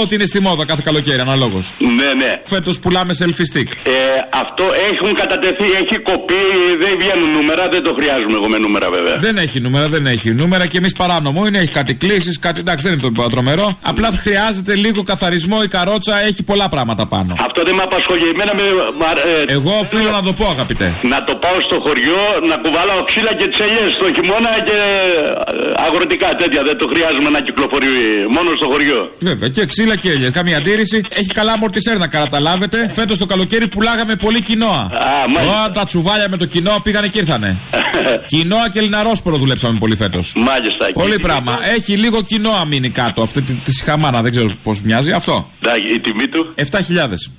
Ό,τι 0.03 0.15
είναι 0.15 0.27
στη 0.27 0.41
μόδα 0.41 0.65
κάθε 0.67 0.81
καλοκαίρι, 0.85 1.21
αναλόγως. 1.21 1.75
Ναι, 1.79 2.11
ναι. 2.25 2.33
Φέτος 2.47 2.79
πουλάμε 2.79 3.15
selfie 3.21 3.47
stick. 3.57 3.69
Ε, 3.83 3.93
αυτό 4.31 4.65
έχουν 4.93 5.15
κατατεθεί, 5.15 5.65
έχει 5.83 5.97
κοπεί, 6.03 6.43
δεν 6.81 6.93
βγαίνουν 6.99 7.31
νούμερα, 7.33 7.69
δεν 7.69 7.83
το 7.83 7.95
χρειάζομαι 7.99 8.33
εγώ 8.33 8.49
με 8.49 8.59
νούμερα 8.59 8.91
βέβαια. 8.91 9.17
Δεν 9.17 9.37
έχει 9.37 9.61
νούμερα, 9.61 9.89
δεν 9.89 10.07
έχει 10.07 10.35
νούμερα 10.35 10.67
και 10.67 10.79
εμείς 10.79 10.93
παράνομο 10.93 11.47
είναι. 11.47 11.59
Έχει 11.59 11.71
κάτι 11.71 11.95
κλήσεις, 11.95 12.39
κάτι. 12.39 12.61
Εντάξει, 12.61 12.89
δεν 12.89 12.99
είναι 12.99 13.13
το 13.17 13.29
τρομερό. 13.29 13.79
Απλά 13.83 14.09
χρειάζεται 14.25 14.75
λίγο 14.75 15.03
καθαρισμό. 15.03 15.59
Η 15.65 15.69
καρότσα 15.69 16.25
έχει 16.25 16.43
πολλά 16.43 16.69
πράγματα 16.69 17.07
πάνω. 17.07 17.35
Αυτό 17.47 17.63
δεν 17.63 17.75
με 17.75 17.83
απασχολεί. 17.83 18.23
Εμένα 18.35 18.53
με, 18.55 18.63
μα- 19.01 19.21
ε, 19.49 19.53
Εγώ 19.57 19.73
οφείλω 19.83 20.11
να 20.11 20.23
το 20.23 20.33
πω, 20.33 20.47
αγαπητέ. 20.57 20.99
να 21.03 21.25
το 21.25 21.35
πάω 21.37 21.59
στο 21.69 21.77
χωριό, 21.87 22.21
να 22.51 22.57
κουβαλάω 22.57 23.03
ξύλα 23.05 23.33
και 23.35 23.47
τσελιές 23.55 23.89
στο 23.99 24.07
χειμώνα 24.17 24.51
και 24.69 24.73
ε, 24.73 25.85
αγροτικά 25.87 26.29
τέτοια. 26.41 26.63
Δεν 26.69 26.77
το 26.79 26.87
χρειάζομαι 26.93 27.31
να 27.37 27.41
κυκλοφορεί 27.47 27.93
μόνο 28.37 28.49
στο 28.59 28.67
χωριό. 28.73 29.01
Βέβαια, 29.19 29.34
και 29.53 29.67
ξύλα 29.67 29.97
και 29.97 30.11
έλιες. 30.11 30.33
Καμία 30.33 30.57
αντίρρηση. 30.57 31.01
Έχει 31.09 31.27
καλά 31.27 31.53
αμορτισέρ 31.53 31.99
να 31.99 32.07
καταλάβετε. 32.07 32.91
Φέτος 32.95 33.19
το 33.19 33.27
καλοκαίρι 33.27 33.69
πουλάγαμε 33.69 34.17
πολύ 34.17 34.43
κοινόα. 34.43 34.91
μάλιστα. 35.35 35.65
Ω, 35.65 35.71
τα 35.71 35.85
τσουβάλια 35.85 36.29
με 36.29 36.37
το 36.37 36.45
κοινό 36.45 36.77
πήγανε 36.83 37.09
και 37.09 37.19
ήρθανε. 37.19 37.61
κοινόα 38.33 38.69
και 38.71 38.79
ελληναρόσπορο 38.79 39.37
δουλέψαμε 39.37 39.79
πολύ 39.79 39.97
φέτος. 39.97 40.33
Μάλιστα. 40.37 40.87
Πολύ 40.93 41.19
πράγμα. 41.19 41.59
Έχει 41.77 41.97
λίγο 41.97 42.23
κοινόα 42.23 42.65
μείνει 42.65 42.91
κάτω. 42.91 43.23
Αυτή 43.23 43.43
τη, 43.43 43.53
τη 43.55 43.73
σιχαμάνα, 43.73 44.23
δεν 44.23 44.31
ξέρω 44.31 44.55
πώς 44.63 44.83
μοιάζει. 44.83 45.13
Αυτό. 45.13 45.51
Εντάξει, 45.63 45.95
η 45.95 46.01
τιμή 46.01 46.29
του; 46.29 46.55
7.000. 46.59 46.63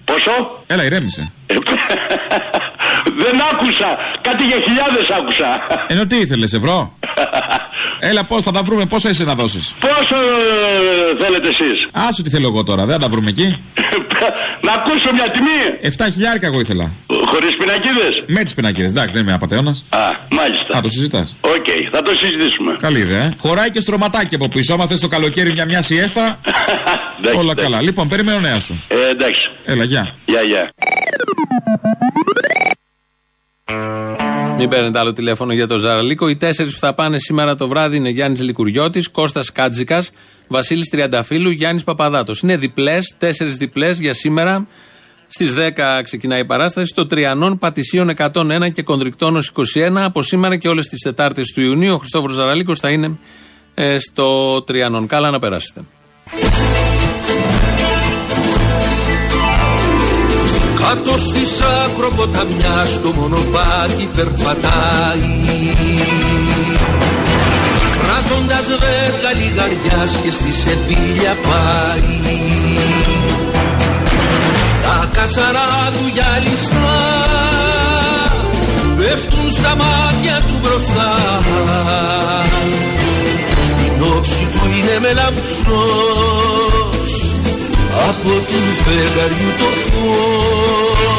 Πόσο; 0.05 0.31
Έλα, 0.67 0.85
ηρέμησε. 0.85 1.31
δεν 3.23 3.41
άκουσα. 3.51 3.97
Κάτι 4.21 4.45
για 4.45 4.55
χιλιάδες 4.63 5.09
άκουσα. 5.19 5.57
Ενώ 5.87 6.05
τι 6.05 6.15
ήθελες, 6.15 6.53
ευρώ; 6.53 6.97
Έλα, 8.09 8.25
πώς 8.25 8.43
θα 8.43 8.51
τα 8.51 8.63
βρούμε, 8.63 8.85
πόσα 8.85 9.09
είσαι 9.09 9.23
να 9.23 9.35
δώσεις; 9.35 9.75
Πόσο 9.79 10.15
ε, 10.15 11.23
θέλετε 11.23 11.47
εσείς; 11.47 11.87
Άσου 11.91 12.21
τι 12.23 12.29
θέλω 12.29 12.47
εγώ 12.47 12.63
τώρα, 12.63 12.85
δεν 12.85 12.95
θα 12.95 13.01
τα 13.01 13.09
βρούμε 13.09 13.29
εκεί. 13.29 13.57
να 14.67 14.71
ακούσω 14.71 15.09
μια 15.13 15.29
τιμή. 15.31 15.93
7 15.97 16.05
χιλιάρικα 16.13 16.45
εγώ 16.45 16.59
ήθελα. 16.59 16.91
Χωρίς 17.25 17.55
πινακίδες; 17.57 18.23
Με 18.27 18.43
τις 18.43 18.53
πινακίδες, 18.53 18.91
εντάξει, 18.91 19.13
δεν 19.15 19.23
είμαι 19.23 19.33
απατεώνας. 19.33 19.69
Α, 19.89 19.99
μάλιστα. 20.29 20.77
Α, 20.77 20.81
το 20.81 20.89
συζητάς. 20.89 21.35
Οκ, 21.41 21.65
θα 21.91 22.01
το 22.03 22.13
συζητήσουμε. 22.15 22.75
Καλή 22.79 22.99
ιδέα. 22.99 23.23
ε. 23.23 23.33
Χωράει 23.37 23.71
και 23.71 23.79
στρωματάκι 23.79 24.35
από 24.35 24.49
πίσω. 24.49 24.73
Άμα 24.73 24.87
θες 24.87 24.99
το 24.99 25.07
καλοκαίρι 25.07 25.51
μια 25.51 25.65
μια 25.65 25.81
σιέστα. 25.81 26.39
Εντάξει, 27.19 27.39
όλα 27.39 27.51
εντάξει. 27.51 27.71
καλά. 27.71 27.81
Λοιπόν, 27.81 28.07
περιμένω 28.07 28.39
νέας 28.39 28.63
σου. 28.63 28.83
Ε, 28.87 29.09
εντάξει. 29.09 29.49
Έλα, 29.65 29.83
γεια. 29.83 30.15
Γεια, 30.25 30.41
γεια. 30.41 30.71
Μην 34.57 34.69
παίρνετε 34.69 34.99
άλλο 34.99 35.13
τηλέφωνο 35.13 35.53
για 35.53 35.67
το 35.67 35.77
Ζαραλίκο. 35.77 36.29
Οι 36.29 36.35
τέσσερις 36.35 36.73
που 36.73 36.79
θα 36.79 36.93
πάνε 36.93 37.19
σήμερα 37.19 37.55
το 37.55 37.67
βράδυ 37.67 37.95
είναι 37.95 38.09
Γιάννης 38.09 38.41
Λικουριώτης, 38.41 39.09
Κώστας 39.09 39.51
Κάτζικας, 39.51 40.11
Βασίλης 40.47 40.89
Τριανταφύλου, 40.89 41.49
Γιάννης 41.49 41.83
Παπαδάτος. 41.83 42.39
Είναι 42.39 42.57
διπλές, 42.57 43.13
τέσσερις 43.17 43.57
διπλές 43.57 43.99
για 43.99 44.13
σήμερα. 44.13 44.67
Στις 45.27 45.53
10 45.53 46.01
ξεκινάει 46.03 46.39
η 46.39 46.45
παράσταση. 46.45 46.87
Στο 46.87 47.05
Τριανών 47.05 47.57
Πατησίων 47.57 48.09
101 48.09 48.69
και 48.73 48.81
Κονδρικτόνος 48.81 49.47
21. 49.47 50.03
Από 50.03 50.21
σήμερα 50.21 50.57
και 50.57 50.67
όλες 50.67 50.87
τις 50.87 51.01
Τετάρτες 51.01 51.51
του 51.51 51.61
Ιουνίου 51.61 51.93
ο 51.93 51.97
Χριστόφορος 51.97 52.35
Ζαραλίκος 52.35 52.79
θα 52.79 52.89
είναι 52.89 53.17
ε, 53.73 53.99
στο 53.99 54.61
Τριανών. 54.61 55.07
Καλά 55.07 55.31
να 55.31 55.39
περάσετε. 55.39 55.81
Κάτω 60.87 61.17
στη 61.17 61.45
σάκροποταμιά 61.45 62.85
στο 62.85 63.11
μονοπάτι 63.17 64.09
περπατάει. 64.15 65.35
Κράτοντας 68.01 68.65
βέργα 68.65 69.31
λιγαριάς 69.39 70.15
και 70.23 70.31
στη 70.31 70.51
Σεβίλια 70.51 71.35
πάει. 71.47 72.19
Τα 74.83 75.09
κατσαρά 75.13 75.91
του 75.93 76.07
γυαλιστά 76.13 76.97
πέφτουν 78.97 79.51
στα 79.51 79.75
μάτια 79.75 80.41
του 80.47 80.59
μπροστά. 80.61 81.13
Στην 83.61 84.03
όψη 84.17 84.47
του 84.53 84.61
είναι 84.77 84.99
μελαμψός 84.99 86.94
από 88.09 88.29
του 88.29 88.61
φεγγαριού 88.83 89.51
το 89.57 89.65
φως 89.65 91.15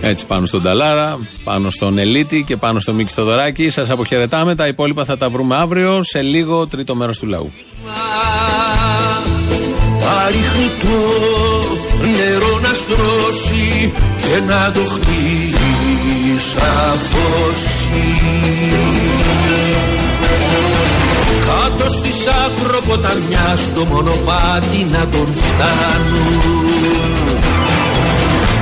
Έτσι 0.00 0.26
πάνω 0.26 0.46
στον 0.46 0.62
Ταλάρα, 0.62 1.18
πάνω 1.44 1.70
στον 1.70 1.98
Ελίτη 1.98 2.44
και 2.46 2.56
πάνω 2.56 2.80
στο 2.80 2.92
Μίκη 2.92 3.12
Θοδωράκη. 3.12 3.70
Σας 3.70 3.90
αποχαιρετάμε. 3.90 4.54
Τα 4.54 4.66
υπόλοιπα 4.66 5.04
θα 5.04 5.16
τα 5.16 5.28
βρούμε 5.28 5.56
αύριο 5.56 6.02
σε 6.02 6.22
λίγο 6.22 6.66
τρίτο 6.66 6.94
μέρος 6.94 7.18
του 7.18 7.26
λαού. 7.26 7.52
Θα 10.00 10.28
ρίχνει 10.28 10.70
το 10.80 10.96
νερό 12.06 12.58
να 12.58 12.72
στρώσει 12.74 13.92
και 14.16 14.40
να 14.46 14.72
το 14.72 14.80
χτίσαφώσει 14.80 15.86
Κάτω 21.46 21.90
στη 21.90 22.12
σάκροποταμιά 22.22 23.56
στο 23.56 23.84
μονοπάτι 23.84 24.86
να 24.90 25.06
τον 25.12 25.28
φτάνουν. 25.40 26.96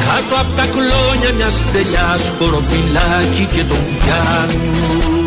Κάτω 0.06 0.40
απ' 0.40 0.56
τα 0.56 0.66
κλόνια 0.74 1.32
μιας 1.36 1.56
τελιάς 1.72 2.32
χωροφυλάκι 2.38 3.48
και 3.54 3.64
τον 3.64 3.78
πιάνουν 3.96 5.23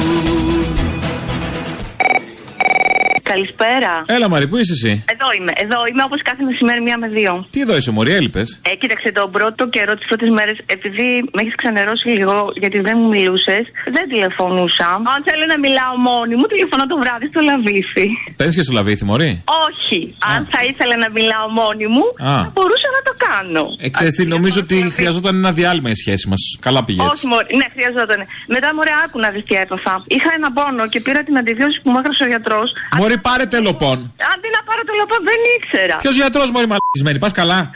Καλησπέρα. 3.32 3.92
Έλα, 4.16 4.28
Μαρή, 4.30 4.48
πού 4.48 4.58
είσαι 4.62 4.74
εσύ; 4.78 4.92
Εδώ 5.14 5.28
είμαι. 5.38 5.52
Εδώ 5.66 5.80
είμαι 5.90 6.04
όπως 6.08 6.20
κάθε 6.30 6.44
μεσημέρι 6.50 6.82
μία 6.88 6.98
με 7.04 7.08
δύο. 7.18 7.32
Τι 7.54 7.60
εδώ 7.66 7.76
είσαι, 7.78 7.92
Μωρή, 7.96 8.12
έλειπες; 8.20 8.48
Ε, 8.72 8.76
κοίταξε 8.82 9.10
τον 9.20 9.28
πρώτο 9.32 9.62
καιρό, 9.76 9.94
τις 10.00 10.06
πρώτες 10.10 10.30
μέρες, 10.38 10.58
επειδή 10.76 11.08
με 11.36 11.40
έχεις 11.44 11.56
ξενερώσει 11.62 12.08
λίγο, 12.20 12.36
γιατί 12.64 12.78
δεν 12.88 12.96
μου 13.00 13.08
μιλούσες, 13.16 13.64
δεν 13.96 14.06
τηλεφωνούσα. 14.12 14.88
Αν 15.14 15.20
θέλω 15.28 15.46
να 15.54 15.58
μιλάω 15.66 15.94
μόνη 16.10 16.34
μου, 16.40 16.46
τηλεφωνώ 16.54 16.84
το 16.92 16.98
βράδυ 17.04 17.26
στο 17.34 17.42
λαβίθι. 17.50 18.06
Πες 18.40 18.52
και 18.56 18.64
στο 18.68 18.74
λαβίθι, 18.80 19.04
Μωρή; 19.10 19.32
Όχι. 19.68 20.00
Αν 20.34 20.40
θα 20.54 20.60
ήθελα 20.70 20.96
να 21.04 21.10
μιλάω 21.18 21.48
μόνη 21.62 21.86
μου, 21.94 22.06
Α. 22.30 22.34
θα 22.46 22.52
μπορούσα 22.56 22.88
να 22.98 23.02
το 23.08 23.14
κάνω. 23.28 23.64
Ε, 23.86 23.90
ξέρεις 23.96 24.14
τι, 24.18 24.24
νομίζω 24.36 24.60
ότι 24.66 24.78
χρειαζόταν 24.98 25.34
ένα 25.42 25.52
διάλειμμα 25.60 25.90
η 25.96 25.98
σχέση 26.04 26.26
μας. 26.32 26.42
Καλά 26.68 26.80
πήγε 26.88 27.02
έτσι. 27.02 27.12
Όχι, 27.14 27.26
μωρέ. 27.32 27.48
Ναι, 27.60 27.68
χρειαζόταν. 27.76 28.20
Μετά, 28.56 28.68
μωρέ, 28.76 28.94
άκου 29.04 29.18
να 29.26 29.30
δεις 29.34 29.44
τι 29.48 29.56
έπαθα. 29.64 29.94
Είχα 30.16 30.30
ένα 30.40 30.50
πόνο 30.58 30.84
και 30.94 31.00
πήρα 31.06 31.20
την 31.28 31.36
αντιβίωση 31.42 31.78
που 31.84 31.90
μου 31.92 31.98
έγραψε 32.00 32.24
ο 32.28 32.30
γιατρός. 32.34 32.70
Μωρή, 33.00 33.17
πάρε 33.18 33.46
τελοπών. 33.46 33.98
Αντί 34.34 34.48
να 34.58 34.62
πάρω 34.68 34.82
το 34.90 34.94
λεπτό, 35.00 35.16
δεν 35.30 35.40
ήξερα. 35.58 35.96
Ποιος 35.96 36.16
γιατρός, 36.16 36.52
Μωρή, 36.52 36.68
μαλακισμένη, 36.68 37.20
πας 37.20 37.32
καλά. 37.32 37.60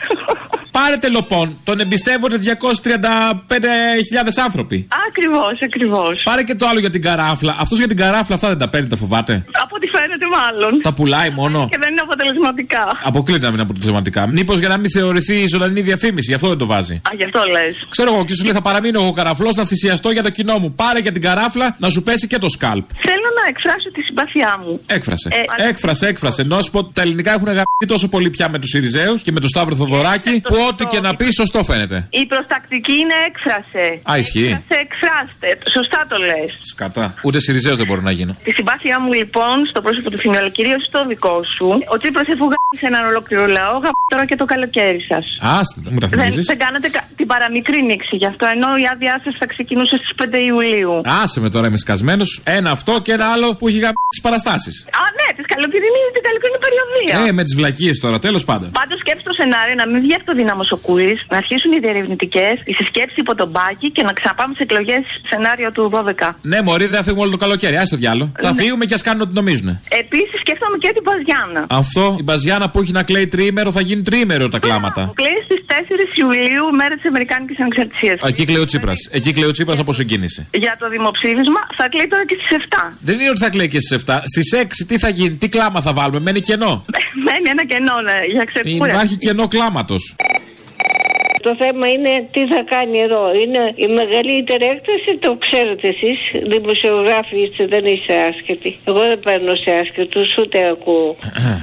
Πάρε 0.78 0.96
τελοπών. 0.96 1.58
Τον 1.64 1.80
εμπιστεύονται 1.80 2.38
235.000 2.44 2.48
άνθρωποι. 4.44 4.88
Ακριβώς, 5.08 5.62
ακριβώς. 5.64 6.22
Πάρε 6.24 6.42
και 6.42 6.54
το 6.54 6.66
άλλο 6.66 6.80
για 6.80 6.90
την 6.90 7.02
καράφλα. 7.02 7.56
Αυτό 7.60 7.74
για 7.76 7.86
την 7.86 7.96
καράφλα 7.96 8.34
αυτά 8.34 8.48
δεν 8.48 8.58
τα 8.58 8.68
παίρνει, 8.68 8.88
τα 8.88 8.96
φοβάται. 8.96 9.44
Από 9.62 9.74
ό,τι 9.76 9.86
φαίνεται, 9.86 10.26
μάλλον. 10.38 10.80
Τα 10.82 10.92
πουλάει 10.92 11.30
μόνο. 11.30 11.68
Και 11.70 11.78
δεν 11.80 11.90
είναι 11.90 12.00
αποτελεσματικά. 12.02 12.86
Αποκλείται 13.02 13.40
να 13.40 13.46
μην 13.46 13.54
είναι 13.54 13.62
αποτελεσματικά. 13.62 14.26
Μήπως 14.26 14.58
για 14.58 14.68
να 14.68 14.76
μην 14.76 14.90
θεωρηθεί 14.90 15.46
ζωντανή 15.46 15.80
διαφήμιση, 15.80 16.26
γι' 16.28 16.34
αυτό 16.34 16.48
δεν 16.48 16.58
το 16.58 16.66
βάζει. 16.66 16.94
Α, 16.94 17.10
γι' 17.16 17.24
αυτό 17.24 17.40
λες. 17.54 17.86
Ξέρω 17.90 18.14
εγώ 18.14 18.24
και 18.24 18.34
σου 18.34 18.44
λέει 18.44 18.52
θα 18.52 18.60
παραμείνω 18.62 19.00
εγώ 19.00 19.12
καραφλός, 19.12 19.54
θα 19.54 19.64
θυσιαστώ 19.64 20.10
για 20.10 20.22
το 20.22 20.30
κοινό 20.30 20.58
μου. 20.58 20.72
Πάρε 20.74 20.98
για 20.98 21.12
την 21.12 21.22
καράφλα 21.22 21.76
να 21.78 21.90
σου 21.90 22.02
πέσει 22.02 22.26
και 22.26 22.38
το 22.38 22.48
σκάλπ. 22.48 22.86
Θέλω 23.08 23.21
να 23.44 23.48
εκφράσω 23.54 23.88
τη 23.96 24.00
συμπάθειά 24.08 24.52
μου. 24.64 24.80
Έκφρασε. 24.86 25.28
Ε, 25.32 25.68
έκφρασε, 25.68 26.06
έκφρασε. 26.06 26.42
Ενώ 26.42 26.60
σου 26.62 26.70
πω 26.70 26.78
ότι 26.78 26.92
τα 26.98 27.02
ελληνικά 27.02 27.30
έχουν 27.36 27.48
αγαπηθεί 27.48 27.86
τόσο 27.86 28.08
πολύ 28.08 28.30
πια 28.30 28.46
με 28.48 28.58
τους 28.58 28.72
Ιριζέους 28.74 29.22
και 29.22 29.32
με 29.32 29.40
τον 29.40 29.48
Σταύρο 29.48 29.74
Θοδωράκη 29.76 30.40
που 30.48 30.56
ό,τι 30.68 30.84
και 30.86 31.00
να 31.00 31.16
πεις 31.16 31.34
σωστό 31.34 31.64
φαίνεται. 31.64 32.06
Η 32.10 32.26
προστακτική 32.26 32.92
είναι 33.02 33.16
έκφρασε. 33.28 33.84
Α, 34.10 34.18
ισχύει. 34.18 34.44
Έκφρασε, 34.44 34.76
εκφράστε. 34.86 35.48
Σωστά 35.76 36.00
το 36.08 36.16
λες. 36.28 36.50
Σκατά. 36.72 37.14
Ούτε 37.22 37.38
Σιριζέο 37.40 37.74
δεν 37.76 37.86
μπορώ 37.86 38.00
να 38.00 38.10
γίνω. 38.18 38.36
Τη 38.44 38.52
συμπάθειά 38.52 39.00
μου 39.00 39.12
λοιπόν 39.12 39.56
στο 39.70 39.80
πρόσωπο 39.82 40.10
του 40.10 40.18
Θημιόλα, 40.18 40.48
κυρίως 40.48 40.82
στο 40.88 41.06
δικό 41.06 41.36
σου. 41.56 41.66
Ο 41.92 41.96
Τσίπρας 41.98 42.26
εφού 42.34 42.44
γάμισε 42.52 42.84
έναν 42.92 43.02
ολόκληρο 43.10 43.46
λαό, 43.46 43.72
γάμισε 43.84 44.08
τώρα 44.12 44.24
και 44.26 44.36
το 44.36 44.44
καλοκαίρι 44.44 45.00
σας. 45.10 45.24
Άστα, 45.58 45.78
μου 45.92 45.98
τα 45.98 46.06
Δεν, 46.06 46.18
θυμίζεις; 46.18 46.44
δεν 46.46 46.58
κάνατε 46.58 46.88
κα- 46.88 47.06
την 47.16 47.26
παραμικρή 47.26 47.82
νήξη 47.82 48.16
γι' 48.16 48.26
αυτό, 48.32 48.44
ενώ 48.54 48.68
η 48.82 48.84
άδειά 48.92 49.20
σας 49.24 49.34
θα 49.40 49.46
ξεκινούσε 49.46 49.94
στις 49.96 50.12
5 50.16 50.38
Ιουλίου. 50.50 50.92
Άσε 51.22 51.40
με 51.40 51.48
τώρα, 51.50 51.66
είμαι 51.66 51.78
σκασμένος. 51.78 52.40
Ένα 52.44 52.70
αυτό 52.70 53.00
και 53.04 53.12
ένα 53.12 53.26
άλλο 53.32 53.46
που 53.58 53.64
έχει 53.70 53.80
γαμίσει 53.84 54.10
τις 54.14 54.22
παραστάσεις. 54.26 54.74
Α, 55.02 55.04
ναι, 55.18 55.28
τη 55.36 55.42
καλοκαιρινή 55.52 56.02
την 56.16 56.22
καλοκαιρινή 56.28 56.60
περιοδία. 56.66 57.14
Ε, 57.28 57.32
με 57.38 57.42
τις 57.46 57.54
βλακίες 57.58 57.96
τώρα, 58.04 58.16
τέλος 58.26 58.42
πάντων. 58.48 58.68
Πάντως 58.80 58.98
σκέψτε 59.04 59.26
το 59.30 59.34
σενάριο 59.40 59.74
να 59.82 59.86
μην 59.90 59.98
βγει 60.04 60.14
αυτοδύναμο 60.20 60.62
ο 60.76 60.78
Κούρη, 60.86 61.14
να 61.32 61.36
αρχίσουν 61.42 61.70
οι 61.76 61.78
διερευνητικές, 61.84 62.54
η 62.70 62.72
συσκέψη 62.78 63.18
υπό 63.24 63.32
τον 63.40 63.48
μπάκι 63.52 63.88
και 63.96 64.02
να 64.08 64.12
ξαναπάμε 64.18 64.52
σε 64.58 64.62
εκλογές 64.66 65.02
σενάριο 65.30 65.68
του 65.76 65.82
12. 65.94 66.28
Ναι, 66.50 66.58
Μωρή, 66.66 66.86
δεν 66.86 66.96
θα 66.98 67.04
φύγουμε 67.06 67.22
όλο 67.24 67.32
το 67.36 67.40
καλοκαίρι. 67.44 67.76
Άσε 67.82 67.90
το 67.94 67.98
διάλο. 68.02 68.24
Θα 68.44 68.52
φύγουμε 68.60 68.84
και 68.88 68.94
ας 68.98 69.02
κάνουν 69.06 69.20
ό,τι 69.26 69.34
νομίζουν. 69.40 69.68
Επίσης 70.02 70.36
σκέφτομαι 70.44 70.76
και 70.84 70.90
την 70.96 71.02
Παζιάννα. 71.08 71.62
Αυτό, 71.82 72.04
η 72.22 72.22
Μπαζιάνα 72.22 72.66
που 72.70 72.78
έχει 72.82 72.92
να 72.98 73.02
κλαίει 73.08 73.26
τριήμερο 73.34 73.70
θα 73.76 73.80
γίνει 73.88 74.02
τριήμερο 74.02 74.44
τα 74.54 74.58
κλάματα. 74.58 75.00
Που 75.08 75.16
κλαίει 75.20 75.38
στις 75.48 75.60
4 75.66 75.72
Ιουλίου, 76.22 76.64
μέρα 76.80 76.94
της 76.98 77.06
Αμερικάνικης 77.12 77.58
Ανεξαρτησίας. 77.60 78.16
Εκεί 78.30 78.44
κλαίει 78.44 78.62
ο 78.62 78.64
Τσίπρας. 78.64 79.08
Εκεί 79.10 79.32
κλαίει 79.32 79.48
ο 79.48 79.54
Τσίπρας 79.56 79.78
από 79.78 79.92
συγκίνηση. 79.92 80.40
Για 80.64 80.76
το 80.80 80.88
δημοψήφισμα 80.88 81.60
θα 81.78 81.88
κλαίει 81.92 82.08
τώρα 82.12 82.24
και 82.26 82.36
στις 82.40 82.56
7. 82.56 82.92
Δεν 83.00 83.16
είναι 83.22 83.30
ότι 83.30 83.40
θα 83.40 83.50
κλαίει 83.50 83.68
και 83.68 83.80
στις 83.80 84.04
7. 84.06 84.20
Στις 84.24 84.54
6 84.54 84.84
τι 84.86 84.98
θα 84.98 85.08
γίνει, 85.08 85.34
τι 85.36 85.48
κλάμα 85.48 85.80
θα 85.80 85.92
βάλουμε, 85.92 86.20
μένει 86.20 86.40
κενό. 86.40 86.84
Μένει 87.24 87.48
ένα 87.50 87.66
κενό, 87.66 88.00
ναι, 88.00 88.24
για 88.32 88.44
ξεκούραση. 88.44 88.90
Υπάρχει 88.90 89.16
κενό 89.16 89.46
κλάματος. 89.46 90.14
Το 91.46 91.52
θέμα 91.62 91.84
είναι 91.94 92.12
τι 92.34 92.42
θα 92.52 92.60
κάνει 92.74 92.96
εδώ. 93.06 93.22
Είναι 93.42 93.62
η 93.84 93.86
μεγαλύτερη 94.00 94.64
έκταση, 94.74 95.10
το 95.26 95.32
ξέρετε 95.44 95.86
εσείς. 95.94 96.18
Δημοσιογράφοι 96.54 97.36
είστε, 97.44 97.62
δεν 97.74 97.84
είστε 97.92 98.14
άσχετοι. 98.30 98.70
Εγώ 98.90 99.00
δεν 99.10 99.18
παίρνω 99.26 99.54
σε 99.64 99.70
άσχετου, 99.82 100.20
ούτε 100.40 100.58
ακούω. 100.74 101.10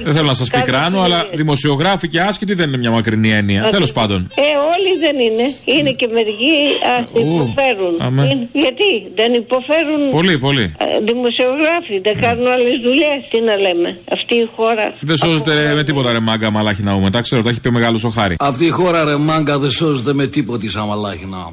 Δεν 0.06 0.12
θέλω 0.16 0.28
να 0.34 0.38
σας 0.42 0.48
πικράνω, 0.56 0.98
αλλά 1.06 1.20
δημοσιογράφοι 1.42 2.06
και 2.12 2.20
άσχετοι 2.20 2.54
δεν 2.54 2.66
είναι 2.68 2.76
μια 2.84 2.90
μακρινή 2.98 3.30
έννοια. 3.40 3.60
Τέλος 3.76 3.92
πάντων. 3.98 4.18
Ε, 4.46 4.50
όλοι 4.72 4.90
δεν 5.04 5.16
είναι. 5.26 5.46
Είναι 5.74 5.90
και 6.00 6.06
μερικοί 6.16 6.54
άσχετοι 6.96 7.22
Ου, 7.28 7.34
υποφέρουν. 7.42 7.94
αμέ. 8.06 8.22
Είναι- 8.32 8.48
γιατί 8.64 8.88
δεν 9.20 9.30
υποφέρουν. 9.42 10.00
Πολύ, 10.18 10.38
πολύ. 10.38 10.64
ε, 10.78 10.84
Δημοσιογράφοι 11.10 11.94
δεν 12.06 12.20
κάνουν 12.20 12.46
άλλες 12.54 12.76
δουλειές. 12.86 13.18
Τι 13.30 13.38
να 13.40 13.54
λέμε. 13.64 13.88
Αυτή 14.16 14.34
η 14.34 14.48
χώρα. 14.56 14.86
Δεν 15.00 15.16
σώζεται 15.16 15.72
με 15.74 15.82
τίποτα 15.82 16.12
ρε 16.12 16.20
μάγκα 16.20 16.50
μαλάχι 16.50 16.82
να 16.82 17.10
Τα 17.10 17.20
ξέρω, 17.20 17.42
τα 17.42 17.48
έχει 17.50 17.60
πει 17.60 17.68
ο 17.68 17.72
μεγάλος 17.72 18.04
ο 18.04 18.08
Χάρη. 18.08 18.34
Αυτή 18.38 18.64
η 18.64 18.68
χώρα 18.70 19.04
ρε 19.04 19.16
μάγκα 19.16 19.58
δεν 19.58 19.69
σώζεται 19.70 20.12
με 20.12 20.26
τίποτη 20.26 20.68
σαν 20.68 20.86
μαλάχινα. 20.86 21.50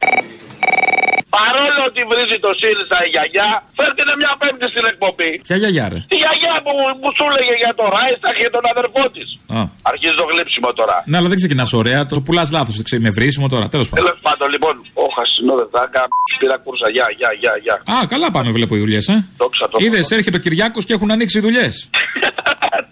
Παρόλο 1.37 1.81
ότι 1.89 2.01
βρίζει 2.11 2.37
το 2.45 2.51
ΣΥΡΙΖΑ 2.59 2.97
η 3.07 3.09
γιαγιά, 3.13 3.49
φέρτε 3.77 4.01
μια 4.21 4.31
πέμπτη 4.41 4.65
στην 4.73 4.85
εκπομπή. 4.91 5.31
Ποια 5.47 5.57
γιαγιά 5.61 5.85
ρε; 5.91 5.99
Τη 6.11 6.17
γιαγιά 6.23 6.55
που, 6.65 6.73
που 7.01 7.09
σου 7.17 7.25
έλεγε 7.31 7.55
για 7.63 7.73
το 7.79 7.83
Ράισταχ 7.95 8.35
και 8.41 8.49
τον 8.55 8.63
αδερφό 8.73 9.03
της. 9.15 9.27
Α. 9.57 9.59
Αρχίζει 9.91 10.15
το 10.21 10.25
γλύψιμο 10.31 10.69
τώρα. 10.79 10.95
Ναι, 11.09 11.17
αλλά 11.19 11.27
δεν 11.31 11.37
ξεκινάς 11.41 11.71
ωραία, 11.81 11.99
το 12.09 12.15
πουλάς 12.25 12.49
λάθος. 12.57 12.75
Με 13.05 13.09
βρίσιμο 13.17 13.47
τώρα, 13.53 13.65
τέλος 13.73 13.87
πάντων. 13.89 14.05
Τέλος 14.05 14.19
πάντων, 14.27 14.47
λοιπόν, 14.53 14.73
ο 15.03 15.05
Χασινό 15.15 15.53
δεν 15.61 15.69
θα 15.73 15.81
κα... 15.93 16.01
πήρα 16.39 16.57
κούρσα. 16.63 16.87
Γεια, 16.95 17.05
γεια, 17.19 17.31
γεια, 17.41 17.53
γεια. 17.63 17.75
Α, 17.95 17.95
καλά 18.13 18.27
πάμε, 18.35 18.49
βλέπω 18.57 18.73
οι 18.77 18.79
δουλειές, 18.85 19.05
ε. 19.07 19.15
Δόξα 19.37 19.65
τω 19.69 19.77
Είδες, 19.85 20.11
έρχεται 20.17 20.37
ο 20.37 20.43
Κυριάκος 20.45 20.83
και 20.85 20.93
έχουν 20.97 21.09
ανοίξει 21.15 21.39
δουλειές. 21.39 21.73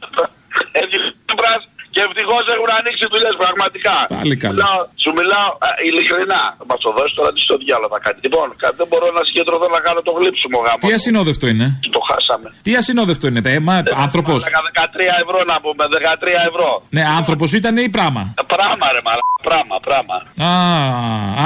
Ευτυχώς 1.95 1.97
και 1.97 2.01
ευτυχώς 2.07 2.43
έχουν 2.55 2.69
ανοίξει 2.79 3.05
δουλειές 3.13 3.35
πραγματικά. 3.43 3.95
Πάλι 4.15 4.35
καλά. 4.43 4.53
Μιλάω, 4.55 4.79
σου 5.03 5.11
μιλάω 5.19 5.49
ε, 5.65 5.69
ειλικρινά. 5.87 6.41
Θα 6.59 6.65
μας 6.69 6.79
το 6.85 6.89
δώσεις 6.97 7.13
τώρα 7.19 7.29
τι 7.35 7.39
στο 7.47 7.55
διάλογο 7.63 7.91
θα 7.95 7.99
κάνει. 8.05 8.17
Λοιπόν, 8.25 8.47
κα- 8.61 8.73
δεν 8.79 8.87
μπορώ 8.89 9.07
να 9.17 9.21
συγκεντρωθώ 9.27 9.67
να 9.75 9.79
κάνω 9.87 9.99
το 10.07 10.11
γλύψιμο 10.19 10.57
γάμο. 10.65 10.81
Τι 10.85 10.89
ασυνόδευτο 10.99 11.45
είναι; 11.53 11.67
Το 11.97 12.01
χάσαμε. 12.09 12.47
Τι 12.65 12.71
ασυνόδευτο 12.81 13.25
είναι, 13.29 13.41
αίμα, 13.55 13.73
άνθρωπος. 14.05 14.39
Έλεγα 14.45 14.61
13 14.71 15.23
ευρώ 15.23 15.39
να 15.51 15.55
πούμε, 15.63 15.83
13 15.95 16.41
ευρώ. 16.51 16.69
Ναι, 16.95 17.03
άνθρωπος 17.19 17.49
ήταν 17.59 17.73
ή 17.87 17.89
πράγμα. 17.97 18.21
Ε, 18.41 18.43
Πράγμα 18.55 18.85
ρε 18.95 19.01
μαλά, 19.07 19.23
πράγμα, 19.49 19.75
πράγμα. 19.87 20.15
Α, 20.47 20.51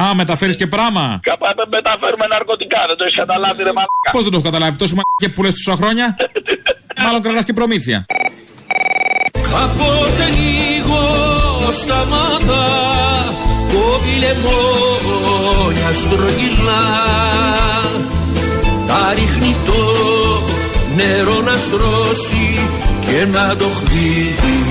α 0.10 0.16
μεταφέρεις 0.22 0.56
και 0.62 0.68
πράγμα. 0.76 1.04
Κάπου 1.30 1.45
μεταφέρουμε 1.78 2.26
ναρκωτικά, 2.36 2.80
δεν 2.89 2.95
το 2.97 3.04
έχεις 3.08 3.18
καταλάβει 3.24 3.60
ρε 3.68 3.74
μαλάκα. 3.78 4.10
Πώς 4.16 4.22
δεν 4.26 4.32
το 4.34 4.38
έχω 4.39 4.47
καταλάβει, 4.50 4.76
τόσο 4.84 4.93
μαλακία 5.00 5.30
που 5.36 5.41
λες 5.43 5.54
τόσα 5.64 5.76
χρόνια; 5.82 6.06
Μάλλον 7.04 7.22
κρατάς 7.22 7.45
και 7.45 7.54
προμήθεια. 7.54 8.06
Κάποτε 9.52 10.28
λίγο 10.39 11.02
σταμάτα 11.72 12.66
κόβει 13.72 14.14
λεμόνια 14.20 15.91
στρογγυλά. 15.93 16.88
Τα 18.88 19.14
ρίχνει 19.16 19.56
το 19.66 19.82
νερό 20.95 21.41
να 21.41 21.58
στρώσει 21.58 22.47
και 23.02 23.26
να 23.26 23.56
το 23.56 23.66
χρυσαφώσει 23.80 24.70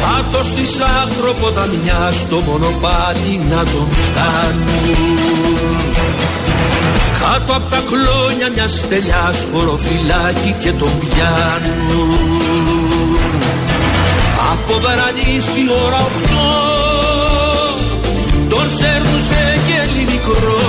κάτω 0.00 0.44
στις 0.44 0.80
αγροποταμιά 0.80 2.12
στο 2.12 2.36
μονοπάτι 2.36 3.40
να 3.48 3.56
τον 3.56 3.88
φτάνουν 3.90 5.16
κάτω 7.22 7.52
από 7.58 7.70
τα 7.70 7.80
κλόνια 7.90 8.48
μιας 8.54 8.72
στελιάς 8.72 9.38
χωροφυλάκι 9.52 10.54
και 10.62 10.72
τον 10.72 10.92
πιάνουν. 10.98 12.10
Από 14.52 14.80
βαρανίσει 14.82 15.62
ώρα 15.84 16.00
οχτώ 16.08 16.48
Τον 18.48 18.66
σέρνουν 18.78 19.20
σε 19.28 19.40
γέλι 19.66 20.04
μικρό. 20.12 20.60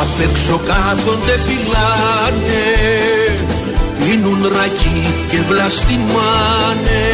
Απ' 0.00 0.20
έξω 0.30 0.60
κάθονται 0.66 1.38
φυλάνε 1.46 2.66
Πίνουν 3.98 4.52
ρακί 4.56 5.14
και 5.30 5.38
βλαστημάνε. 5.48 7.06